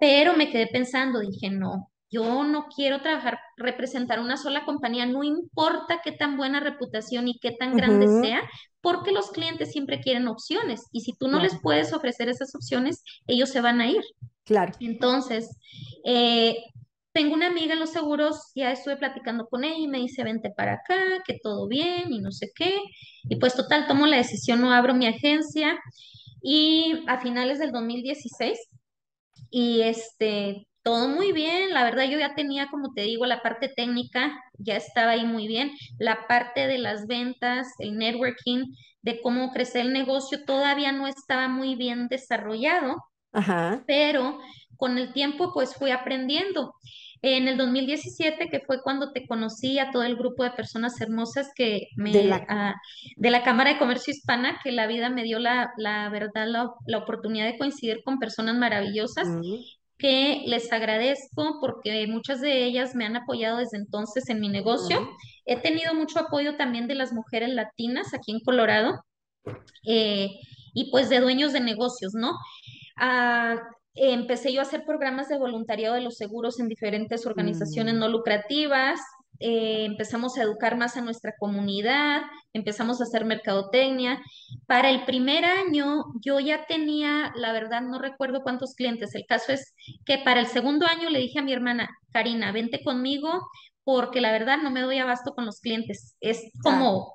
Pero 0.00 0.34
me 0.34 0.50
quedé 0.50 0.66
pensando, 0.66 1.20
dije, 1.20 1.50
no, 1.50 1.90
yo 2.10 2.44
no 2.44 2.66
quiero 2.74 3.00
trabajar, 3.02 3.38
representar 3.56 4.20
una 4.20 4.36
sola 4.36 4.64
compañía, 4.64 5.06
no 5.06 5.24
importa 5.24 6.00
qué 6.02 6.12
tan 6.12 6.36
buena 6.36 6.60
reputación 6.60 7.28
y 7.28 7.38
qué 7.38 7.52
tan 7.52 7.76
grande 7.76 8.06
sea, 8.22 8.42
porque 8.80 9.12
los 9.12 9.30
clientes 9.30 9.72
siempre 9.72 10.00
quieren 10.00 10.28
opciones 10.28 10.82
y 10.92 11.00
si 11.00 11.12
tú 11.12 11.28
no 11.28 11.40
les 11.40 11.60
puedes 11.60 11.92
ofrecer 11.92 12.28
esas 12.28 12.54
opciones, 12.54 13.02
ellos 13.26 13.50
se 13.50 13.60
van 13.60 13.80
a 13.80 13.88
ir. 13.88 14.02
Claro. 14.44 14.72
Entonces, 14.80 15.58
eh, 16.04 16.56
tengo 17.12 17.34
una 17.34 17.48
amiga 17.48 17.72
en 17.72 17.80
los 17.80 17.90
seguros, 17.90 18.52
ya 18.54 18.70
estuve 18.70 18.96
platicando 18.96 19.46
con 19.48 19.64
ella 19.64 19.76
y 19.76 19.88
me 19.88 19.98
dice, 19.98 20.22
vente 20.22 20.50
para 20.56 20.74
acá, 20.74 21.22
que 21.26 21.38
todo 21.42 21.66
bien 21.66 22.12
y 22.12 22.20
no 22.20 22.30
sé 22.30 22.52
qué. 22.54 22.78
Y 23.24 23.36
pues 23.36 23.54
total, 23.54 23.88
tomo 23.88 24.06
la 24.06 24.18
decisión, 24.18 24.60
no 24.60 24.72
abro 24.72 24.94
mi 24.94 25.06
agencia 25.06 25.76
y 26.40 27.04
a 27.08 27.18
finales 27.20 27.58
del 27.58 27.72
2016 27.72 28.56
y 29.50 29.80
este, 29.80 30.67
todo 30.88 31.06
muy 31.06 31.32
bien, 31.32 31.74
la 31.74 31.84
verdad 31.84 32.04
yo 32.04 32.18
ya 32.18 32.34
tenía, 32.34 32.68
como 32.70 32.94
te 32.94 33.02
digo, 33.02 33.26
la 33.26 33.42
parte 33.42 33.68
técnica, 33.68 34.42
ya 34.56 34.74
estaba 34.74 35.10
ahí 35.10 35.26
muy 35.26 35.46
bien, 35.46 35.70
la 35.98 36.26
parte 36.26 36.66
de 36.66 36.78
las 36.78 37.06
ventas, 37.06 37.74
el 37.78 37.98
networking, 37.98 38.72
de 39.02 39.20
cómo 39.20 39.52
crecer 39.52 39.82
el 39.82 39.92
negocio, 39.92 40.46
todavía 40.46 40.90
no 40.92 41.06
estaba 41.06 41.46
muy 41.46 41.74
bien 41.74 42.08
desarrollado, 42.08 42.96
Ajá. 43.32 43.84
pero 43.86 44.38
con 44.78 44.96
el 44.96 45.12
tiempo 45.12 45.52
pues 45.52 45.74
fui 45.74 45.90
aprendiendo. 45.90 46.72
En 47.20 47.48
el 47.48 47.58
2017, 47.58 48.48
que 48.48 48.60
fue 48.60 48.80
cuando 48.80 49.12
te 49.12 49.26
conocí 49.26 49.78
a 49.80 49.90
todo 49.90 50.04
el 50.04 50.16
grupo 50.16 50.44
de 50.44 50.52
personas 50.52 50.98
hermosas 51.00 51.50
que 51.54 51.88
me, 51.96 52.12
de 52.12 52.24
la, 52.24 52.46
ah, 52.48 52.74
de 53.16 53.30
la 53.30 53.42
Cámara 53.42 53.72
de 53.72 53.78
Comercio 53.78 54.12
Hispana, 54.12 54.60
que 54.62 54.70
la 54.70 54.86
vida 54.86 55.10
me 55.10 55.24
dio 55.24 55.38
la, 55.40 55.72
la 55.76 56.08
verdad, 56.10 56.46
la, 56.46 56.70
la, 56.86 56.98
oportunidad 56.98 57.44
de 57.44 57.58
coincidir 57.58 58.02
con 58.04 58.20
personas 58.20 58.56
maravillosas, 58.56 59.26
que 59.98 60.44
les 60.46 60.72
agradezco 60.72 61.58
porque 61.60 62.06
muchas 62.06 62.40
de 62.40 62.64
ellas 62.64 62.94
me 62.94 63.04
han 63.04 63.16
apoyado 63.16 63.58
desde 63.58 63.78
entonces 63.78 64.28
en 64.28 64.40
mi 64.40 64.48
negocio. 64.48 65.08
He 65.44 65.56
tenido 65.56 65.92
mucho 65.94 66.20
apoyo 66.20 66.56
también 66.56 66.86
de 66.86 66.94
las 66.94 67.12
mujeres 67.12 67.50
latinas 67.50 68.14
aquí 68.14 68.30
en 68.30 68.40
Colorado 68.40 69.04
eh, 69.86 70.30
y 70.72 70.90
pues 70.90 71.08
de 71.08 71.20
dueños 71.20 71.52
de 71.52 71.60
negocios, 71.60 72.14
¿no? 72.14 72.32
Ah, 72.96 73.56
empecé 73.94 74.52
yo 74.52 74.60
a 74.60 74.62
hacer 74.62 74.84
programas 74.84 75.28
de 75.28 75.38
voluntariado 75.38 75.96
de 75.96 76.00
los 76.00 76.16
seguros 76.16 76.60
en 76.60 76.68
diferentes 76.68 77.26
organizaciones 77.26 77.94
mm. 77.94 77.98
no 77.98 78.08
lucrativas. 78.08 79.00
Eh, 79.40 79.84
empezamos 79.84 80.36
a 80.36 80.42
educar 80.42 80.76
más 80.76 80.96
a 80.96 81.00
nuestra 81.00 81.34
comunidad, 81.38 82.22
empezamos 82.52 83.00
a 83.00 83.04
hacer 83.04 83.24
mercadotecnia. 83.24 84.20
Para 84.66 84.90
el 84.90 85.04
primer 85.04 85.44
año 85.44 86.04
yo 86.20 86.40
ya 86.40 86.66
tenía, 86.66 87.32
la 87.36 87.52
verdad 87.52 87.82
no 87.82 87.98
recuerdo 87.98 88.42
cuántos 88.42 88.74
clientes. 88.74 89.14
El 89.14 89.26
caso 89.26 89.52
es 89.52 89.74
que 90.04 90.18
para 90.18 90.40
el 90.40 90.46
segundo 90.46 90.86
año 90.86 91.10
le 91.10 91.20
dije 91.20 91.38
a 91.38 91.42
mi 91.42 91.52
hermana, 91.52 91.88
Karina, 92.12 92.52
vente 92.52 92.82
conmigo 92.82 93.48
porque 93.84 94.20
la 94.20 94.32
verdad 94.32 94.58
no 94.58 94.70
me 94.70 94.82
doy 94.82 94.98
abasto 94.98 95.34
con 95.34 95.46
los 95.46 95.60
clientes. 95.60 96.16
Es 96.20 96.50
como, 96.62 97.14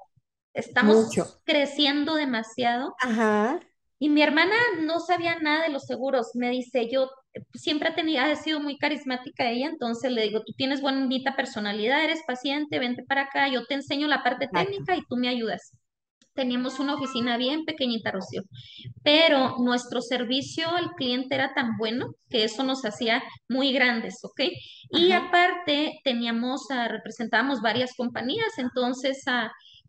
estamos 0.54 1.10
creciendo 1.44 2.16
demasiado. 2.16 2.96
Ajá. 3.00 3.60
Y 4.00 4.10
mi 4.10 4.22
hermana 4.22 4.56
no 4.82 5.00
sabía 5.00 5.40
nada 5.40 5.64
de 5.64 5.70
los 5.70 5.84
seguros. 5.84 6.32
Me 6.34 6.50
dice, 6.50 6.90
yo 6.92 7.10
siempre 7.54 7.92
tenía, 7.92 8.26
ha 8.26 8.36
sido 8.36 8.60
muy 8.60 8.78
carismática 8.78 9.50
ella, 9.50 9.68
entonces 9.68 10.12
le 10.12 10.24
digo, 10.24 10.42
tú 10.46 10.54
tienes 10.54 10.82
bonita 10.82 11.36
personalidad, 11.36 12.04
eres 12.04 12.22
paciente, 12.26 12.80
vente 12.80 13.04
para 13.04 13.24
acá, 13.24 13.48
yo 13.48 13.66
te 13.66 13.76
enseño 13.76 14.08
la 14.08 14.24
parte 14.24 14.48
técnica 14.48 14.96
y 14.96 15.04
tú 15.08 15.16
me 15.18 15.30
ayudas. 15.30 15.72
Teníamos 16.34 16.80
una 16.80 16.96
oficina 16.96 17.38
bien 17.38 17.64
pequeñita, 17.64 18.10
Rocío, 18.10 18.42
pero 19.04 19.58
nuestro 19.60 20.02
servicio 20.02 20.68
al 20.70 20.92
cliente 20.96 21.36
era 21.36 21.54
tan 21.54 21.78
bueno 21.78 22.16
que 22.28 22.44
eso 22.44 22.64
nos 22.64 22.84
hacía 22.86 23.22
muy 23.48 23.72
grandes, 23.72 24.24
¿ok? 24.24 24.42
Y 24.90 25.12
aparte 25.12 26.00
teníamos, 26.04 26.68
representábamos 26.90 27.62
varias 27.62 27.94
compañías, 27.96 28.58
entonces 28.58 29.24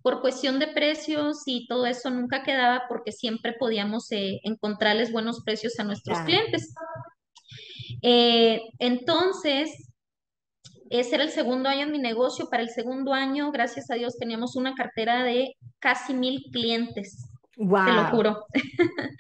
por 0.05 0.21
cuestión 0.21 0.59
de 0.59 0.67
precios 0.67 1.45
y 1.47 1.67
todo 1.67 1.87
eso 1.87 2.11
nunca 2.11 2.43
quedaba 2.43 2.83
porque 2.91 3.11
siempre 3.11 3.55
podíamos 3.59 4.13
eh, 4.13 4.39
encontrarles 4.43 5.11
buenos 5.11 5.41
precios 5.43 5.79
a 5.79 5.85
nuestros 5.85 6.19
clientes. 6.21 6.75
Eh, 8.07 8.61
entonces, 8.81 9.71
ese 10.91 11.15
era 11.15 11.25
el 11.25 11.31
segundo 11.31 11.71
año 11.71 11.85
en 11.85 11.93
mi 11.93 11.99
negocio. 11.99 12.49
Para 12.51 12.63
el 12.63 12.69
segundo 12.69 13.15
año, 13.15 13.51
gracias 13.51 13.91
a 13.91 13.95
Dios, 13.95 14.17
teníamos 14.19 14.57
una 14.57 14.75
cartera 14.75 15.25
de 15.25 15.55
casi 15.79 16.13
mil 16.13 16.45
clientes. 16.53 17.31
Te 17.57 17.63
lo 17.63 18.05
juro. 18.11 18.45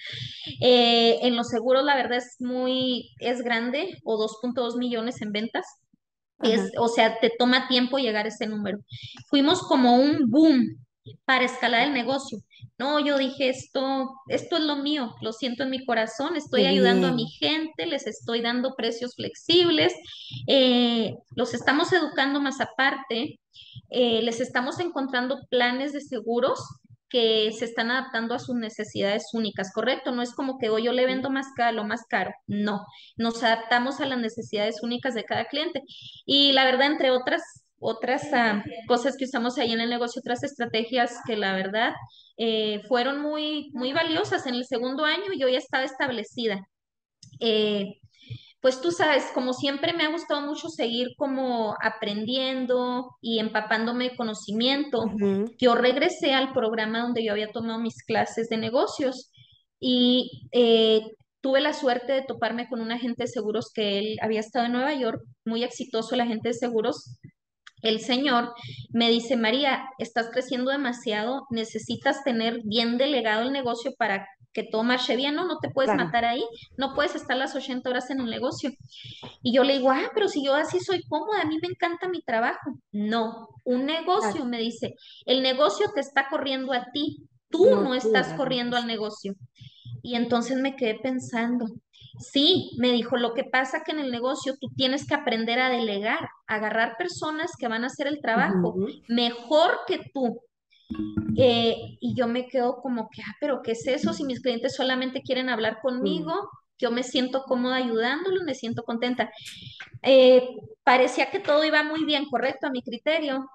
Eh, 0.60 1.18
en 1.22 1.36
los 1.36 1.48
seguros, 1.48 1.84
la 1.84 1.96
verdad 1.96 2.18
es 2.18 2.36
muy, 2.38 3.10
es 3.18 3.42
grande, 3.42 3.98
o 4.04 4.16
2.2 4.16 4.76
millones 4.76 5.20
en 5.20 5.32
ventas. 5.32 5.66
Es, 6.42 6.70
o 6.78 6.88
sea, 6.88 7.18
te 7.18 7.30
toma 7.36 7.66
tiempo 7.66 7.98
llegar 7.98 8.26
a 8.26 8.28
ese 8.28 8.46
número. 8.46 8.78
Fuimos 9.28 9.62
como 9.62 9.96
un 9.96 10.30
boom 10.30 10.83
para 11.24 11.44
escalar 11.44 11.82
el 11.82 11.92
negocio. 11.92 12.38
No, 12.78 12.98
yo 12.98 13.18
dije 13.18 13.48
esto, 13.48 14.10
esto 14.28 14.56
es 14.56 14.62
lo 14.62 14.76
mío, 14.76 15.14
lo 15.20 15.32
siento 15.32 15.62
en 15.62 15.70
mi 15.70 15.84
corazón, 15.84 16.36
estoy 16.36 16.66
ayudando 16.66 17.08
a 17.08 17.12
mi 17.12 17.28
gente, 17.28 17.86
les 17.86 18.06
estoy 18.06 18.40
dando 18.40 18.74
precios 18.74 19.14
flexibles, 19.14 19.94
eh, 20.48 21.14
los 21.36 21.54
estamos 21.54 21.92
educando 21.92 22.40
más 22.40 22.60
aparte, 22.60 23.38
eh, 23.90 24.22
les 24.22 24.40
estamos 24.40 24.80
encontrando 24.80 25.38
planes 25.50 25.92
de 25.92 26.00
seguros 26.00 26.60
que 27.08 27.52
se 27.52 27.64
están 27.64 27.92
adaptando 27.92 28.34
a 28.34 28.40
sus 28.40 28.56
necesidades 28.56 29.26
únicas, 29.34 29.72
¿correcto? 29.72 30.10
No 30.10 30.20
es 30.20 30.34
como 30.34 30.58
que 30.58 30.68
hoy 30.68 30.84
yo 30.84 30.92
le 30.92 31.06
vendo 31.06 31.30
más 31.30 31.46
caro, 31.54 31.76
lo 31.76 31.84
más 31.84 32.00
caro, 32.08 32.32
no, 32.48 32.84
nos 33.16 33.40
adaptamos 33.44 34.00
a 34.00 34.06
las 34.06 34.18
necesidades 34.18 34.82
únicas 34.82 35.14
de 35.14 35.22
cada 35.22 35.44
cliente. 35.44 35.82
Y 36.26 36.50
la 36.50 36.64
verdad, 36.64 36.88
entre 36.88 37.12
otras 37.12 37.63
otras 37.84 38.22
ah, 38.32 38.64
cosas 38.88 39.16
que 39.16 39.26
usamos 39.26 39.58
ahí 39.58 39.72
en 39.72 39.80
el 39.80 39.90
negocio, 39.90 40.20
otras 40.20 40.42
estrategias 40.42 41.18
que 41.26 41.36
la 41.36 41.52
verdad 41.54 41.92
eh, 42.38 42.80
fueron 42.88 43.20
muy, 43.20 43.70
muy 43.74 43.92
valiosas. 43.92 44.46
En 44.46 44.54
el 44.54 44.64
segundo 44.64 45.04
año 45.04 45.32
yo 45.38 45.48
ya 45.48 45.58
estaba 45.58 45.84
establecida. 45.84 46.66
Eh, 47.40 48.00
pues 48.60 48.80
tú 48.80 48.90
sabes, 48.90 49.26
como 49.34 49.52
siempre 49.52 49.92
me 49.92 50.04
ha 50.04 50.10
gustado 50.10 50.40
mucho 50.40 50.70
seguir 50.70 51.08
como 51.18 51.76
aprendiendo 51.82 53.10
y 53.20 53.38
empapándome 53.38 54.08
de 54.08 54.16
conocimiento. 54.16 55.04
Yo 55.58 55.74
regresé 55.74 56.32
al 56.32 56.54
programa 56.54 57.02
donde 57.02 57.22
yo 57.22 57.32
había 57.32 57.52
tomado 57.52 57.78
mis 57.78 58.02
clases 58.02 58.48
de 58.48 58.56
negocios 58.56 59.30
y 59.78 60.48
eh, 60.52 61.02
tuve 61.42 61.60
la 61.60 61.74
suerte 61.74 62.14
de 62.14 62.22
toparme 62.22 62.66
con 62.70 62.80
un 62.80 62.90
agente 62.90 63.24
de 63.24 63.28
seguros 63.28 63.70
que 63.74 63.98
él 63.98 64.16
había 64.22 64.40
estado 64.40 64.64
en 64.64 64.72
Nueva 64.72 64.94
York, 64.94 65.20
muy 65.44 65.62
exitoso 65.62 66.14
el 66.14 66.22
agente 66.22 66.48
de 66.48 66.54
seguros, 66.54 67.18
el 67.84 68.00
Señor 68.00 68.54
me 68.90 69.10
dice, 69.10 69.36
María, 69.36 69.84
estás 69.98 70.30
creciendo 70.32 70.70
demasiado, 70.70 71.46
necesitas 71.50 72.24
tener 72.24 72.62
bien 72.64 72.96
delegado 72.96 73.42
el 73.42 73.52
negocio 73.52 73.92
para 73.96 74.26
que 74.54 74.62
todo 74.62 74.84
marche 74.84 75.16
bien, 75.16 75.34
no, 75.34 75.46
no 75.46 75.58
te 75.58 75.68
puedes 75.68 75.94
matar 75.94 76.24
ahí, 76.24 76.42
no 76.78 76.94
puedes 76.94 77.14
estar 77.14 77.36
las 77.36 77.54
80 77.54 77.90
horas 77.90 78.08
en 78.10 78.20
el 78.20 78.30
negocio. 78.30 78.70
Y 79.42 79.52
yo 79.52 79.64
le 79.64 79.78
digo, 79.78 79.90
ah, 79.90 80.10
pero 80.14 80.28
si 80.28 80.44
yo 80.44 80.54
así 80.54 80.78
soy 80.80 81.02
cómoda, 81.08 81.42
a 81.42 81.46
mí 81.46 81.58
me 81.60 81.68
encanta 81.68 82.08
mi 82.08 82.22
trabajo. 82.22 82.78
No, 82.92 83.48
un 83.64 83.84
negocio, 83.84 84.44
me 84.46 84.58
dice, 84.58 84.94
el 85.26 85.42
negocio 85.42 85.90
te 85.92 86.00
está 86.00 86.28
corriendo 86.30 86.72
a 86.72 86.86
ti, 86.92 87.26
tú 87.50 87.68
no, 87.68 87.94
estás 87.94 88.32
corriendo 88.34 88.76
al 88.76 88.86
negocio. 88.86 89.34
Y 90.04 90.14
entonces 90.14 90.58
me 90.58 90.76
quedé 90.76 90.94
pensando, 91.00 91.66
Sí, 92.18 92.70
me 92.78 92.92
dijo, 92.92 93.16
lo 93.16 93.34
que 93.34 93.44
pasa 93.44 93.82
que 93.84 93.92
en 93.92 93.98
el 93.98 94.12
negocio 94.12 94.54
tú 94.60 94.68
tienes 94.76 95.06
que 95.06 95.14
aprender 95.14 95.58
a 95.58 95.68
delegar, 95.68 96.28
agarrar 96.46 96.96
personas 96.96 97.52
que 97.58 97.66
van 97.66 97.82
a 97.82 97.88
hacer 97.88 98.06
el 98.06 98.20
trabajo 98.20 98.76
mejor 99.08 99.80
que 99.86 100.00
tú. 100.12 100.40
Eh, 101.36 101.76
y 102.00 102.14
yo 102.14 102.28
me 102.28 102.46
quedo 102.46 102.76
como 102.80 103.08
que, 103.10 103.22
ah, 103.22 103.34
pero 103.40 103.62
¿qué 103.62 103.72
es 103.72 103.86
eso? 103.88 104.12
Si 104.12 104.22
mis 104.24 104.40
clientes 104.40 104.76
solamente 104.76 105.22
quieren 105.22 105.48
hablar 105.48 105.78
conmigo, 105.82 106.48
yo 106.78 106.92
me 106.92 107.02
siento 107.02 107.42
cómoda 107.44 107.76
ayudándolos, 107.76 108.44
me 108.44 108.54
siento 108.54 108.84
contenta. 108.84 109.30
Eh, 110.02 110.48
parecía 110.84 111.30
que 111.30 111.40
todo 111.40 111.64
iba 111.64 111.82
muy 111.82 112.04
bien, 112.04 112.26
correcto, 112.26 112.68
a 112.68 112.70
mi 112.70 112.82
criterio, 112.82 113.48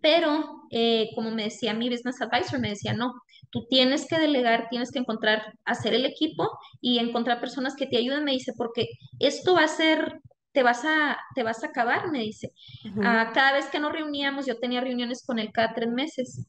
pero 0.00 0.62
eh, 0.70 1.10
como 1.14 1.30
me 1.30 1.44
decía 1.44 1.74
mi 1.74 1.88
business 1.88 2.20
advisor, 2.20 2.60
me 2.60 2.70
decía, 2.70 2.92
no, 2.92 3.12
tú 3.50 3.66
tienes 3.68 4.06
que 4.06 4.18
delegar, 4.18 4.68
tienes 4.70 4.90
que 4.90 4.98
encontrar, 4.98 5.42
hacer 5.64 5.94
el 5.94 6.04
equipo 6.04 6.48
y 6.80 6.98
encontrar 6.98 7.40
personas 7.40 7.76
que 7.76 7.86
te 7.86 7.98
ayuden, 7.98 8.24
me 8.24 8.32
dice, 8.32 8.52
porque 8.56 8.88
esto 9.18 9.54
va 9.54 9.64
a 9.64 9.68
ser, 9.68 10.20
te 10.52 10.62
vas 10.62 10.84
a, 10.84 11.18
te 11.34 11.42
vas 11.42 11.62
a 11.62 11.68
acabar, 11.68 12.10
me 12.10 12.20
dice. 12.20 12.52
Ah, 13.02 13.30
cada 13.34 13.52
vez 13.52 13.66
que 13.66 13.78
nos 13.78 13.92
reuníamos, 13.92 14.46
yo 14.46 14.58
tenía 14.58 14.80
reuniones 14.80 15.24
con 15.24 15.38
él 15.38 15.50
cada 15.52 15.74
tres 15.74 15.90
meses. 15.90 16.46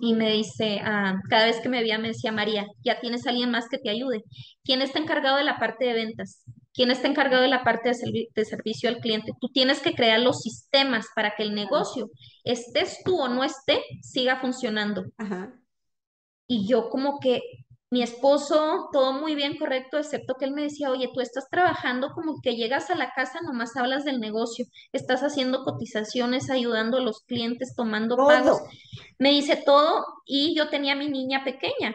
Y 0.00 0.14
me 0.14 0.30
dice, 0.32 0.80
ah, 0.82 1.20
cada 1.30 1.46
vez 1.46 1.60
que 1.60 1.68
me 1.68 1.80
veía, 1.80 1.98
me 1.98 2.08
decía, 2.08 2.32
María, 2.32 2.66
ya 2.84 3.00
tienes 3.00 3.26
alguien 3.26 3.50
más 3.50 3.68
que 3.68 3.78
te 3.78 3.90
ayude. 3.90 4.24
¿Quién 4.64 4.82
está 4.82 4.98
encargado 4.98 5.36
de 5.36 5.44
la 5.44 5.58
parte 5.58 5.84
de 5.86 5.92
ventas? 5.94 6.42
¿Quién 6.72 6.90
está 6.90 7.06
encargado 7.06 7.42
de 7.42 7.48
la 7.48 7.62
parte 7.62 7.90
de, 7.90 8.28
de, 8.34 8.44
servicio 8.44 8.88
al 8.88 8.98
cliente? 8.98 9.32
Tú 9.40 9.48
tienes 9.50 9.80
que 9.80 9.94
crear 9.94 10.20
los 10.20 10.40
sistemas 10.40 11.06
para 11.14 11.36
que 11.36 11.44
el 11.44 11.54
negocio, 11.54 12.10
estés 12.42 12.98
tú 13.04 13.20
o 13.20 13.28
no 13.28 13.44
esté, 13.44 13.80
siga 14.02 14.40
funcionando. 14.40 15.04
Ajá. 15.16 15.54
Y 16.46 16.66
yo 16.68 16.90
como 16.90 17.20
que 17.20 17.40
mi 17.94 18.02
esposo, 18.02 18.88
todo 18.92 19.12
muy 19.12 19.36
bien, 19.36 19.56
correcto, 19.56 19.98
excepto 19.98 20.34
que 20.34 20.46
él 20.46 20.50
me 20.50 20.62
decía, 20.62 20.90
oye, 20.90 21.12
tú 21.14 21.20
estás 21.20 21.48
trabajando 21.48 22.10
como 22.12 22.40
que 22.42 22.56
llegas 22.56 22.90
a 22.90 22.96
la 22.96 23.12
casa, 23.12 23.38
nomás 23.40 23.76
hablas 23.76 24.02
del 24.02 24.18
negocio, 24.18 24.66
estás 24.90 25.22
haciendo 25.22 25.62
cotizaciones, 25.62 26.50
ayudando 26.50 26.98
a 26.98 27.00
los 27.00 27.20
clientes, 27.20 27.76
tomando 27.76 28.16
pagos. 28.16 28.62
Me 29.20 29.30
dice 29.30 29.62
todo 29.64 30.04
y 30.26 30.56
yo 30.56 30.70
tenía 30.70 30.96
mi 30.96 31.08
niña 31.08 31.44
pequeña. 31.44 31.94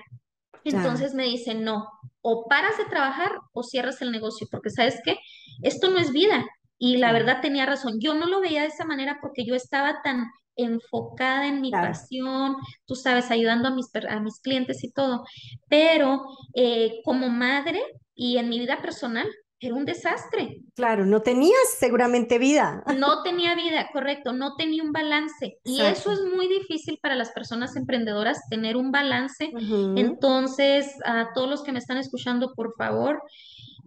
Entonces 0.64 1.14
me 1.14 1.24
dice, 1.24 1.54
no, 1.54 1.90
o 2.22 2.48
paras 2.48 2.78
de 2.78 2.86
trabajar 2.86 3.34
o 3.52 3.62
cierras 3.62 4.02
el 4.02 4.14
negocio, 4.14 4.48
porque 4.50 4.70
sabes 4.70 5.02
qué, 5.04 5.18
esto 5.64 5.90
no 5.90 6.00
es 6.00 6.14
vida. 6.14 6.46
Y 6.78 6.96
la 6.96 7.12
verdad 7.12 7.42
tenía 7.42 7.66
razón. 7.66 8.00
Yo 8.00 8.14
no 8.14 8.26
lo 8.26 8.40
veía 8.40 8.62
de 8.62 8.68
esa 8.68 8.86
manera 8.86 9.18
porque 9.22 9.46
yo 9.46 9.54
estaba 9.54 10.02
tan 10.02 10.32
enfocada 10.64 11.48
en 11.48 11.62
mi 11.62 11.72
pasión, 11.72 12.56
tú 12.86 12.96
sabes, 12.96 13.32
ayudando 13.32 13.68
a 13.70 13.72
mis, 13.72 13.90
a 14.10 14.20
mis 14.20 14.40
clientes 14.40 14.84
y 14.84 14.92
todo. 14.92 15.26
Pero 15.68 16.24
eh, 16.56 17.02
como 17.04 17.30
madre 17.30 17.82
y 18.16 18.38
en 18.38 18.50
mi 18.50 18.60
vida 18.60 18.82
personal, 18.82 19.28
era 19.60 19.76
un 19.76 19.86
desastre. 19.86 20.62
Claro, 20.76 21.06
no 21.06 21.22
tenías 21.22 21.76
seguramente 21.78 22.40
vida. 22.40 22.84
No 23.00 23.24
tenía 23.24 23.56
vida, 23.56 23.90
correcto, 23.92 24.34
no 24.34 24.56
tenía 24.56 24.84
un 24.84 24.92
balance. 24.92 25.60
Y 25.64 25.82
eso 25.82 26.12
es 26.12 26.20
muy 26.36 26.48
difícil 26.48 27.00
para 27.02 27.16
las 27.16 27.32
personas 27.32 27.76
emprendedoras, 27.76 28.42
tener 28.50 28.76
un 28.76 28.92
balance. 28.92 29.52
Entonces, 29.96 30.96
a 31.06 31.30
todos 31.34 31.50
los 31.50 31.64
que 31.64 31.72
me 31.72 31.80
están 31.80 31.98
escuchando, 31.98 32.54
por 32.56 32.74
favor, 32.78 33.22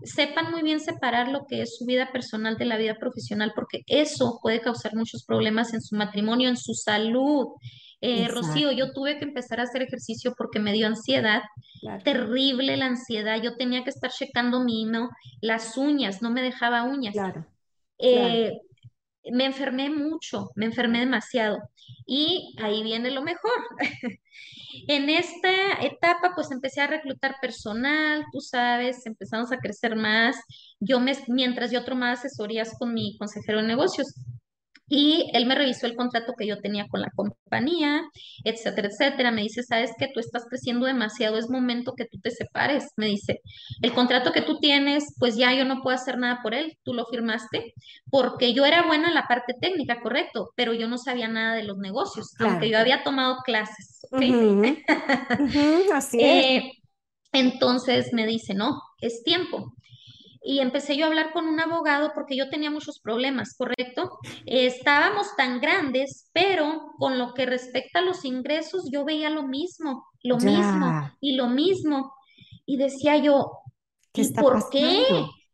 sepan 0.05 0.51
muy 0.51 0.63
bien 0.63 0.81
separar 0.81 1.29
lo 1.29 1.47
que 1.47 1.63
es 1.63 1.77
su 1.77 1.85
vida 1.85 2.11
personal 2.11 2.57
de 2.57 2.65
la 2.65 2.77
vida 2.77 2.97
profesional, 2.99 3.53
porque 3.55 3.83
eso 3.87 4.39
puede 4.43 4.61
causar 4.61 4.95
muchos 4.95 5.25
problemas 5.25 5.75
en 5.75 5.83
su 5.83 5.97
matrimonio, 5.97 6.49
en 6.49 6.57
su 6.57 6.75
salud. 6.75 7.49
Eh, 8.05 8.27
Rocío, 8.27 8.73
yo 8.73 8.93
tuve 8.93 9.19
que 9.19 9.25
empezar 9.25 9.61
a 9.61 9.63
hacer 9.63 9.83
ejercicio 9.83 10.35
porque 10.37 10.59
me 10.59 10.73
dio 10.73 10.89
ansiedad, 10.89 11.43
terrible 12.03 12.77
la 12.77 12.87
ansiedad. 12.87 13.41
Yo 13.41 13.57
tenía 13.57 13.85
que 13.85 13.91
estar 13.91 14.11
checando 14.11 14.65
mi 14.65 14.85
no, 14.85 15.09
las 15.41 15.77
uñas, 15.77 16.21
no 16.21 16.33
me 16.33 16.43
dejaba 16.43 16.83
uñas. 16.83 17.15
Eh, 17.99 18.53
me 19.31 19.45
enfermé 19.45 19.89
mucho, 19.89 20.51
me 20.57 20.67
enfermé 20.67 20.99
demasiado. 20.99 21.59
Y 22.05 22.57
ahí 22.61 22.83
viene 22.83 23.13
lo 23.13 23.23
mejor. 23.23 23.53
En 24.89 25.11
esta 25.11 25.83
etapa, 25.83 26.33
pues 26.35 26.51
empecé 26.51 26.81
a 26.81 26.87
reclutar 26.87 27.37
personal, 27.43 28.25
tú 28.33 28.41
sabes, 28.41 29.05
empezamos 29.05 29.53
a 29.53 29.59
crecer 29.59 29.97
más. 29.97 30.35
Yo 30.81 30.99
me, 30.99 31.13
mientras 31.29 31.71
yo 31.71 31.85
tomaba 31.85 32.13
asesorías 32.13 32.75
con 32.79 32.95
mi 32.95 33.17
consejero 33.19 33.61
de 33.61 33.67
negocios. 33.67 34.15
Y 34.95 35.31
él 35.33 35.47
me 35.47 35.55
revisó 35.55 35.87
el 35.87 35.97
contrato 35.97 36.35
que 36.37 36.47
yo 36.47 36.61
tenía 36.61 36.87
con 36.87 37.01
la 37.01 37.09
compañía, 37.17 38.03
etcétera, 38.45 38.89
etcétera. 38.89 39.31
Me 39.31 39.41
dice, 39.41 39.63
sabes 39.63 39.93
que 39.99 40.09
tú 40.13 40.21
estás 40.21 40.45
creciendo 40.47 40.85
demasiado, 40.85 41.39
es 41.39 41.49
momento 41.49 41.95
que 41.97 42.05
tú 42.05 42.21
te 42.21 42.31
separes. 42.31 42.91
Me 42.99 43.07
dice, 43.07 43.41
el 43.81 43.95
contrato 43.95 44.33
que 44.33 44.43
tú 44.43 44.59
tienes, 44.59 45.15
pues 45.19 45.35
ya 45.35 45.55
yo 45.55 45.65
no 45.65 45.81
puedo 45.81 45.97
hacer 45.97 46.19
nada 46.19 46.41
por 46.43 46.53
él, 46.53 46.77
tú 46.83 46.93
lo 46.93 47.07
firmaste, 47.07 47.73
porque 48.11 48.53
yo 48.53 48.67
era 48.67 48.87
buena 48.87 49.09
en 49.09 49.15
la 49.15 49.27
parte 49.27 49.55
técnica, 49.59 50.03
correcto, 50.03 50.51
pero 50.57 50.75
yo 50.75 50.87
no 50.89 50.99
sabía 50.99 51.27
nada 51.27 51.55
de 51.55 51.63
los 51.63 51.79
negocios, 51.79 52.35
aunque 52.39 52.69
yo 52.69 52.79
había 52.79 53.03
tomado 53.03 53.39
clases. 53.47 54.07
así 55.95 56.19
es. 56.21 56.45
Eh, 56.53 56.73
entonces 57.33 58.11
me 58.13 58.27
dice, 58.27 58.53
no, 58.53 58.79
es 59.01 59.23
tiempo 59.25 59.73
y 60.45 60.59
empecé 60.61 60.97
yo 60.97 61.05
a 61.05 61.09
hablar 61.09 61.33
con 61.33 61.47
un 61.47 61.61
abogado 61.61 62.13
porque 62.15 62.37
yo 62.37 62.51
tenía 62.51 62.71
muchos 62.71 63.01
problemas, 63.01 63.55
¿correcto? 63.57 64.19
estábamos 64.47 65.35
tan 65.37 65.61
grandes, 65.61 66.31
pero 66.33 66.93
con 66.99 67.19
lo 67.19 67.33
que 67.35 67.47
respecta 67.47 68.01
a 68.01 68.03
los 68.03 68.25
ingresos, 68.25 68.89
yo 68.91 69.05
veía 69.05 69.31
lo 69.31 69.45
mismo, 69.45 70.05
lo 70.23 70.39
mismo 70.39 71.11
y 71.21 71.37
lo 71.37 71.49
mismo. 71.49 72.13
Y 72.67 72.77
decía 72.77 73.17
yo, 73.17 73.51
¿y 74.15 74.33
por 74.33 74.69
qué? 74.71 75.05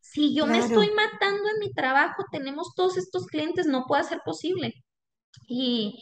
Si 0.01 0.35
yo 0.35 0.47
me 0.47 0.59
estoy 0.59 0.91
matando 0.91 1.49
en 1.51 1.59
mi 1.61 1.73
trabajo, 1.73 2.25
tenemos 2.33 2.75
todos 2.75 2.97
estos 2.97 3.27
clientes, 3.27 3.67
no 3.67 3.85
puede 3.87 4.05
ser 4.05 4.21
posible. 4.25 4.73
Y 5.47 6.01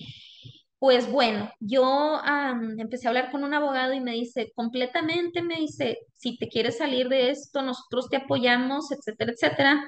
pues 0.87 1.11
bueno, 1.11 1.51
yo 1.59 2.21
empecé 2.79 3.09
a 3.09 3.11
hablar 3.11 3.33
con 3.33 3.43
un 3.43 3.53
abogado 3.53 3.93
y 3.93 3.99
me 3.99 4.13
dice, 4.13 4.53
completamente, 4.55 5.43
me 5.43 5.57
dice, 5.57 5.99
si 6.17 6.39
te 6.39 6.47
quieres 6.47 6.79
salir 6.79 7.09
de 7.09 7.31
esto, 7.31 7.61
nosotros 7.61 8.09
te 8.09 8.19
apoyamos, 8.19 8.93
etcétera, 8.93 9.33
etcétera. 9.33 9.85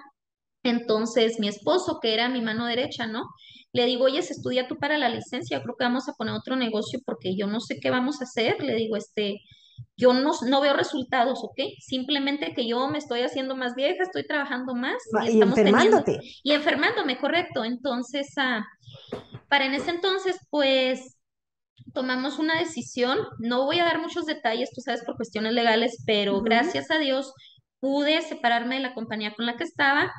Entonces, 0.65 1.39
mi 1.39 1.47
esposo, 1.47 2.01
que 2.03 2.15
era 2.15 2.29
mi 2.29 2.43
mano 2.43 2.67
derecha, 2.67 3.07
¿no? 3.07 3.29
Le 3.73 3.87
digo, 3.87 4.07
oye, 4.07 4.23
se 4.23 4.33
estudia 4.33 4.67
tú 4.67 4.75
para 4.75 4.99
la 4.99 5.09
licencia, 5.09 5.63
creo 5.63 5.77
que 5.79 5.85
vamos 5.85 6.09
a 6.09 6.15
poner 6.15 6.35
otro 6.35 6.57
negocio 6.57 6.99
porque 7.07 7.37
yo 7.37 7.47
no 7.47 7.61
sé 7.61 7.79
qué 7.81 7.91
vamos 7.91 8.21
a 8.21 8.25
hacer. 8.25 8.61
Le 8.61 8.75
digo, 8.75 8.97
este, 8.97 9.39
yo 9.97 10.13
no, 10.13 10.33
no 10.49 10.61
veo 10.61 10.75
resultados, 10.75 11.45
¿ok? 11.45 11.61
Simplemente 11.79 12.55
que 12.55 12.67
yo 12.67 12.89
me 12.89 12.99
estoy 12.99 13.21
haciendo 13.21 13.55
más 13.55 13.77
vieja, 13.77 14.03
estoy 14.03 14.27
trabajando 14.27 14.75
más. 14.75 14.97
Y, 15.29 15.39
y 15.39 15.43
enfermándote. 15.43 16.19
y 16.43 16.51
enfermándome, 16.51 17.21
correcto. 17.21 17.63
Entonces, 17.63 18.33
ah, 18.37 18.67
para 19.49 19.66
en 19.66 19.74
ese 19.74 19.91
entonces, 19.91 20.39
pues 20.51 21.16
tomamos 21.93 22.39
una 22.39 22.59
decisión, 22.59 23.18
no 23.39 23.64
voy 23.64 23.78
a 23.78 23.84
dar 23.84 24.01
muchos 24.01 24.26
detalles, 24.26 24.70
tú 24.74 24.80
sabes, 24.80 25.03
por 25.05 25.16
cuestiones 25.16 25.53
legales, 25.53 26.03
pero 26.07 26.41
gracias 26.43 26.91
a 26.91 26.99
Dios 26.99 27.32
pude 27.80 28.20
separarme 28.22 28.76
de 28.76 28.82
la 28.82 28.95
compañía 28.95 29.34
con 29.34 29.47
la 29.47 29.57
que 29.57 29.64
estaba 29.64 30.12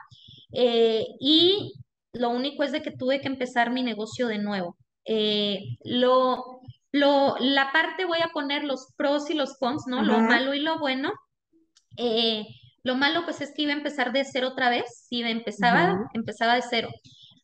eh, 0.52 1.06
y 1.20 1.74
lo 2.14 2.30
único 2.30 2.64
es 2.64 2.72
de 2.72 2.82
que 2.82 2.92
tuve 2.92 3.22
que 3.22 3.28
empezar 3.28 3.72
mi 3.72 3.84
negocio 3.84 4.28
de 4.28 4.40
nuevo. 4.40 4.78
Eh, 5.06 5.60
lo, 5.84 6.62
lo, 6.92 7.36
la 7.40 7.72
parte 7.72 8.06
voy 8.06 8.20
a 8.24 8.30
poner 8.30 8.64
los 8.64 8.88
pros 8.98 9.30
y 9.30 9.34
los 9.34 9.58
cons, 9.58 9.84
¿no? 9.88 10.02
Lo 10.02 10.20
malo 10.20 10.54
y 10.54 10.60
lo 10.60 10.80
bueno. 10.80 11.12
Eh, 11.98 12.46
lo 12.84 12.96
malo 12.96 13.24
pues 13.26 13.42
es 13.42 13.54
que 13.56 13.64
iba 13.64 13.74
a 13.74 13.78
empezar 13.78 14.12
de 14.12 14.26
cero 14.26 14.50
otra 14.50 14.70
vez, 14.70 15.06
si 15.08 15.22
empezaba, 15.22 16.10
empezaba 16.14 16.56
de 16.56 16.64
cero. 16.68 16.90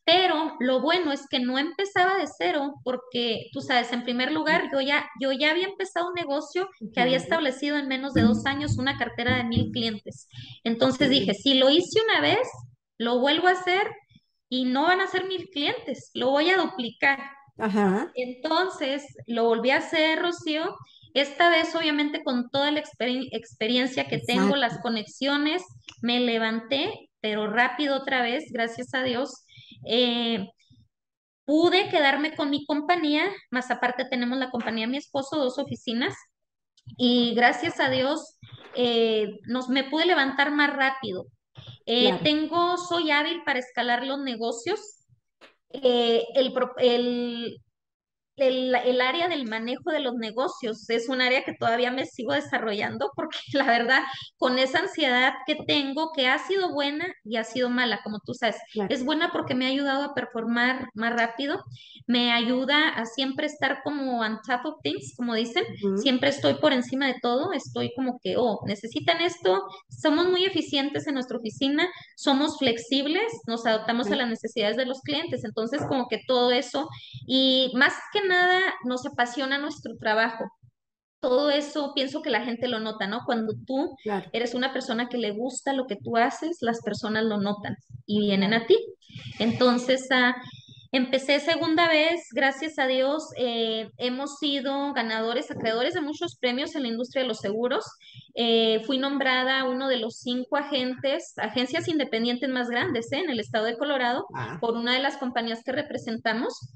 Pero 0.06 0.54
lo 0.60 0.80
bueno 0.80 1.10
es 1.10 1.26
que 1.28 1.40
no 1.40 1.58
empezaba 1.58 2.16
de 2.16 2.28
cero 2.38 2.74
porque, 2.84 3.48
tú 3.52 3.60
sabes, 3.60 3.92
en 3.92 4.04
primer 4.04 4.30
lugar, 4.30 4.70
yo 4.72 4.80
ya, 4.80 5.04
yo 5.20 5.32
ya 5.32 5.50
había 5.50 5.66
empezado 5.66 6.08
un 6.08 6.14
negocio 6.14 6.68
que 6.94 7.00
había 7.00 7.16
establecido 7.16 7.76
en 7.76 7.88
menos 7.88 8.14
de 8.14 8.22
dos 8.22 8.46
años 8.46 8.78
una 8.78 8.98
cartera 8.98 9.36
de 9.36 9.42
mil 9.42 9.72
clientes. 9.72 10.28
Entonces 10.62 11.10
dije, 11.10 11.34
si 11.34 11.54
lo 11.54 11.70
hice 11.70 12.00
una 12.08 12.20
vez, 12.20 12.48
lo 12.98 13.18
vuelvo 13.18 13.48
a 13.48 13.52
hacer 13.52 13.90
y 14.48 14.66
no 14.66 14.84
van 14.84 15.00
a 15.00 15.08
ser 15.08 15.24
mil 15.26 15.48
clientes, 15.48 16.12
lo 16.14 16.30
voy 16.30 16.50
a 16.50 16.56
duplicar. 16.56 17.18
Ajá. 17.58 18.12
Entonces 18.14 19.04
lo 19.26 19.46
volví 19.46 19.70
a 19.70 19.78
hacer, 19.78 20.22
Rocío. 20.22 20.76
Esta 21.14 21.50
vez, 21.50 21.74
obviamente, 21.74 22.22
con 22.22 22.48
toda 22.50 22.70
la 22.70 22.78
experiencia 23.32 24.06
que 24.06 24.18
tengo, 24.18 24.54
las 24.54 24.78
conexiones, 24.78 25.64
me 26.00 26.20
levanté, 26.20 27.10
pero 27.20 27.50
rápido 27.50 27.96
otra 27.96 28.22
vez, 28.22 28.44
gracias 28.52 28.94
a 28.94 29.02
Dios 29.02 29.45
eh, 29.84 30.48
pude 31.44 31.88
quedarme 31.88 32.34
con 32.34 32.50
mi 32.50 32.64
compañía, 32.66 33.24
más 33.50 33.70
aparte 33.70 34.04
tenemos 34.04 34.38
la 34.38 34.50
compañía 34.50 34.86
de 34.86 34.92
mi 34.92 34.96
esposo, 34.98 35.36
dos 35.36 35.58
oficinas, 35.58 36.14
y 36.96 37.34
gracias 37.34 37.80
a 37.80 37.90
Dios 37.90 38.38
eh, 38.74 39.38
nos, 39.46 39.68
me 39.68 39.84
pude 39.84 40.06
levantar 40.06 40.50
más 40.52 40.74
rápido. 40.74 41.26
Eh, 41.86 42.18
tengo, 42.22 42.76
soy 42.76 43.10
hábil 43.10 43.42
para 43.44 43.58
escalar 43.58 44.04
los 44.04 44.20
negocios. 44.20 44.80
el, 45.70 46.52
el, 46.78 47.60
el, 48.36 49.00
área 49.00 49.28
del 49.28 49.48
manejo 49.48 49.90
de 49.90 50.00
los 50.00 50.14
negocios 50.14 50.88
es 50.90 51.08
un 51.08 51.20
área 51.20 51.44
que 51.44 51.54
todavía 51.54 51.90
me 51.90 52.06
sigo 52.06 52.32
desarrollando 52.32 53.10
porque 53.16 53.38
la 53.52 53.64
verdad, 53.64 54.02
con 54.36 54.58
esa 54.58 54.80
ansiedad 54.80 55.34
que 55.46 55.56
tengo, 55.66 56.12
que 56.14 56.28
ha 56.28 56.38
sido 56.38 56.72
buena 56.72 57.06
y 57.24 57.36
ha 57.36 57.44
sido 57.44 57.70
mala, 57.70 58.00
como 58.02 58.20
tú 58.20 58.34
sabes, 58.34 58.56
es 58.88 59.04
buena 59.04 59.30
porque 59.32 59.54
me 59.54 59.66
ha 59.66 59.70
ayudado 59.70 60.04
a 60.04 60.14
performar 60.14 60.88
más 60.94 61.14
rápido, 61.14 61.62
me 62.06 62.32
ayuda 62.32 62.90
a 62.90 63.06
siempre 63.06 63.46
estar 63.46 63.80
como 63.82 64.20
on 64.20 64.38
top 64.46 64.64
of 64.64 64.82
things, 64.82 65.14
como 65.16 65.34
dicen, 65.34 65.64
siempre 65.96 66.28
estoy 66.28 66.54
por 66.54 66.72
encima 66.72 67.06
de 67.06 67.16
todo, 67.20 67.52
estoy 67.52 67.92
como 67.94 68.18
que, 68.22 68.36
oh, 68.36 68.60
necesitan 68.66 69.20
esto, 69.20 69.62
somos 69.88 70.28
muy 70.28 70.44
eficientes 70.44 71.06
en 71.06 71.14
nuestra 71.14 71.38
oficina, 71.38 71.88
somos 72.16 72.58
flexibles, 72.58 73.32
nos 73.46 73.66
adaptamos 73.66 74.10
a 74.10 74.16
las 74.16 74.28
necesidades 74.28 74.76
de 74.76 74.86
los 74.86 75.00
clientes, 75.00 75.44
entonces 75.44 75.82
como 75.88 76.08
que 76.08 76.20
todo 76.26 76.50
eso, 76.52 76.88
y 77.26 77.72
más 77.74 77.94
que 78.12 78.25
nada 78.26 78.60
nos 78.84 79.06
apasiona 79.06 79.58
nuestro 79.58 79.96
trabajo. 79.96 80.44
Todo 81.20 81.50
eso 81.50 81.92
pienso 81.94 82.22
que 82.22 82.30
la 82.30 82.44
gente 82.44 82.68
lo 82.68 82.78
nota, 82.78 83.06
¿no? 83.06 83.20
Cuando 83.24 83.54
tú 83.66 83.96
eres 84.32 84.54
una 84.54 84.72
persona 84.72 85.08
que 85.08 85.18
le 85.18 85.32
gusta 85.32 85.72
lo 85.72 85.86
que 85.86 85.96
tú 85.96 86.16
haces, 86.16 86.58
las 86.60 86.82
personas 86.82 87.24
lo 87.24 87.38
notan 87.38 87.76
y 88.06 88.20
vienen 88.20 88.52
a 88.52 88.66
ti. 88.66 88.76
Entonces, 89.38 90.06
uh, 90.10 90.32
empecé 90.92 91.40
segunda 91.40 91.88
vez, 91.88 92.28
gracias 92.32 92.78
a 92.78 92.86
Dios, 92.86 93.30
eh, 93.36 93.90
hemos 93.98 94.38
sido 94.38 94.92
ganadores, 94.92 95.50
acreedores 95.50 95.94
de 95.94 96.00
muchos 96.00 96.36
premios 96.36 96.74
en 96.74 96.82
la 96.82 96.88
industria 96.88 97.22
de 97.22 97.28
los 97.28 97.38
seguros. 97.38 97.84
Eh, 98.34 98.82
fui 98.86 98.98
nombrada 98.98 99.64
uno 99.64 99.88
de 99.88 99.98
los 99.98 100.18
cinco 100.18 100.56
agentes, 100.56 101.34
agencias 101.38 101.88
independientes 101.88 102.48
más 102.50 102.68
grandes 102.68 103.10
¿eh? 103.12 103.18
en 103.18 103.30
el 103.30 103.40
estado 103.40 103.64
de 103.64 103.76
Colorado, 103.76 104.26
ah. 104.34 104.58
por 104.60 104.74
una 104.74 104.94
de 104.94 105.00
las 105.00 105.16
compañías 105.16 105.62
que 105.64 105.72
representamos 105.72 106.74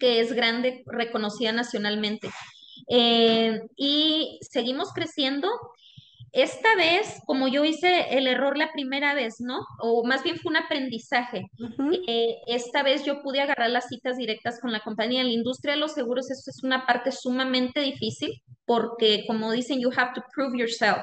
que 0.00 0.20
es 0.20 0.32
grande, 0.32 0.82
reconocida 0.86 1.52
nacionalmente. 1.52 2.30
Eh, 2.88 3.60
y 3.76 4.40
seguimos 4.42 4.92
creciendo. 4.92 5.48
Esta 6.32 6.76
vez, 6.76 7.20
como 7.26 7.48
yo 7.48 7.64
hice 7.64 8.16
el 8.16 8.28
error 8.28 8.56
la 8.56 8.72
primera 8.72 9.14
vez, 9.14 9.40
¿no? 9.40 9.58
O 9.80 10.04
más 10.04 10.22
bien 10.22 10.38
fue 10.38 10.50
un 10.50 10.56
aprendizaje. 10.56 11.50
Eh, 12.06 12.36
esta 12.46 12.84
vez 12.84 13.04
yo 13.04 13.20
pude 13.20 13.40
agarrar 13.40 13.70
las 13.70 13.88
citas 13.88 14.16
directas 14.16 14.60
con 14.60 14.70
la 14.70 14.80
compañía. 14.80 15.20
En 15.20 15.26
la 15.26 15.32
industria 15.32 15.74
de 15.74 15.80
los 15.80 15.92
seguros 15.92 16.30
eso 16.30 16.50
es 16.50 16.62
una 16.62 16.86
parte 16.86 17.10
sumamente 17.10 17.80
difícil 17.80 18.42
porque, 18.64 19.24
como 19.26 19.50
dicen, 19.50 19.80
you 19.80 19.90
have 19.96 20.12
to 20.14 20.22
prove 20.32 20.56
yourself. 20.56 20.98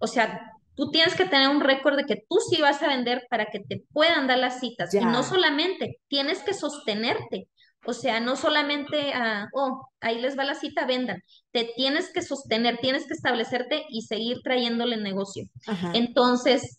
O 0.00 0.08
sea, 0.08 0.40
tú 0.74 0.90
tienes 0.90 1.14
que 1.14 1.24
tener 1.24 1.48
un 1.48 1.60
récord 1.60 1.96
de 1.96 2.04
que 2.04 2.24
tú 2.28 2.38
sí 2.50 2.60
vas 2.60 2.82
a 2.82 2.88
vender 2.88 3.26
para 3.30 3.46
que 3.46 3.60
te 3.60 3.84
puedan 3.92 4.26
dar 4.26 4.38
las 4.38 4.58
citas. 4.58 4.92
Y 4.92 4.98
no 4.98 5.22
solamente, 5.22 6.00
tienes 6.08 6.42
que 6.42 6.52
sostenerte. 6.52 7.48
O 7.86 7.92
sea, 7.92 8.20
no 8.20 8.36
solamente, 8.36 9.12
a, 9.12 9.48
oh, 9.52 9.88
ahí 10.00 10.20
les 10.20 10.38
va 10.38 10.44
la 10.44 10.54
cita, 10.54 10.86
vendan. 10.86 11.22
Te 11.52 11.70
tienes 11.76 12.12
que 12.12 12.22
sostener, 12.22 12.78
tienes 12.78 13.06
que 13.06 13.14
establecerte 13.14 13.84
y 13.88 14.02
seguir 14.02 14.40
trayéndole 14.42 14.96
negocio. 14.96 15.44
Entonces, 15.92 16.76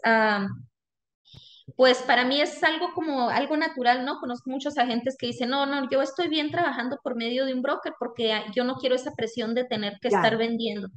pues 1.76 1.98
para 2.04 2.26
mí 2.26 2.40
es 2.40 2.64
algo 2.64 2.94
como 2.94 3.30
algo 3.30 3.58
natural, 3.58 4.06
¿no? 4.06 4.20
Conozco 4.20 4.50
muchos 4.50 4.78
agentes 4.78 5.16
que 5.18 5.28
dicen, 5.28 5.50
no, 5.50 5.66
no, 5.66 5.90
yo 5.90 6.02
estoy 6.02 6.28
bien 6.28 6.52
trabajando 6.52 7.00
por 7.04 7.16
medio 7.16 7.46
de 7.46 7.54
un 7.54 7.62
broker 7.62 7.94
porque 8.00 8.40
yo 8.56 8.64
no 8.64 8.76
quiero 8.76 8.96
esa 8.96 9.14
presión 9.16 9.56
de 9.56 9.66
tener 9.66 9.98
que 10.00 10.10
estar 10.10 10.38
vendiendo. 10.38 10.90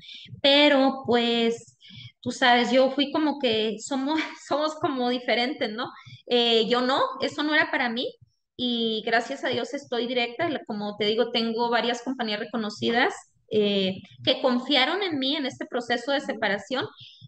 Pero 0.43 1.03
pues 1.07 1.79
tú 2.21 2.31
sabes, 2.31 2.71
yo 2.71 2.91
fui 2.91 3.11
como 3.11 3.39
que 3.39 3.77
somos, 3.81 4.21
somos 4.49 4.75
como 4.75 5.09
diferentes, 5.09 5.71
¿no? 5.73 5.91
Eh, 6.27 6.69
yo 6.69 6.83
no, 6.83 7.01
eso 7.21 7.43
no 7.43 7.55
era 7.55 7.71
para 7.71 7.89
mí 7.89 8.15
y 8.61 9.05
gracias 9.07 9.45
a 9.45 9.49
Dios 9.49 9.73
estoy 9.73 10.09
directa. 10.09 10.51
Como 10.67 10.97
te 10.97 11.05
digo, 11.05 11.31
tengo 11.31 11.71
varias 11.71 12.03
compañías 12.03 12.41
reconocidas 12.41 13.15
eh, 13.53 14.03
que 14.25 14.43
confiaron 14.43 15.01
en 15.05 15.21
mí 15.21 15.37
en 15.37 15.47
este 15.47 15.65
proceso 15.65 16.11
de 16.11 16.21
separación. 16.21 16.85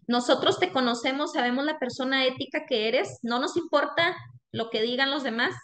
Nosotros 0.07 0.59
te 0.59 0.73
conocemos, 0.73 1.31
sabemos 1.31 1.63
la 1.63 1.79
persona 1.79 2.25
ética 2.25 2.65
que 2.67 2.89
eres, 2.89 3.19
no 3.23 3.39
nos 3.39 3.55
importa 3.55 4.13
lo 4.51 4.69
que 4.69 4.81
digan 4.81 5.09
los 5.09 5.23
demás, 5.23 5.55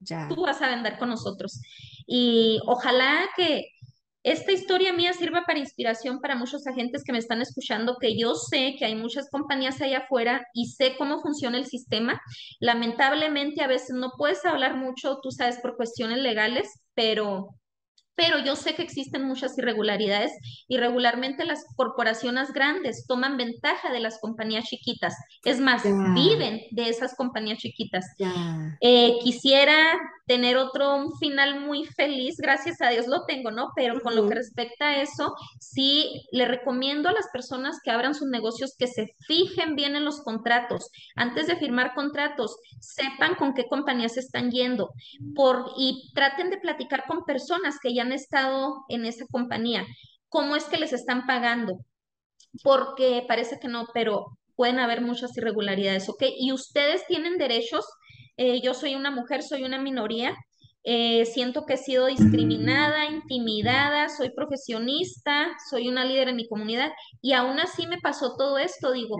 ya. 0.00 0.28
tú 0.28 0.42
vas 0.42 0.60
a 0.60 0.68
vender 0.68 0.98
con 0.98 1.08
nosotros. 1.08 1.62
Y 2.06 2.60
ojalá 2.66 3.26
que, 3.38 3.64
esta 4.24 4.52
historia 4.52 4.94
mía 4.94 5.12
sirva 5.12 5.44
para 5.46 5.58
inspiración 5.58 6.20
para 6.20 6.34
muchos 6.34 6.66
agentes 6.66 7.04
que 7.04 7.12
me 7.12 7.18
están 7.18 7.42
escuchando, 7.42 7.98
que 8.00 8.18
yo 8.18 8.34
sé 8.34 8.74
que 8.78 8.86
hay 8.86 8.94
muchas 8.94 9.28
compañías 9.30 9.82
allá 9.82 9.98
afuera 9.98 10.46
y 10.54 10.68
sé 10.68 10.96
cómo 10.96 11.20
funciona 11.20 11.58
el 11.58 11.66
sistema. 11.66 12.18
Lamentablemente 12.58 13.62
a 13.62 13.68
veces 13.68 13.90
no 13.94 14.12
puedes 14.16 14.42
hablar 14.46 14.76
mucho, 14.76 15.18
tú 15.22 15.30
sabes, 15.30 15.58
por 15.58 15.76
cuestiones 15.76 16.18
legales, 16.18 16.68
pero 16.94 17.48
pero 18.14 18.38
yo 18.38 18.56
sé 18.56 18.74
que 18.74 18.82
existen 18.82 19.24
muchas 19.24 19.56
irregularidades 19.58 20.32
y 20.68 20.76
regularmente 20.76 21.44
las 21.44 21.64
corporaciones 21.76 22.52
grandes 22.52 23.06
toman 23.06 23.36
ventaja 23.36 23.92
de 23.92 24.00
las 24.00 24.18
compañías 24.20 24.64
chiquitas. 24.64 25.14
Es 25.44 25.60
más, 25.60 25.82
viven 26.14 26.62
de 26.70 26.88
esas 26.88 27.14
compañías 27.14 27.58
chiquitas. 27.58 28.06
Eh, 28.80 29.18
quisiera 29.22 29.98
tener 30.26 30.56
otro 30.56 30.96
un 30.96 31.16
final 31.18 31.60
muy 31.60 31.84
feliz, 31.84 32.36
gracias 32.38 32.80
a 32.80 32.88
Dios 32.88 33.06
lo 33.06 33.24
tengo, 33.26 33.50
¿no? 33.50 33.72
Pero 33.76 34.00
con 34.00 34.16
lo 34.16 34.26
que 34.28 34.36
respecta 34.36 34.86
a 34.86 35.02
eso, 35.02 35.34
sí 35.60 36.26
le 36.32 36.46
recomiendo 36.46 37.08
a 37.08 37.12
las 37.12 37.28
personas 37.32 37.78
que 37.84 37.90
abran 37.90 38.14
sus 38.14 38.28
negocios 38.28 38.74
que 38.78 38.86
se 38.86 39.14
fijen 39.26 39.76
bien 39.76 39.96
en 39.96 40.04
los 40.04 40.22
contratos. 40.22 40.90
Antes 41.14 41.46
de 41.46 41.56
firmar 41.56 41.94
contratos, 41.94 42.56
sepan 42.80 43.34
con 43.34 43.54
qué 43.54 43.66
compañías 43.68 44.16
están 44.16 44.50
yendo 44.50 44.92
por, 45.34 45.72
y 45.76 46.10
traten 46.14 46.50
de 46.50 46.58
platicar 46.58 47.04
con 47.06 47.24
personas 47.24 47.78
que 47.82 47.94
ya 47.94 48.03
han 48.04 48.12
estado 48.12 48.84
en 48.88 49.04
esa 49.04 49.26
compañía, 49.30 49.84
cómo 50.28 50.56
es 50.56 50.64
que 50.64 50.78
les 50.78 50.92
están 50.92 51.26
pagando, 51.26 51.78
porque 52.62 53.24
parece 53.26 53.58
que 53.60 53.68
no, 53.68 53.86
pero 53.92 54.38
pueden 54.56 54.78
haber 54.78 55.00
muchas 55.00 55.36
irregularidades, 55.36 56.08
¿ok? 56.08 56.22
Y 56.38 56.52
ustedes 56.52 57.06
tienen 57.06 57.38
derechos, 57.38 57.84
eh, 58.36 58.60
yo 58.62 58.74
soy 58.74 58.94
una 58.94 59.10
mujer, 59.10 59.42
soy 59.42 59.64
una 59.64 59.80
minoría, 59.80 60.34
eh, 60.84 61.24
siento 61.24 61.64
que 61.64 61.74
he 61.74 61.78
sido 61.78 62.06
discriminada, 62.06 63.06
intimidada, 63.06 64.08
soy 64.10 64.30
profesionista, 64.30 65.48
soy 65.70 65.88
una 65.88 66.04
líder 66.04 66.28
en 66.28 66.36
mi 66.36 66.46
comunidad 66.46 66.92
y 67.22 67.32
aún 67.32 67.58
así 67.58 67.86
me 67.86 67.98
pasó 68.00 68.36
todo 68.36 68.58
esto, 68.58 68.92
digo, 68.92 69.16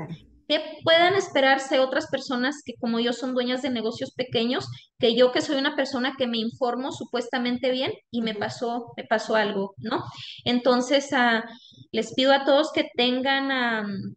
que 0.48 0.60
puedan 0.82 1.14
esperarse 1.14 1.80
otras 1.80 2.08
personas 2.08 2.62
que 2.64 2.74
como 2.78 3.00
yo 3.00 3.12
son 3.12 3.34
dueñas 3.34 3.62
de 3.62 3.70
negocios 3.70 4.12
pequeños, 4.12 4.66
que 4.98 5.14
yo 5.14 5.32
que 5.32 5.40
soy 5.40 5.56
una 5.56 5.74
persona 5.76 6.14
que 6.18 6.26
me 6.26 6.38
informo 6.38 6.92
supuestamente 6.92 7.70
bien 7.70 7.92
y 8.10 8.22
me 8.22 8.34
pasó, 8.34 8.92
me 8.96 9.04
pasó 9.04 9.36
algo, 9.36 9.74
¿no? 9.78 10.04
Entonces, 10.44 11.12
ah, 11.12 11.44
les 11.92 12.14
pido 12.14 12.32
a 12.32 12.44
todos 12.44 12.72
que 12.72 12.88
tengan, 12.94 14.16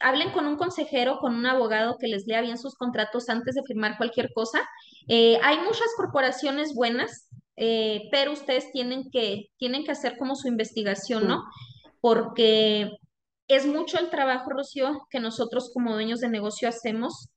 hablen 0.00 0.30
con 0.30 0.46
un 0.46 0.56
consejero, 0.56 1.18
con 1.18 1.34
un 1.34 1.46
abogado 1.46 1.96
que 1.98 2.08
les 2.08 2.26
lea 2.26 2.40
bien 2.40 2.58
sus 2.58 2.74
contratos 2.74 3.28
antes 3.28 3.54
de 3.54 3.62
firmar 3.66 3.96
cualquier 3.96 4.32
cosa. 4.32 4.60
Eh, 5.08 5.38
hay 5.42 5.58
muchas 5.58 5.88
corporaciones 5.96 6.74
buenas, 6.74 7.28
eh, 7.56 8.08
pero 8.10 8.32
ustedes 8.32 8.70
tienen 8.72 9.10
que, 9.10 9.50
tienen 9.58 9.84
que 9.84 9.92
hacer 9.92 10.16
como 10.16 10.36
su 10.36 10.48
investigación, 10.48 11.28
¿no? 11.28 11.44
Porque 12.00 12.90
es 13.48 13.66
mucho 13.66 13.98
el 13.98 14.10
trabajo, 14.10 14.50
Rocío, 14.50 15.06
que 15.10 15.20
nosotros 15.20 15.70
como 15.72 15.92
dueños 15.92 16.20
de 16.20 16.28
negocio 16.28 16.68
hacemos. 16.68 17.28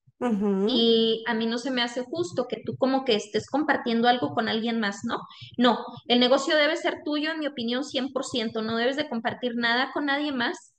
Y 0.67 1.23
a 1.27 1.33
mí 1.33 1.45
no 1.45 1.57
se 1.57 1.71
me 1.71 1.81
hace 1.81 2.01
justo 2.01 2.45
que 2.49 2.61
tú 2.65 2.75
como 2.77 3.05
que 3.05 3.15
estés 3.15 3.47
compartiendo 3.49 4.09
algo 4.09 4.33
con 4.33 4.49
alguien 4.49 4.77
más, 4.81 5.05
¿no? 5.05 5.19
No, 5.57 5.79
el 6.09 6.19
negocio 6.19 6.57
debe 6.57 6.75
ser 6.75 7.03
tuyo, 7.05 7.31
en 7.31 7.39
mi 7.39 7.47
opinión, 7.47 7.83
100%. 7.85 8.61
No 8.61 8.75
debes 8.75 8.97
de 8.97 9.07
compartir 9.07 9.55
nada 9.55 9.91
con 9.93 10.07
nadie 10.07 10.33
más. 10.33 10.73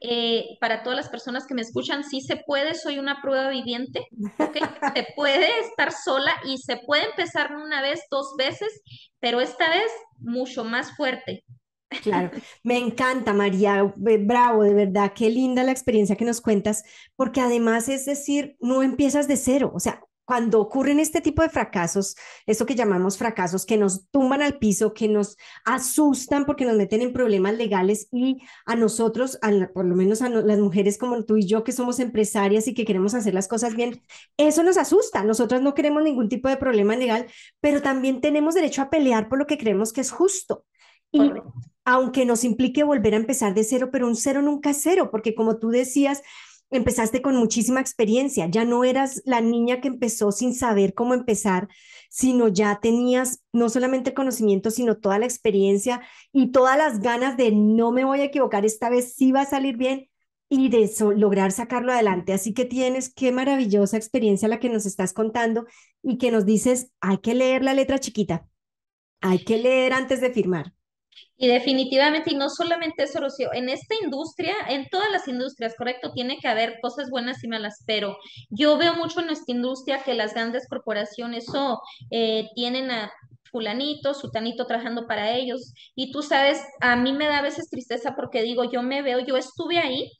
Eh, 0.00 0.56
para 0.60 0.82
todas 0.82 0.96
las 0.96 1.08
personas 1.10 1.46
que 1.46 1.54
me 1.54 1.60
escuchan, 1.60 2.04
sí 2.04 2.22
se 2.22 2.36
puede, 2.36 2.74
soy 2.74 2.98
una 2.98 3.20
prueba 3.20 3.50
viviente, 3.50 4.06
¿ok? 4.38 4.56
se 4.94 5.06
puede 5.14 5.60
estar 5.60 5.92
sola 5.92 6.32
y 6.46 6.58
se 6.58 6.78
puede 6.78 7.04
empezar 7.04 7.54
una 7.54 7.82
vez, 7.82 8.00
dos 8.10 8.34
veces, 8.38 8.80
pero 9.20 9.40
esta 9.40 9.68
vez 9.68 9.90
mucho 10.18 10.64
más 10.64 10.96
fuerte. 10.96 11.44
Claro, 12.02 12.30
me 12.64 12.78
encanta 12.78 13.32
María, 13.32 13.92
bravo, 13.96 14.64
de 14.64 14.74
verdad, 14.74 15.12
qué 15.14 15.30
linda 15.30 15.62
la 15.62 15.70
experiencia 15.70 16.16
que 16.16 16.24
nos 16.24 16.40
cuentas, 16.40 16.82
porque 17.14 17.40
además 17.40 17.88
es 17.88 18.04
decir, 18.06 18.56
no 18.60 18.82
empiezas 18.82 19.28
de 19.28 19.36
cero, 19.36 19.70
o 19.72 19.78
sea, 19.78 20.02
cuando 20.26 20.60
ocurren 20.60 20.98
este 20.98 21.20
tipo 21.20 21.42
de 21.42 21.48
fracasos, 21.48 22.16
esto 22.46 22.66
que 22.66 22.74
llamamos 22.74 23.16
fracasos, 23.16 23.64
que 23.64 23.76
nos 23.76 24.10
tumban 24.10 24.42
al 24.42 24.58
piso, 24.58 24.92
que 24.92 25.06
nos 25.06 25.36
asustan 25.64 26.44
porque 26.44 26.64
nos 26.64 26.76
meten 26.76 27.00
en 27.00 27.12
problemas 27.12 27.56
legales 27.56 28.08
y 28.10 28.38
a 28.66 28.74
nosotros, 28.74 29.38
por 29.72 29.84
lo 29.84 29.94
menos 29.94 30.22
a 30.22 30.28
las 30.28 30.58
mujeres 30.58 30.98
como 30.98 31.24
tú 31.24 31.36
y 31.36 31.46
yo 31.46 31.62
que 31.62 31.70
somos 31.70 32.00
empresarias 32.00 32.66
y 32.66 32.74
que 32.74 32.84
queremos 32.84 33.14
hacer 33.14 33.34
las 33.34 33.46
cosas 33.46 33.76
bien, 33.76 34.02
eso 34.36 34.64
nos 34.64 34.76
asusta. 34.76 35.22
Nosotros 35.22 35.62
no 35.62 35.74
queremos 35.74 36.02
ningún 36.02 36.28
tipo 36.28 36.48
de 36.48 36.56
problema 36.56 36.96
legal, 36.96 37.26
pero 37.60 37.80
también 37.80 38.20
tenemos 38.20 38.54
derecho 38.54 38.82
a 38.82 38.90
pelear 38.90 39.28
por 39.28 39.38
lo 39.38 39.46
que 39.46 39.58
creemos 39.58 39.92
que 39.92 40.00
es 40.00 40.10
justo. 40.10 40.64
Y 41.12 41.32
aunque 41.84 42.26
nos 42.26 42.44
implique 42.44 42.82
volver 42.82 43.14
a 43.14 43.18
empezar 43.18 43.54
de 43.54 43.64
cero, 43.64 43.90
pero 43.92 44.06
un 44.06 44.16
cero 44.16 44.42
nunca 44.42 44.70
es 44.70 44.80
cero, 44.82 45.08
porque 45.10 45.34
como 45.34 45.58
tú 45.58 45.68
decías, 45.68 46.22
empezaste 46.70 47.22
con 47.22 47.36
muchísima 47.36 47.80
experiencia, 47.80 48.46
ya 48.46 48.64
no 48.64 48.84
eras 48.84 49.22
la 49.24 49.40
niña 49.40 49.80
que 49.80 49.88
empezó 49.88 50.32
sin 50.32 50.54
saber 50.54 50.94
cómo 50.94 51.14
empezar, 51.14 51.68
sino 52.10 52.48
ya 52.48 52.80
tenías 52.80 53.42
no 53.52 53.68
solamente 53.68 54.10
el 54.10 54.14
conocimiento, 54.14 54.70
sino 54.70 54.96
toda 54.96 55.18
la 55.18 55.26
experiencia 55.26 56.00
y 56.32 56.50
todas 56.50 56.76
las 56.76 57.00
ganas 57.00 57.36
de 57.36 57.52
no 57.52 57.92
me 57.92 58.04
voy 58.04 58.20
a 58.20 58.24
equivocar, 58.24 58.64
esta 58.64 58.90
vez 58.90 59.14
sí 59.14 59.32
va 59.32 59.42
a 59.42 59.46
salir 59.46 59.76
bien 59.76 60.08
y 60.48 60.68
de 60.68 60.84
eso, 60.84 61.12
lograr 61.12 61.52
sacarlo 61.52 61.92
adelante. 61.92 62.32
Así 62.32 62.54
que 62.54 62.64
tienes 62.64 63.12
qué 63.12 63.32
maravillosa 63.32 63.96
experiencia 63.96 64.48
la 64.48 64.60
que 64.60 64.68
nos 64.68 64.86
estás 64.86 65.12
contando 65.12 65.66
y 66.02 66.18
que 66.18 66.30
nos 66.30 66.46
dices, 66.46 66.92
hay 67.00 67.18
que 67.18 67.34
leer 67.34 67.64
la 67.64 67.74
letra 67.74 67.98
chiquita, 67.98 68.48
hay 69.20 69.44
que 69.44 69.58
leer 69.58 69.92
antes 69.92 70.20
de 70.20 70.32
firmar. 70.32 70.75
Y 71.36 71.48
definitivamente, 71.48 72.32
y 72.32 72.36
no 72.36 72.48
solamente 72.48 73.02
eso, 73.02 73.20
Rocío, 73.20 73.52
en 73.52 73.68
esta 73.68 73.94
industria, 74.02 74.54
en 74.68 74.88
todas 74.88 75.10
las 75.10 75.28
industrias, 75.28 75.74
correcto, 75.76 76.12
tiene 76.12 76.38
que 76.38 76.48
haber 76.48 76.78
cosas 76.80 77.10
buenas 77.10 77.44
y 77.44 77.48
malas, 77.48 77.82
pero 77.86 78.16
yo 78.48 78.78
veo 78.78 78.94
mucho 78.94 79.20
en 79.20 79.26
nuestra 79.26 79.54
industria 79.54 80.02
que 80.02 80.14
las 80.14 80.32
grandes 80.32 80.66
corporaciones 80.68 81.46
o 81.54 81.80
eh, 82.10 82.48
tienen 82.54 82.90
a 82.90 83.12
fulanito, 83.50 84.14
sutanito 84.14 84.66
trabajando 84.66 85.06
para 85.06 85.32
ellos, 85.32 85.72
y 85.94 86.10
tú 86.10 86.22
sabes, 86.22 86.60
a 86.80 86.96
mí 86.96 87.12
me 87.12 87.26
da 87.26 87.38
a 87.38 87.42
veces 87.42 87.70
tristeza 87.70 88.14
porque 88.16 88.42
digo, 88.42 88.70
yo 88.70 88.82
me 88.82 89.02
veo, 89.02 89.20
yo 89.20 89.36
estuve 89.36 89.78
ahí 89.78 90.10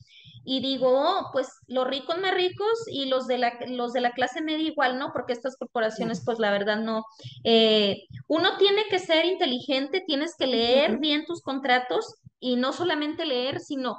y 0.48 0.60
digo, 0.60 0.92
oh, 0.92 1.30
pues 1.32 1.48
los 1.66 1.88
ricos 1.88 2.18
más 2.18 2.32
ricos 2.32 2.84
y 2.86 3.06
los 3.06 3.26
de 3.26 3.36
la, 3.36 3.58
los 3.66 3.92
de 3.92 4.00
la 4.00 4.12
clase 4.12 4.40
media 4.40 4.68
igual, 4.68 4.96
¿no? 4.96 5.12
Porque 5.12 5.32
estas 5.32 5.56
corporaciones, 5.56 6.22
pues 6.24 6.38
la 6.38 6.52
verdad 6.52 6.76
no. 6.78 7.04
Eh, 7.42 8.04
uno 8.28 8.56
tiene 8.56 8.84
que 8.88 9.00
ser 9.00 9.24
inteligente, 9.24 10.04
tienes 10.06 10.36
que 10.38 10.46
leer 10.46 10.98
bien 10.98 11.24
tus 11.26 11.42
contratos 11.42 12.14
y 12.38 12.54
no 12.54 12.72
solamente 12.72 13.26
leer, 13.26 13.58
sino 13.58 13.96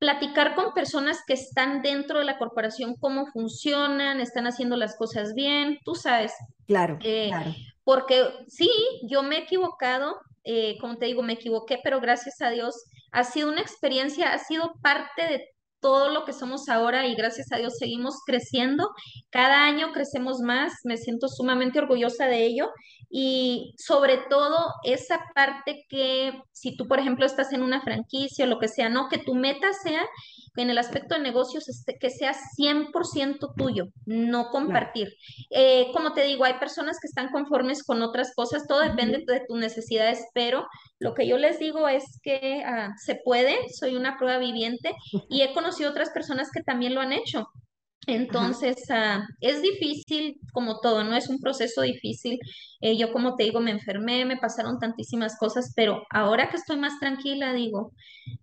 platicar 0.00 0.56
con 0.56 0.74
personas 0.74 1.20
que 1.24 1.34
están 1.34 1.82
dentro 1.82 2.18
de 2.18 2.24
la 2.24 2.36
corporación, 2.36 2.96
cómo 2.98 3.28
funcionan, 3.28 4.20
están 4.20 4.48
haciendo 4.48 4.76
las 4.76 4.96
cosas 4.96 5.34
bien, 5.34 5.78
tú 5.84 5.94
sabes. 5.94 6.32
Claro, 6.66 6.98
eh, 7.04 7.28
claro. 7.28 7.54
Porque 7.84 8.24
sí, 8.48 8.68
yo 9.08 9.22
me 9.22 9.36
he 9.36 9.42
equivocado, 9.42 10.16
eh, 10.42 10.78
como 10.80 10.96
te 10.96 11.06
digo, 11.06 11.22
me 11.22 11.34
equivoqué, 11.34 11.78
pero 11.84 12.00
gracias 12.00 12.40
a 12.40 12.50
Dios 12.50 12.74
ha 13.12 13.22
sido 13.22 13.48
una 13.48 13.60
experiencia, 13.60 14.32
ha 14.32 14.38
sido 14.38 14.74
parte 14.82 15.22
de 15.22 15.55
todo 15.86 16.08
lo 16.08 16.24
que 16.24 16.32
somos 16.32 16.68
ahora 16.68 17.06
y 17.06 17.14
gracias 17.14 17.52
a 17.52 17.58
Dios 17.58 17.74
seguimos 17.78 18.16
creciendo. 18.26 18.90
Cada 19.30 19.66
año 19.66 19.92
crecemos 19.92 20.40
más, 20.40 20.72
me 20.82 20.96
siento 20.96 21.28
sumamente 21.28 21.78
orgullosa 21.78 22.26
de 22.26 22.44
ello 22.44 22.72
y 23.08 23.72
sobre 23.78 24.18
todo 24.28 24.72
esa 24.82 25.20
parte 25.32 25.84
que 25.88 26.42
si 26.50 26.76
tú, 26.76 26.88
por 26.88 26.98
ejemplo, 26.98 27.24
estás 27.24 27.52
en 27.52 27.62
una 27.62 27.82
franquicia 27.82 28.46
o 28.46 28.48
lo 28.48 28.58
que 28.58 28.66
sea, 28.66 28.88
no, 28.88 29.08
que 29.08 29.18
tu 29.18 29.36
meta 29.36 29.72
sea 29.74 30.02
en 30.56 30.70
el 30.70 30.78
aspecto 30.78 31.14
de 31.14 31.22
negocios 31.22 31.68
este, 31.68 31.96
que 31.98 32.10
sea 32.10 32.34
100% 32.58 33.54
tuyo, 33.56 33.86
no 34.04 34.50
compartir. 34.50 35.08
Eh, 35.50 35.88
como 35.92 36.12
te 36.12 36.22
digo, 36.22 36.44
hay 36.44 36.54
personas 36.54 36.98
que 37.00 37.08
están 37.08 37.30
conformes 37.30 37.82
con 37.84 38.02
otras 38.02 38.34
cosas, 38.34 38.66
todo 38.66 38.80
depende 38.80 39.24
de 39.26 39.44
tus 39.46 39.58
necesidades, 39.58 40.24
pero 40.34 40.66
lo 40.98 41.14
que 41.14 41.26
yo 41.26 41.38
les 41.38 41.58
digo 41.58 41.88
es 41.88 42.04
que 42.22 42.62
ah, 42.64 42.92
se 42.96 43.16
puede, 43.24 43.56
soy 43.70 43.96
una 43.96 44.16
prueba 44.16 44.38
viviente 44.38 44.92
y 45.28 45.42
he 45.42 45.52
conocido 45.52 45.90
otras 45.90 46.10
personas 46.10 46.50
que 46.52 46.62
también 46.62 46.94
lo 46.94 47.00
han 47.00 47.12
hecho. 47.12 47.48
Entonces, 48.06 48.76
ah, 48.90 49.26
es 49.40 49.62
difícil 49.62 50.38
como 50.52 50.78
todo, 50.80 51.02
¿no? 51.02 51.16
Es 51.16 51.28
un 51.28 51.40
proceso 51.40 51.82
difícil. 51.82 52.38
Eh, 52.80 52.96
yo, 52.96 53.12
como 53.12 53.34
te 53.34 53.44
digo, 53.44 53.60
me 53.60 53.72
enfermé, 53.72 54.24
me 54.24 54.36
pasaron 54.36 54.78
tantísimas 54.78 55.36
cosas, 55.38 55.72
pero 55.74 56.02
ahora 56.10 56.48
que 56.48 56.56
estoy 56.56 56.76
más 56.76 56.98
tranquila, 57.00 57.52
digo, 57.52 57.92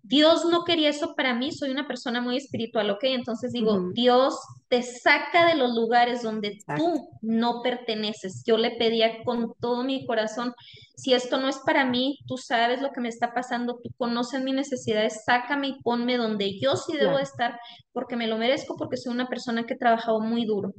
Dios 0.02 0.44
no 0.44 0.64
quería 0.64 0.90
eso 0.90 1.14
para 1.16 1.34
mí, 1.34 1.50
soy 1.52 1.70
una 1.70 1.86
persona 1.86 2.20
muy 2.20 2.36
espiritual, 2.36 2.90
¿ok? 2.90 3.04
Entonces 3.04 3.52
digo, 3.52 3.90
Dios 3.94 4.36
te 4.74 4.82
saca 4.82 5.46
de 5.46 5.54
los 5.54 5.72
lugares 5.72 6.22
donde 6.22 6.58
tú 6.76 7.08
no 7.22 7.62
perteneces. 7.62 8.42
Yo 8.44 8.56
le 8.56 8.72
pedía 8.72 9.22
con 9.22 9.54
todo 9.60 9.84
mi 9.84 10.04
corazón, 10.04 10.52
si 10.96 11.14
esto 11.14 11.38
no 11.38 11.48
es 11.48 11.58
para 11.58 11.84
mí, 11.84 12.18
tú 12.26 12.38
sabes 12.38 12.82
lo 12.82 12.90
que 12.90 13.00
me 13.00 13.08
está 13.08 13.32
pasando, 13.32 13.78
tú 13.80 13.90
conoces 13.96 14.42
mis 14.42 14.56
necesidades, 14.56 15.22
sácame 15.24 15.68
y 15.68 15.82
ponme 15.84 16.16
donde 16.16 16.58
yo 16.58 16.74
sí 16.74 16.96
debo 16.96 17.20
estar, 17.20 17.56
porque 17.92 18.16
me 18.16 18.26
lo 18.26 18.36
merezco, 18.36 18.74
porque 18.76 18.96
soy 18.96 19.14
una 19.14 19.28
persona 19.28 19.64
que 19.64 19.74
he 19.74 19.78
trabajado 19.78 20.18
muy 20.18 20.44
duro. 20.44 20.74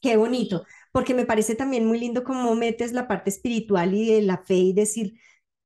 Qué 0.00 0.16
bonito, 0.16 0.64
porque 0.90 1.14
me 1.14 1.26
parece 1.26 1.54
también 1.54 1.86
muy 1.86 2.00
lindo 2.00 2.24
cómo 2.24 2.56
metes 2.56 2.90
la 2.90 3.06
parte 3.06 3.30
espiritual 3.30 3.94
y 3.94 4.14
de 4.14 4.22
la 4.22 4.38
fe 4.38 4.54
y 4.54 4.72
decir, 4.72 5.14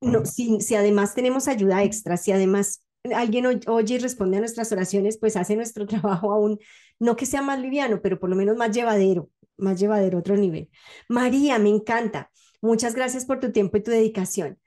no, 0.03 0.27
si, 0.27 0.61
si 0.61 0.75
además 0.75 1.14
tenemos 1.14 1.49
ayuda 1.49 1.85
extra, 1.85 2.18
si 2.18 2.33
además 2.33 2.84
alguien 3.14 3.46
oye 3.66 3.94
y 3.94 3.98
responde 3.98 4.36
a 4.38 4.40
nuestras 4.40 4.72
oraciones, 4.72 5.18
pues 5.18 5.36
hace 5.36 5.57
nuestro 5.57 5.86
trabajo 5.88 6.32
aún, 6.32 6.59
no 6.98 7.16
que 7.16 7.26
sea 7.26 7.42
más 7.42 7.61
liviano, 7.61 8.00
pero 8.02 8.18
por 8.18 8.30
lo 8.30 8.36
menos 8.36 8.57
más 8.57 8.70
llevadero, 8.74 9.30
más 9.57 9.78
llevadero, 9.78 10.18
otro 10.18 10.36
nivel. 10.36 10.70
María, 11.09 11.59
me 11.59 11.68
encanta. 11.70 12.30
Muchas 12.61 12.94
gracias 12.94 13.26
por 13.26 13.40
tu 13.40 13.52
tiempo 13.52 13.76
y 13.76 13.82
tu 13.82 13.90
dedicación. 13.90 14.59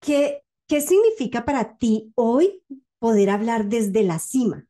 ¿Qué, 0.00 0.42
qué 0.68 0.80
significa 0.80 1.44
para 1.44 1.78
ti 1.78 2.12
hoy 2.16 2.62
poder 2.98 3.30
hablar 3.30 3.66
desde 3.66 4.02
la 4.04 4.18
cima? 4.18 4.66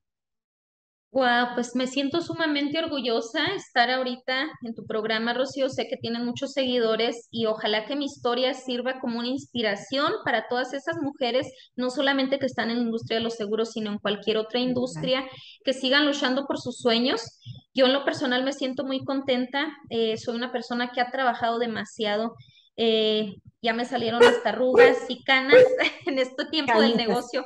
Wow, 1.13 1.55
pues 1.57 1.75
me 1.75 1.89
siento 1.89 2.21
sumamente 2.21 2.79
orgullosa 2.79 3.43
de 3.43 3.57
estar 3.57 3.91
ahorita 3.91 4.49
en 4.63 4.75
tu 4.77 4.87
programa, 4.87 5.35
Rocío. 5.35 5.69
Sé 5.69 5.89
que 5.89 5.97
tienen 5.97 6.25
muchos 6.25 6.53
seguidores 6.53 7.27
y 7.33 7.47
ojalá 7.47 7.85
que 7.85 7.97
mi 7.97 8.05
historia 8.05 8.55
sirva 8.55 9.01
como 9.01 9.19
una 9.19 9.27
inspiración 9.27 10.13
para 10.25 10.47
todas 10.47 10.73
esas 10.73 10.99
mujeres, 11.03 11.49
no 11.75 11.91
solamente 11.91 12.39
que 12.39 12.47
están 12.47 12.71
en 12.71 12.77
la 12.77 12.85
industria 12.85 13.19
de 13.19 13.25
los 13.25 13.35
seguros, 13.35 13.73
sino 13.73 13.91
en 13.91 13.99
cualquier 13.99 14.37
otra 14.37 14.61
industria, 14.61 15.29
que 15.65 15.73
sigan 15.73 16.07
luchando 16.07 16.47
por 16.47 16.61
sus 16.61 16.79
sueños. 16.79 17.41
Yo 17.75 17.87
en 17.87 17.93
lo 17.93 18.05
personal 18.05 18.45
me 18.45 18.53
siento 18.53 18.85
muy 18.85 19.03
contenta. 19.05 19.67
Eh, 19.89 20.17
soy 20.17 20.37
una 20.37 20.53
persona 20.53 20.93
que 20.93 21.01
ha 21.01 21.11
trabajado 21.11 21.59
demasiado. 21.59 22.37
Eh, 22.77 23.35
ya 23.63 23.75
me 23.75 23.85
salieron 23.85 24.23
hasta 24.23 24.51
arrugas 24.51 24.97
y 25.09 25.25
canas 25.25 25.57
en 26.07 26.21
este 26.21 26.45
tiempo 26.47 26.81
del 26.81 26.97
negocio. 26.97 27.45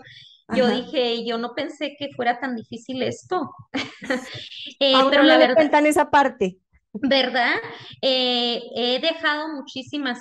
Yo 0.48 0.68
dije, 0.68 1.24
yo 1.24 1.38
no 1.38 1.54
pensé 1.54 1.96
que 1.98 2.10
fuera 2.14 2.38
tan 2.38 2.54
difícil 2.54 3.02
esto. 3.02 3.50
eh, 4.80 4.92
pero 5.10 5.22
la 5.22 5.38
verdad, 5.38 5.54
cuentan 5.54 5.86
esa 5.86 6.10
parte. 6.10 6.58
¿Verdad? 6.92 7.54
Eh, 8.02 8.62
he 8.74 9.00
dejado 9.00 9.48
muchísimas, 9.48 10.20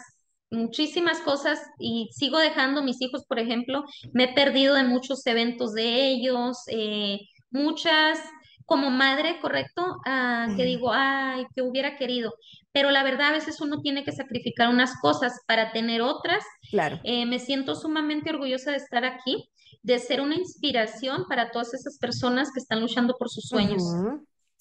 muchísimas 0.50 1.20
cosas 1.20 1.60
y 1.78 2.10
sigo 2.14 2.40
dejando 2.40 2.84
mis 2.84 3.02
hijos, 3.02 3.26
por 3.28 3.38
ejemplo, 3.38 3.84
me 4.14 4.26
he 4.26 4.34
perdido 4.34 4.76
de 4.76 4.84
muchos 4.84 5.26
eventos 5.28 5.74
de 5.74 6.08
ellos, 6.08 6.58
eh, 6.68 7.20
muchas, 7.52 8.20
como 8.66 8.90
madre, 8.90 9.40
¿correcto? 9.42 9.98
Ah, 10.06 10.48
que 10.56 10.64
digo, 10.64 10.92
ay, 10.92 11.46
que 11.56 11.62
hubiera 11.62 11.98
querido. 11.98 12.34
Pero 12.72 12.92
la 12.92 13.04
verdad, 13.04 13.30
a 13.30 13.34
veces 13.34 13.62
uno 13.62 13.82
tiene 13.82 14.04
que 14.04 14.12
sacrificar 14.12 14.70
unas 14.70 15.00
cosas 15.02 15.40
para 15.48 15.72
tener 15.72 16.02
otras. 16.02 16.44
Claro. 16.70 17.00
Eh, 17.04 17.26
me 17.26 17.40
siento 17.40 17.76
sumamente 17.76 18.30
orgullosa 18.30 18.72
de 18.72 18.78
estar 18.78 19.06
aquí 19.06 19.50
de 19.84 20.00
ser 20.00 20.22
una 20.22 20.36
inspiración 20.36 21.26
para 21.28 21.52
todas 21.52 21.74
esas 21.74 21.98
personas 21.98 22.50
que 22.54 22.60
están 22.60 22.82
luchando 22.82 23.16
por 23.20 23.30
sus 23.30 23.48
sueños. 23.48 23.84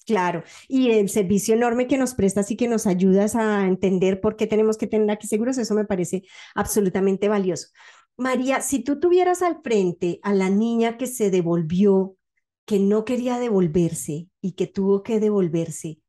Claro, 0.05 0.43
y 0.67 0.91
el 0.91 1.07
servicio 1.07 1.55
enorme 1.55 1.87
que 1.87 1.97
nos 1.97 2.13
prestas 2.13 2.51
y 2.51 2.57
que 2.57 2.67
nos 2.67 2.85
ayudas 2.87 3.37
a 3.37 3.65
entender 3.65 4.19
por 4.19 4.35
qué 4.35 4.47
tenemos 4.47 4.77
que 4.77 4.85
tener 4.85 5.09
aquí 5.09 5.27
seguros, 5.27 5.57
eso 5.57 5.73
me 5.75 5.85
parece 5.85 6.23
absolutamente 6.55 7.29
valioso. 7.29 7.69
María, 8.17 8.61
si 8.61 8.83
tú 8.83 8.99
tuvieras 8.99 9.41
al 9.41 9.61
frente 9.63 10.19
a 10.21 10.33
la 10.33 10.49
niña 10.49 10.97
que 10.97 11.07
se 11.07 11.31
devolvió, 11.31 12.17
que 12.65 12.79
no 12.79 13.05
quería 13.05 13.39
devolverse 13.39 14.27
y 14.41 14.53
que 14.53 14.67
tuvo 14.67 15.03
que 15.03 15.19
devolverse, 15.19 15.99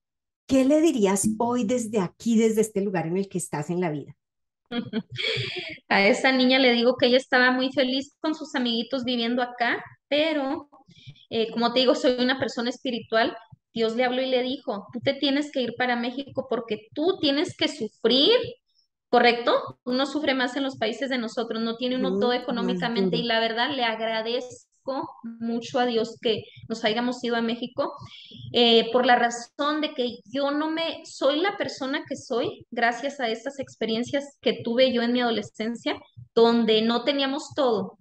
¿qué 0.47 0.65
le 0.65 0.81
dirías 0.81 1.29
hoy 1.39 1.65
desde 1.65 2.01
aquí, 2.01 2.37
desde 2.37 2.61
este 2.61 2.81
lugar 2.81 3.07
en 3.07 3.17
el 3.17 3.29
que 3.29 3.39
estás 3.39 3.71
en 3.71 3.81
la 3.81 3.91
vida? 3.91 4.17
A 5.89 6.07
esa 6.07 6.33
niña 6.33 6.59
le 6.59 6.73
digo 6.73 6.97
que 6.97 7.07
ella 7.07 7.17
estaba 7.17 7.51
muy 7.51 7.73
feliz 7.73 8.15
con 8.21 8.35
sus 8.35 8.55
amiguitos 8.55 9.05
viviendo 9.05 9.43
acá, 9.43 9.83
pero 10.09 10.69
eh, 11.31 11.51
como 11.51 11.73
te 11.73 11.81
digo, 11.81 11.95
soy 11.95 12.17
una 12.19 12.39
persona 12.39 12.71
espiritual. 12.71 13.37
Dios 13.73 13.97
le 13.97 14.05
habló 14.05 14.23
y 14.23 14.31
le 14.31 14.43
dijo, 14.43 14.87
tú 14.93 15.01
te 15.01 15.15
tienes 15.15 15.51
que 15.51 15.61
ir 15.61 15.75
para 15.77 15.97
México 15.97 16.47
porque 16.49 16.89
tú 16.95 17.19
tienes 17.21 17.57
que 17.57 17.67
sufrir, 17.67 18.31
¿correcto? 19.09 19.81
Uno 19.85 20.07
sufre 20.07 20.35
más 20.35 20.57
en 20.57 20.63
los 20.63 20.77
países 20.77 21.11
de 21.11 21.19
nosotros, 21.19 21.61
no 21.61 21.77
tiene 21.77 21.97
uno 21.97 22.19
todo 22.21 22.33
económicamente 22.33 23.17
y 23.17 23.25
la 23.25 23.41
verdad 23.41 23.75
le 23.75 23.85
agradezco 23.85 24.64
mucho 25.23 25.79
a 25.79 25.87
Dios 25.87 26.17
que 26.21 26.45
nos 26.69 26.85
hayamos 26.85 27.23
ido 27.25 27.37
a 27.37 27.43
México, 27.43 27.93
eh, 28.53 28.91
por 28.93 29.07
la 29.07 29.17
razón 29.17 29.81
de 29.81 29.95
que 29.95 30.19
yo 30.27 30.51
no 30.51 30.71
me 30.71 31.03
soy 31.05 31.41
la 31.41 31.57
persona 31.57 32.05
que 32.09 32.17
soy 32.17 32.67
gracias 32.71 33.21
a 33.21 33.29
estas 33.29 33.59
experiencias 33.59 34.39
que 34.41 34.61
tuve 34.63 34.93
yo 34.93 35.03
en 35.03 35.13
mi 35.13 35.21
adolescencia, 35.21 35.99
donde 36.35 36.83
no 36.83 37.05
teníamos 37.05 37.55
todo, 37.55 37.99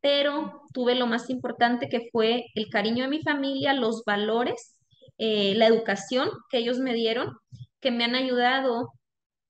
pero 0.00 0.62
tuve 0.72 0.94
lo 0.94 1.06
más 1.06 1.30
importante 1.30 1.88
que 1.88 2.08
fue 2.12 2.46
el 2.54 2.68
cariño 2.68 3.04
de 3.04 3.10
mi 3.10 3.22
familia, 3.22 3.72
los 3.72 4.02
valores, 4.04 4.76
eh, 5.18 5.54
la 5.56 5.66
educación 5.66 6.28
que 6.50 6.58
ellos 6.58 6.78
me 6.78 6.92
dieron, 6.92 7.36
que 7.80 7.90
me 7.90 8.04
han 8.04 8.14
ayudado 8.14 8.90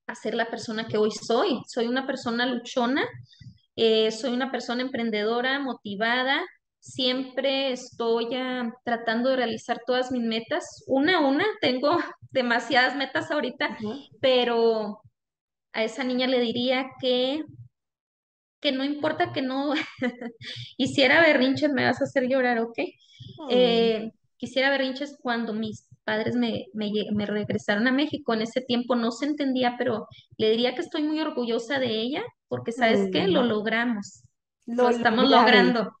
a 0.07 0.15
ser 0.15 0.35
la 0.35 0.49
persona 0.49 0.87
que 0.87 0.97
hoy 0.97 1.11
soy. 1.11 1.59
Soy 1.67 1.87
una 1.87 2.05
persona 2.05 2.45
luchona, 2.45 3.03
eh, 3.75 4.11
soy 4.11 4.33
una 4.33 4.51
persona 4.51 4.81
emprendedora, 4.81 5.59
motivada, 5.59 6.41
siempre 6.85 7.71
estoy 7.71 8.29
tratando 8.83 9.29
de 9.29 9.37
realizar 9.37 9.81
todas 9.87 10.11
mis 10.11 10.21
metas, 10.21 10.83
una 10.85 11.17
a 11.17 11.19
una, 11.19 11.43
tengo 11.59 11.89
demasiadas 12.31 12.95
metas 12.95 13.31
ahorita, 13.31 13.75
pero 14.21 15.01
a 15.73 15.83
esa 15.83 16.03
niña 16.03 16.27
le 16.27 16.39
diría 16.39 16.91
que, 17.01 17.43
que 18.61 18.71
no 18.71 18.83
importa 18.83 19.33
que 19.33 19.41
no 19.41 19.73
hiciera 20.77 21.21
berrinches, 21.21 21.71
me 21.71 21.85
vas 21.85 22.01
a 22.01 22.03
hacer 22.03 22.27
llorar, 22.27 22.59
¿ok? 22.59 22.77
Eh, 23.49 24.11
quisiera 24.37 24.69
berrinches 24.69 25.17
cuando 25.19 25.53
mis 25.53 25.87
padres 26.03 26.35
me, 26.35 26.67
me, 26.73 27.25
regresaron 27.25 27.87
a 27.87 27.91
México. 27.91 28.35
En 28.35 28.43
ese 28.43 28.61
tiempo 28.61 28.95
no 28.95 29.11
se 29.11 29.25
entendía, 29.25 29.73
pero 29.75 30.07
le 30.37 30.51
diría 30.51 30.75
que 30.75 30.81
estoy 30.81 31.01
muy 31.01 31.19
orgullosa 31.19 31.79
de 31.79 31.99
ella 31.99 32.21
porque, 32.47 32.71
¿sabes 32.71 33.09
qué? 33.11 33.27
Lo 33.27 33.41
logramos. 33.41 34.21
Lo, 34.67 34.89
estamos 34.89 35.27
logrando. 35.27 35.91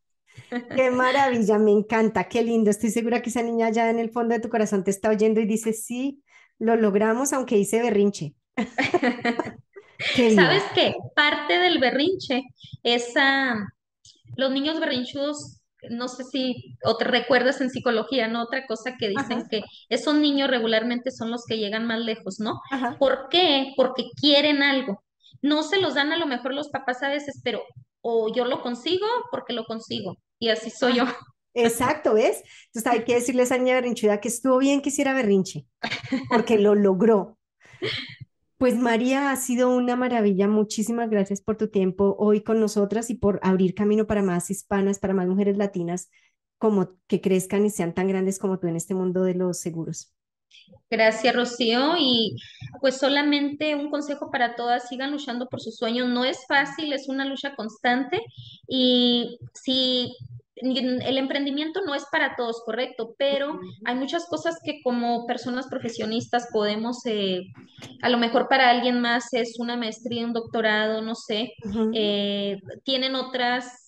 Qué 0.75 0.91
maravilla, 0.91 1.57
me 1.57 1.71
encanta, 1.71 2.27
qué 2.29 2.43
lindo. 2.43 2.69
Estoy 2.69 2.89
segura 2.89 3.21
que 3.21 3.29
esa 3.29 3.41
niña 3.41 3.69
ya 3.69 3.89
en 3.89 3.99
el 3.99 4.11
fondo 4.11 4.33
de 4.33 4.41
tu 4.41 4.49
corazón 4.49 4.83
te 4.83 4.91
está 4.91 5.09
oyendo 5.09 5.39
y 5.39 5.45
dice, 5.45 5.73
sí, 5.73 6.23
lo 6.59 6.75
logramos, 6.75 7.33
aunque 7.33 7.57
hice 7.57 7.81
berrinche. 7.81 8.33
¿Sabes 10.35 10.63
qué? 10.73 10.95
Parte 11.15 11.57
del 11.59 11.79
berrinche 11.79 12.43
es 12.83 13.13
los 14.35 14.51
niños 14.51 14.79
berrinchudos, 14.79 15.61
no 15.89 16.07
sé 16.07 16.23
si, 16.23 16.77
o 16.83 16.97
te 16.97 17.05
recuerdas 17.05 17.61
en 17.61 17.69
psicología, 17.69 18.27
¿no? 18.27 18.43
Otra 18.43 18.65
cosa 18.67 18.95
que 18.97 19.09
dicen 19.09 19.47
que 19.49 19.61
esos 19.89 20.15
niños 20.15 20.49
regularmente 20.49 21.11
son 21.11 21.31
los 21.31 21.45
que 21.45 21.57
llegan 21.57 21.85
más 21.85 21.99
lejos, 21.99 22.39
¿no? 22.39 22.59
¿Por 22.99 23.27
qué? 23.29 23.73
Porque 23.75 24.05
quieren 24.19 24.63
algo. 24.63 25.03
No 25.41 25.63
se 25.63 25.79
los 25.79 25.93
dan 25.95 26.11
a 26.11 26.17
lo 26.17 26.25
mejor 26.25 26.53
los 26.53 26.69
papás 26.69 27.03
a 27.03 27.09
veces, 27.09 27.41
pero 27.43 27.61
o 28.01 28.33
yo 28.33 28.45
lo 28.45 28.61
consigo 28.61 29.05
porque 29.31 29.53
lo 29.53 29.65
consigo. 29.65 30.17
Y 30.45 30.49
así 30.49 30.69
soy 30.69 30.97
yo. 30.97 31.05
Exacto, 31.55 32.13
¿ves? 32.13 32.43
Entonces 32.67 32.91
hay 32.91 33.03
que 33.03 33.15
decirle 33.15 33.41
a 33.41 33.45
esa 33.45 33.57
niña 33.57 33.73
berrinchuda 33.73 34.21
que 34.21 34.27
estuvo 34.27 34.59
bien 34.59 34.83
que 34.83 34.89
hiciera 34.89 35.15
berrinche, 35.15 35.65
porque 36.29 36.59
lo 36.59 36.75
logró. 36.75 37.39
Pues 38.59 38.77
María, 38.77 39.31
ha 39.31 39.35
sido 39.37 39.75
una 39.75 39.95
maravilla. 39.95 40.47
Muchísimas 40.47 41.09
gracias 41.09 41.41
por 41.41 41.57
tu 41.57 41.69
tiempo 41.69 42.15
hoy 42.19 42.43
con 42.43 42.59
nosotras 42.59 43.09
y 43.09 43.15
por 43.15 43.39
abrir 43.41 43.73
camino 43.73 44.05
para 44.05 44.21
más 44.21 44.51
hispanas, 44.51 44.99
para 44.99 45.15
más 45.15 45.27
mujeres 45.27 45.57
latinas, 45.57 46.11
como 46.59 46.91
que 47.07 47.21
crezcan 47.21 47.65
y 47.65 47.71
sean 47.71 47.95
tan 47.95 48.07
grandes 48.07 48.37
como 48.37 48.59
tú 48.59 48.67
en 48.67 48.75
este 48.75 48.93
mundo 48.93 49.23
de 49.23 49.33
los 49.33 49.59
seguros. 49.59 50.13
Gracias, 50.89 51.35
Rocío. 51.35 51.95
Y 51.97 52.35
pues 52.79 52.97
solamente 52.97 53.75
un 53.75 53.89
consejo 53.89 54.29
para 54.31 54.55
todas, 54.55 54.87
sigan 54.87 55.11
luchando 55.11 55.47
por 55.47 55.61
sus 55.61 55.77
sueños. 55.77 56.07
No 56.09 56.25
es 56.25 56.45
fácil, 56.47 56.93
es 56.93 57.09
una 57.09 57.25
lucha 57.25 57.55
constante. 57.55 58.21
Y 58.67 59.39
si 59.53 60.15
el 60.55 61.17
emprendimiento 61.17 61.81
no 61.81 61.95
es 61.95 62.05
para 62.11 62.35
todos, 62.35 62.61
correcto, 62.63 63.13
pero 63.17 63.59
hay 63.83 63.95
muchas 63.95 64.25
cosas 64.27 64.57
que 64.63 64.81
como 64.83 65.27
personas 65.27 65.67
profesionistas 65.67 66.47
podemos, 66.51 67.05
eh, 67.05 67.47
a 68.01 68.09
lo 68.09 68.17
mejor 68.17 68.47
para 68.47 68.69
alguien 68.69 69.01
más 69.01 69.33
es 69.33 69.59
una 69.59 69.75
maestría, 69.75 70.25
un 70.25 70.31
doctorado, 70.31 71.01
no 71.01 71.13
sé, 71.15 71.53
eh, 71.93 72.61
tienen 72.83 73.15
otras 73.15 73.84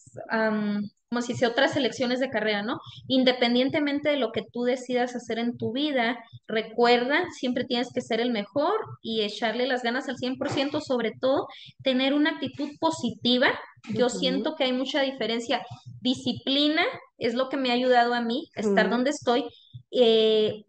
como 1.09 1.21
si 1.21 1.35
se 1.35 1.47
otras 1.47 1.75
elecciones 1.77 2.19
de 2.19 2.29
carrera, 2.29 2.63
¿no? 2.63 2.79
Independientemente 3.07 4.09
de 4.09 4.17
lo 4.17 4.31
que 4.31 4.43
tú 4.51 4.63
decidas 4.63 5.15
hacer 5.15 5.39
en 5.39 5.57
tu 5.57 5.71
vida, 5.71 6.19
recuerda, 6.47 7.25
siempre 7.31 7.63
tienes 7.63 7.93
que 7.93 8.01
ser 8.01 8.19
el 8.19 8.31
mejor 8.31 8.75
y 9.01 9.21
echarle 9.21 9.67
las 9.67 9.83
ganas 9.83 10.09
al 10.09 10.17
100%, 10.17 10.81
sobre 10.81 11.13
todo 11.19 11.47
tener 11.81 12.13
una 12.13 12.31
actitud 12.31 12.69
positiva. 12.79 13.47
Yo 13.93 14.09
siento 14.09 14.55
que 14.55 14.65
hay 14.65 14.73
mucha 14.73 15.01
diferencia. 15.01 15.65
Disciplina 16.01 16.83
es 17.17 17.35
lo 17.35 17.47
que 17.47 17.57
me 17.57 17.71
ha 17.71 17.73
ayudado 17.73 18.13
a 18.13 18.21
mí 18.21 18.49
a 18.57 18.61
estar 18.61 18.89
donde 18.89 19.11
estoy. 19.11 19.45
Eh, 19.91 20.65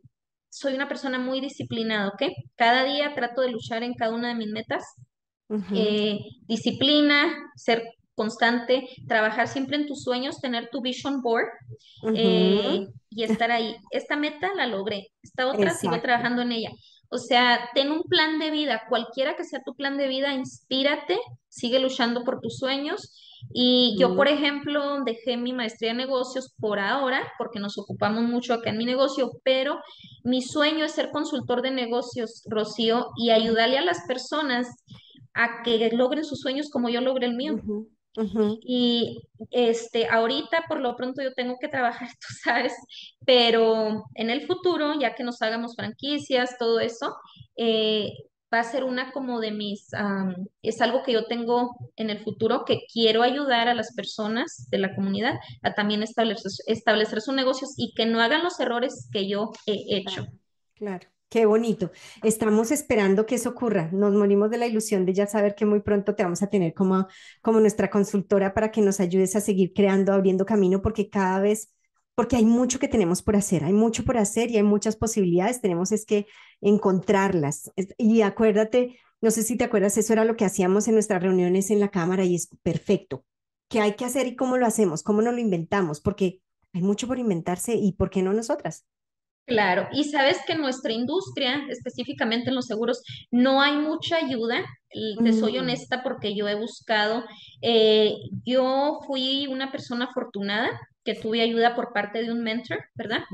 soy 0.51 0.75
una 0.75 0.89
persona 0.89 1.19
muy 1.19 1.41
disciplinada, 1.41 2.09
¿ok? 2.09 2.23
Cada 2.57 2.85
día 2.85 3.15
trato 3.15 3.41
de 3.43 3.51
luchar 3.51 3.83
en 3.83 3.95
cada 3.95 4.15
una 4.15 4.29
de 4.29 4.35
mis 4.37 4.49
metas. 4.49 4.85
Eh, 5.75 6.19
disciplina, 6.47 7.35
ser 7.57 7.83
constante, 8.19 8.87
trabajar 9.07 9.49
siempre 9.49 9.77
en 9.77 9.87
tus 9.87 10.03
sueños, 10.03 10.41
tener 10.43 10.69
tu 10.71 10.83
vision 10.83 11.23
board 11.23 11.47
eh, 12.15 12.87
y 13.09 13.23
estar 13.23 13.51
ahí. 13.51 13.77
Esta 13.91 14.17
meta 14.17 14.53
la 14.55 14.67
logré, 14.67 15.07
esta 15.23 15.47
otra 15.47 15.71
sigo 15.71 15.99
trabajando 16.03 16.43
en 16.43 16.53
ella. 16.53 16.71
O 17.11 17.17
sea, 17.17 17.71
ten 17.75 17.91
un 17.91 18.03
plan 18.03 18.39
de 18.39 18.51
vida, 18.51 18.83
cualquiera 18.89 19.35
que 19.37 19.45
sea 19.45 19.63
tu 19.65 19.75
plan 19.75 19.97
de 19.97 20.09
vida, 20.09 20.35
inspírate, 20.35 21.19
sigue 21.49 21.79
luchando 21.81 22.23
por 22.25 22.41
tus 22.41 22.59
sueños. 22.59 23.15
Y 23.53 23.97
yo, 23.99 24.17
por 24.17 24.29
ejemplo, 24.29 25.03
dejé 25.05 25.37
mi 25.37 25.53
maestría 25.53 25.93
en 25.93 25.99
negocios 25.99 26.55
por 26.59 26.81
ahora, 26.81 27.23
porque 27.39 27.61
nos 27.61 27.79
ocupamos 27.79 28.25
mucho 28.25 28.53
acá 28.53 28.71
en 28.71 28.79
mi 28.79 28.85
negocio, 28.85 29.31
pero 29.45 29.79
mi 30.25 30.43
sueño 30.43 30.85
es 30.85 30.93
ser 30.93 31.11
consultor 31.11 31.63
de 31.63 31.71
negocios, 31.71 32.43
Rocío, 32.47 33.07
y 33.17 33.31
ayudarle 33.31 33.79
a 33.79 33.85
las 33.85 34.01
personas 34.07 34.67
a 35.35 35.63
que 35.63 35.89
logren 35.93 36.25
sus 36.25 36.41
sueños 36.41 36.69
como 36.69 36.89
yo 36.89 37.01
logré 37.01 37.27
el 37.27 37.37
mío. 37.37 37.57
Y 38.63 39.23
este, 39.51 40.09
ahorita 40.09 40.65
por 40.69 40.81
lo 40.81 40.97
pronto 40.97 41.23
yo 41.23 41.33
tengo 41.35 41.57
que 41.61 41.69
trabajar, 41.69 42.09
tú 42.21 42.35
sabes, 42.43 42.75
pero 43.25 44.05
en 44.15 44.31
el 44.31 44.47
futuro, 44.47 44.99
ya 44.99 45.15
que 45.15 45.25
nos 45.25 45.41
hagamos 45.43 45.75
franquicias, 45.77 46.57
todo 46.59 46.81
eso, 46.81 47.15
eh, 47.57 48.13
va 48.53 48.61
a 48.61 48.65
ser 48.65 48.85
una 48.85 49.13
como 49.13 49.41
de 49.41 49.53
mis, 49.53 49.91
es 50.63 50.81
algo 50.81 51.03
que 51.03 51.13
yo 51.13 51.27
tengo 51.27 51.77
en 51.97 52.11
el 52.11 52.21
futuro 52.21 52.65
que 52.65 52.81
quiero 52.93 53.23
ayudar 53.23 53.69
a 53.69 53.75
las 53.75 53.95
personas 53.95 54.69
de 54.71 54.79
la 54.79 54.95
comunidad 54.95 55.39
a 55.63 55.75
también 55.75 56.03
establecer, 56.03 56.51
establecer 56.67 57.21
sus 57.21 57.35
negocios 57.35 57.75
y 57.77 57.93
que 57.95 58.07
no 58.07 58.21
hagan 58.21 58.43
los 58.43 58.59
errores 58.59 59.09
que 59.13 59.29
yo 59.29 59.53
he 59.67 59.99
hecho. 59.99 60.27
claro. 60.75 61.09
Qué 61.31 61.45
bonito. 61.45 61.91
Estamos 62.23 62.71
esperando 62.71 63.27
que 63.27 63.35
eso 63.35 63.51
ocurra. 63.51 63.91
Nos 63.93 64.15
morimos 64.15 64.51
de 64.51 64.57
la 64.57 64.67
ilusión 64.67 65.05
de 65.05 65.13
ya 65.13 65.27
saber 65.27 65.55
que 65.55 65.67
muy 65.67 65.81
pronto 65.81 66.15
te 66.15 66.23
vamos 66.23 66.43
a 66.43 66.47
tener 66.49 66.73
como, 66.73 67.07
como 67.43 67.61
nuestra 67.61 67.91
consultora 67.91 68.55
para 68.55 68.71
que 68.71 68.81
nos 68.81 68.99
ayudes 68.99 69.37
a 69.37 69.43
seguir 69.43 69.75
creando, 69.75 70.15
abriendo 70.15 70.47
camino, 70.47 70.81
porque 70.81 71.11
cada 71.11 71.39
vez, 71.41 71.71
porque 72.15 72.37
hay 72.37 72.47
mucho 72.47 72.79
que 72.79 72.89
tenemos 72.89 73.23
por 73.23 73.37
hacer, 73.37 73.63
hay 73.65 73.75
mucho 73.75 74.05
por 74.05 74.17
hacer 74.17 74.51
y 74.51 74.57
hay 74.57 74.63
muchas 74.63 74.97
posibilidades. 74.97 75.61
Tenemos 75.61 75.93
es 75.93 76.07
que 76.07 76.27
encontrarlas. 76.63 77.71
Y 77.99 78.23
acuérdate, 78.23 78.99
no 79.21 79.31
sé 79.31 79.43
si 79.43 79.57
te 79.59 79.65
acuerdas, 79.65 79.99
eso 79.99 80.15
era 80.15 80.25
lo 80.25 80.35
que 80.37 80.47
hacíamos 80.47 80.89
en 80.89 80.95
nuestras 80.95 81.23
reuniones 81.23 81.71
en 81.71 81.81
la 81.81 81.91
cámara 81.91 82.25
y 82.25 82.37
es 82.37 82.49
perfecto. 82.63 83.27
¿Qué 83.69 83.81
hay 83.81 83.97
que 83.97 84.07
hacer 84.07 84.27
y 84.27 84.35
cómo 84.35 84.57
lo 84.57 84.65
hacemos? 84.65 85.03
¿Cómo 85.03 85.21
nos 85.21 85.35
lo 85.35 85.41
inventamos? 85.41 86.01
Porque 86.01 86.41
hay 86.73 86.81
mucho 86.81 87.07
por 87.07 87.19
inventarse 87.19 87.75
y 87.75 87.93
¿por 87.93 88.09
qué 88.09 88.23
no 88.23 88.33
nosotras? 88.33 88.87
Claro, 89.49 89.89
y 89.93 90.05
sabes 90.05 90.39
que 90.47 90.53
en 90.53 90.61
nuestra 90.61 90.93
industria, 90.93 91.65
específicamente 91.71 92.51
en 92.51 92.55
los 92.55 92.67
seguros, 92.67 93.03
no 93.31 93.63
hay 93.63 93.77
mucha 93.77 94.17
ayuda. 94.17 94.63
Te 94.91 95.33
soy 95.33 95.55
mm. 95.55 95.61
honesta 95.61 96.03
porque 96.03 96.35
yo 96.35 96.49
he 96.49 96.55
buscado, 96.55 97.25
eh, 97.63 98.15
yo 98.45 99.01
fui 99.07 99.47
una 99.47 99.73
persona 99.73 100.07
afortunada 100.07 100.69
que 101.03 101.15
tuve 101.15 101.41
ayuda 101.41 101.75
por 101.75 101.95
parte 101.95 102.23
de 102.23 102.31
un 102.31 102.43
mentor, 102.43 102.85
¿verdad? 102.95 103.25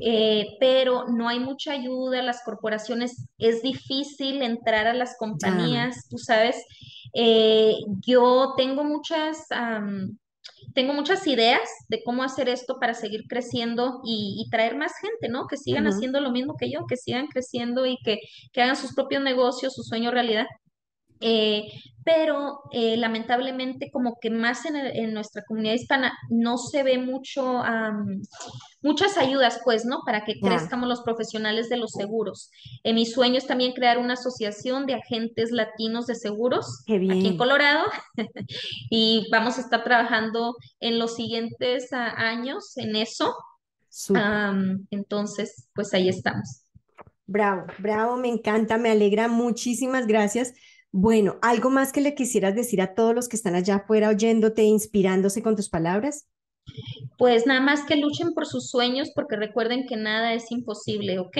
Eh, 0.00 0.56
pero 0.58 1.06
no 1.06 1.28
hay 1.28 1.38
mucha 1.38 1.72
ayuda, 1.72 2.22
las 2.22 2.42
corporaciones, 2.42 3.28
es 3.38 3.62
difícil 3.62 4.42
entrar 4.42 4.88
a 4.88 4.94
las 4.94 5.16
compañías, 5.16 6.08
tú 6.08 6.18
sabes. 6.18 6.56
Eh, 7.14 7.74
yo 8.04 8.54
tengo 8.56 8.82
muchas 8.82 9.46
tengo 10.74 10.92
muchas 10.92 11.26
ideas 11.26 11.68
de 11.88 12.02
cómo 12.04 12.22
hacer 12.22 12.48
esto 12.48 12.78
para 12.78 12.94
seguir 12.94 13.24
creciendo 13.28 14.00
y, 14.04 14.46
traer 14.50 14.76
más 14.76 14.92
gente, 15.00 15.28
¿no? 15.28 15.46
Que 15.46 15.56
sigan 15.56 15.86
haciendo 15.86 16.20
lo 16.20 16.30
mismo 16.30 16.54
que 16.58 16.70
yo, 16.70 16.86
que 16.88 16.96
sigan 16.96 17.26
creciendo 17.28 17.86
y 17.86 17.96
que, 18.04 18.18
que 18.52 18.62
hagan 18.62 18.76
sus 18.76 18.94
propios 18.94 19.22
negocios, 19.22 19.74
su 19.74 19.82
sueño 19.82 20.10
realidad. 20.10 20.46
Eh, 21.20 21.70
pero 22.02 22.62
eh, 22.72 22.96
lamentablemente 22.96 23.90
como 23.90 24.18
que 24.18 24.30
más 24.30 24.64
en, 24.64 25.12
nuestra 25.12 25.42
comunidad 25.46 25.74
hispana 25.74 26.12
no 26.30 26.56
se 26.56 26.82
ve 26.82 26.96
mucho, 26.96 27.62
muchas 28.80 29.18
ayudas, 29.18 29.60
pues, 29.64 29.84
¿no? 29.84 30.00
Para 30.06 30.24
que 30.24 30.40
crezcamos 30.40 30.88
los 30.88 31.02
profesionales 31.02 31.68
de 31.68 31.76
los 31.76 31.90
seguros. 31.90 32.50
Eh, 32.84 32.94
mi 32.94 33.04
sueño 33.04 33.36
es 33.36 33.46
también 33.46 33.72
crear 33.72 33.98
una 33.98 34.14
asociación 34.14 34.86
de 34.86 34.94
agentes 34.94 35.50
latinos 35.50 36.06
de 36.06 36.14
seguros 36.14 36.82
aquí 36.88 37.26
en 37.28 37.36
Colorado 37.36 37.84
y 38.90 39.28
vamos 39.30 39.58
a 39.58 39.60
estar 39.60 39.84
trabajando 39.84 40.56
en 40.80 40.98
los 40.98 41.16
siguientes 41.16 41.92
ah, 41.92 42.14
años 42.16 42.76
en 42.78 42.96
eso. 42.96 43.36
entonces, 44.90 45.68
pues 45.74 45.92
ahí 45.92 46.08
estamos. 46.08 46.64
Bravo, 47.26 47.66
bravo, 47.78 48.16
me 48.16 48.28
encanta, 48.28 48.78
me 48.78 48.90
alegra, 48.90 49.28
muchísimas 49.28 50.06
gracias. 50.08 50.52
Bueno, 50.92 51.38
¿algo 51.40 51.70
más 51.70 51.92
que 51.92 52.00
le 52.00 52.14
quisieras 52.14 52.54
decir 52.54 52.82
a 52.82 52.94
todos 52.94 53.14
los 53.14 53.28
que 53.28 53.36
están 53.36 53.54
allá 53.54 53.76
afuera 53.76 54.08
oyéndote, 54.08 54.64
inspirándose 54.64 55.42
con 55.42 55.54
tus 55.54 55.68
palabras? 55.68 56.26
Pues 57.16 57.46
nada 57.46 57.60
más 57.60 57.84
que 57.84 57.96
luchen 57.96 58.32
por 58.32 58.46
sus 58.46 58.70
sueños 58.70 59.10
porque 59.14 59.36
recuerden 59.36 59.86
que 59.86 59.96
nada 59.96 60.34
es 60.34 60.50
imposible, 60.50 61.18
¿ok? 61.18 61.38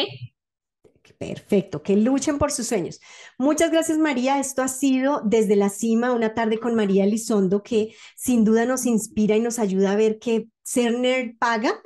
Perfecto, 1.19 1.83
que 1.83 1.97
luchen 1.97 2.39
por 2.39 2.53
sus 2.53 2.69
sueños. 2.69 3.01
Muchas 3.41 3.71
gracias 3.71 3.97
María. 3.97 4.39
Esto 4.39 4.61
ha 4.61 4.69
sido 4.69 5.23
desde 5.25 5.57
la 5.57 5.71
cima 5.71 6.13
una 6.13 6.35
tarde 6.35 6.61
con 6.61 6.75
María 6.75 7.05
Elizondo 7.05 7.63
que 7.63 7.95
sin 8.15 8.45
duda 8.45 8.67
nos 8.67 8.85
inspira 8.85 9.35
y 9.35 9.41
nos 9.41 9.59
ayuda 9.59 9.93
a 9.93 9.97
ver 9.97 10.19
que 10.19 10.49
ser 10.63 10.99
nerd 10.99 11.39
paga, 11.39 11.81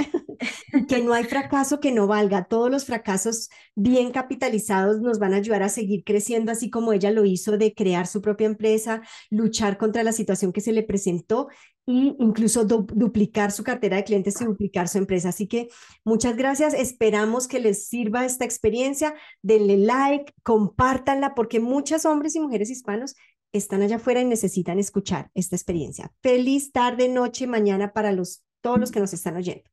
que 0.88 1.00
no 1.00 1.14
hay 1.14 1.22
fracaso 1.22 1.78
que 1.78 1.92
no 1.92 2.08
valga. 2.08 2.44
Todos 2.44 2.72
los 2.72 2.84
fracasos 2.84 3.50
bien 3.76 4.10
capitalizados 4.10 5.00
nos 5.00 5.20
van 5.20 5.32
a 5.32 5.36
ayudar 5.36 5.62
a 5.62 5.68
seguir 5.68 6.02
creciendo, 6.02 6.50
así 6.50 6.70
como 6.70 6.92
ella 6.92 7.12
lo 7.12 7.24
hizo 7.24 7.56
de 7.56 7.72
crear 7.72 8.08
su 8.08 8.20
propia 8.20 8.46
empresa, 8.46 9.02
luchar 9.30 9.78
contra 9.78 10.02
la 10.02 10.12
situación 10.12 10.52
que 10.52 10.60
se 10.60 10.72
le 10.72 10.82
presentó 10.82 11.48
e 11.86 12.14
incluso 12.18 12.64
duplicar 12.64 13.52
su 13.52 13.62
cartera 13.62 13.96
de 13.96 14.04
clientes 14.04 14.40
y 14.40 14.44
duplicar 14.44 14.88
su 14.88 14.98
empresa. 14.98 15.28
Así 15.28 15.46
que 15.46 15.68
muchas 16.02 16.36
gracias. 16.36 16.72
Esperamos 16.74 17.46
que 17.46 17.60
les 17.60 17.88
sirva 17.88 18.24
esta 18.24 18.44
experiencia. 18.44 19.14
Denle 19.42 19.76
like, 19.76 20.32
compártanla, 20.42 21.34
porque 21.44 21.60
muchos 21.60 22.06
hombres 22.06 22.34
y 22.36 22.40
mujeres 22.40 22.70
hispanos 22.70 23.16
están 23.52 23.82
allá 23.82 23.96
afuera 23.96 24.22
y 24.22 24.24
necesitan 24.24 24.78
escuchar 24.78 25.30
esta 25.34 25.54
experiencia. 25.56 26.10
Feliz 26.22 26.72
tarde, 26.72 27.06
noche, 27.10 27.46
mañana 27.46 27.92
para 27.92 28.12
los 28.12 28.42
todos 28.62 28.80
los 28.80 28.90
que 28.90 28.98
nos 28.98 29.12
están 29.12 29.36
oyendo. 29.36 29.68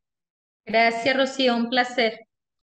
Gracias, 0.66 1.16
Rocío, 1.16 1.56
un 1.56 1.70
placer. 1.70 2.28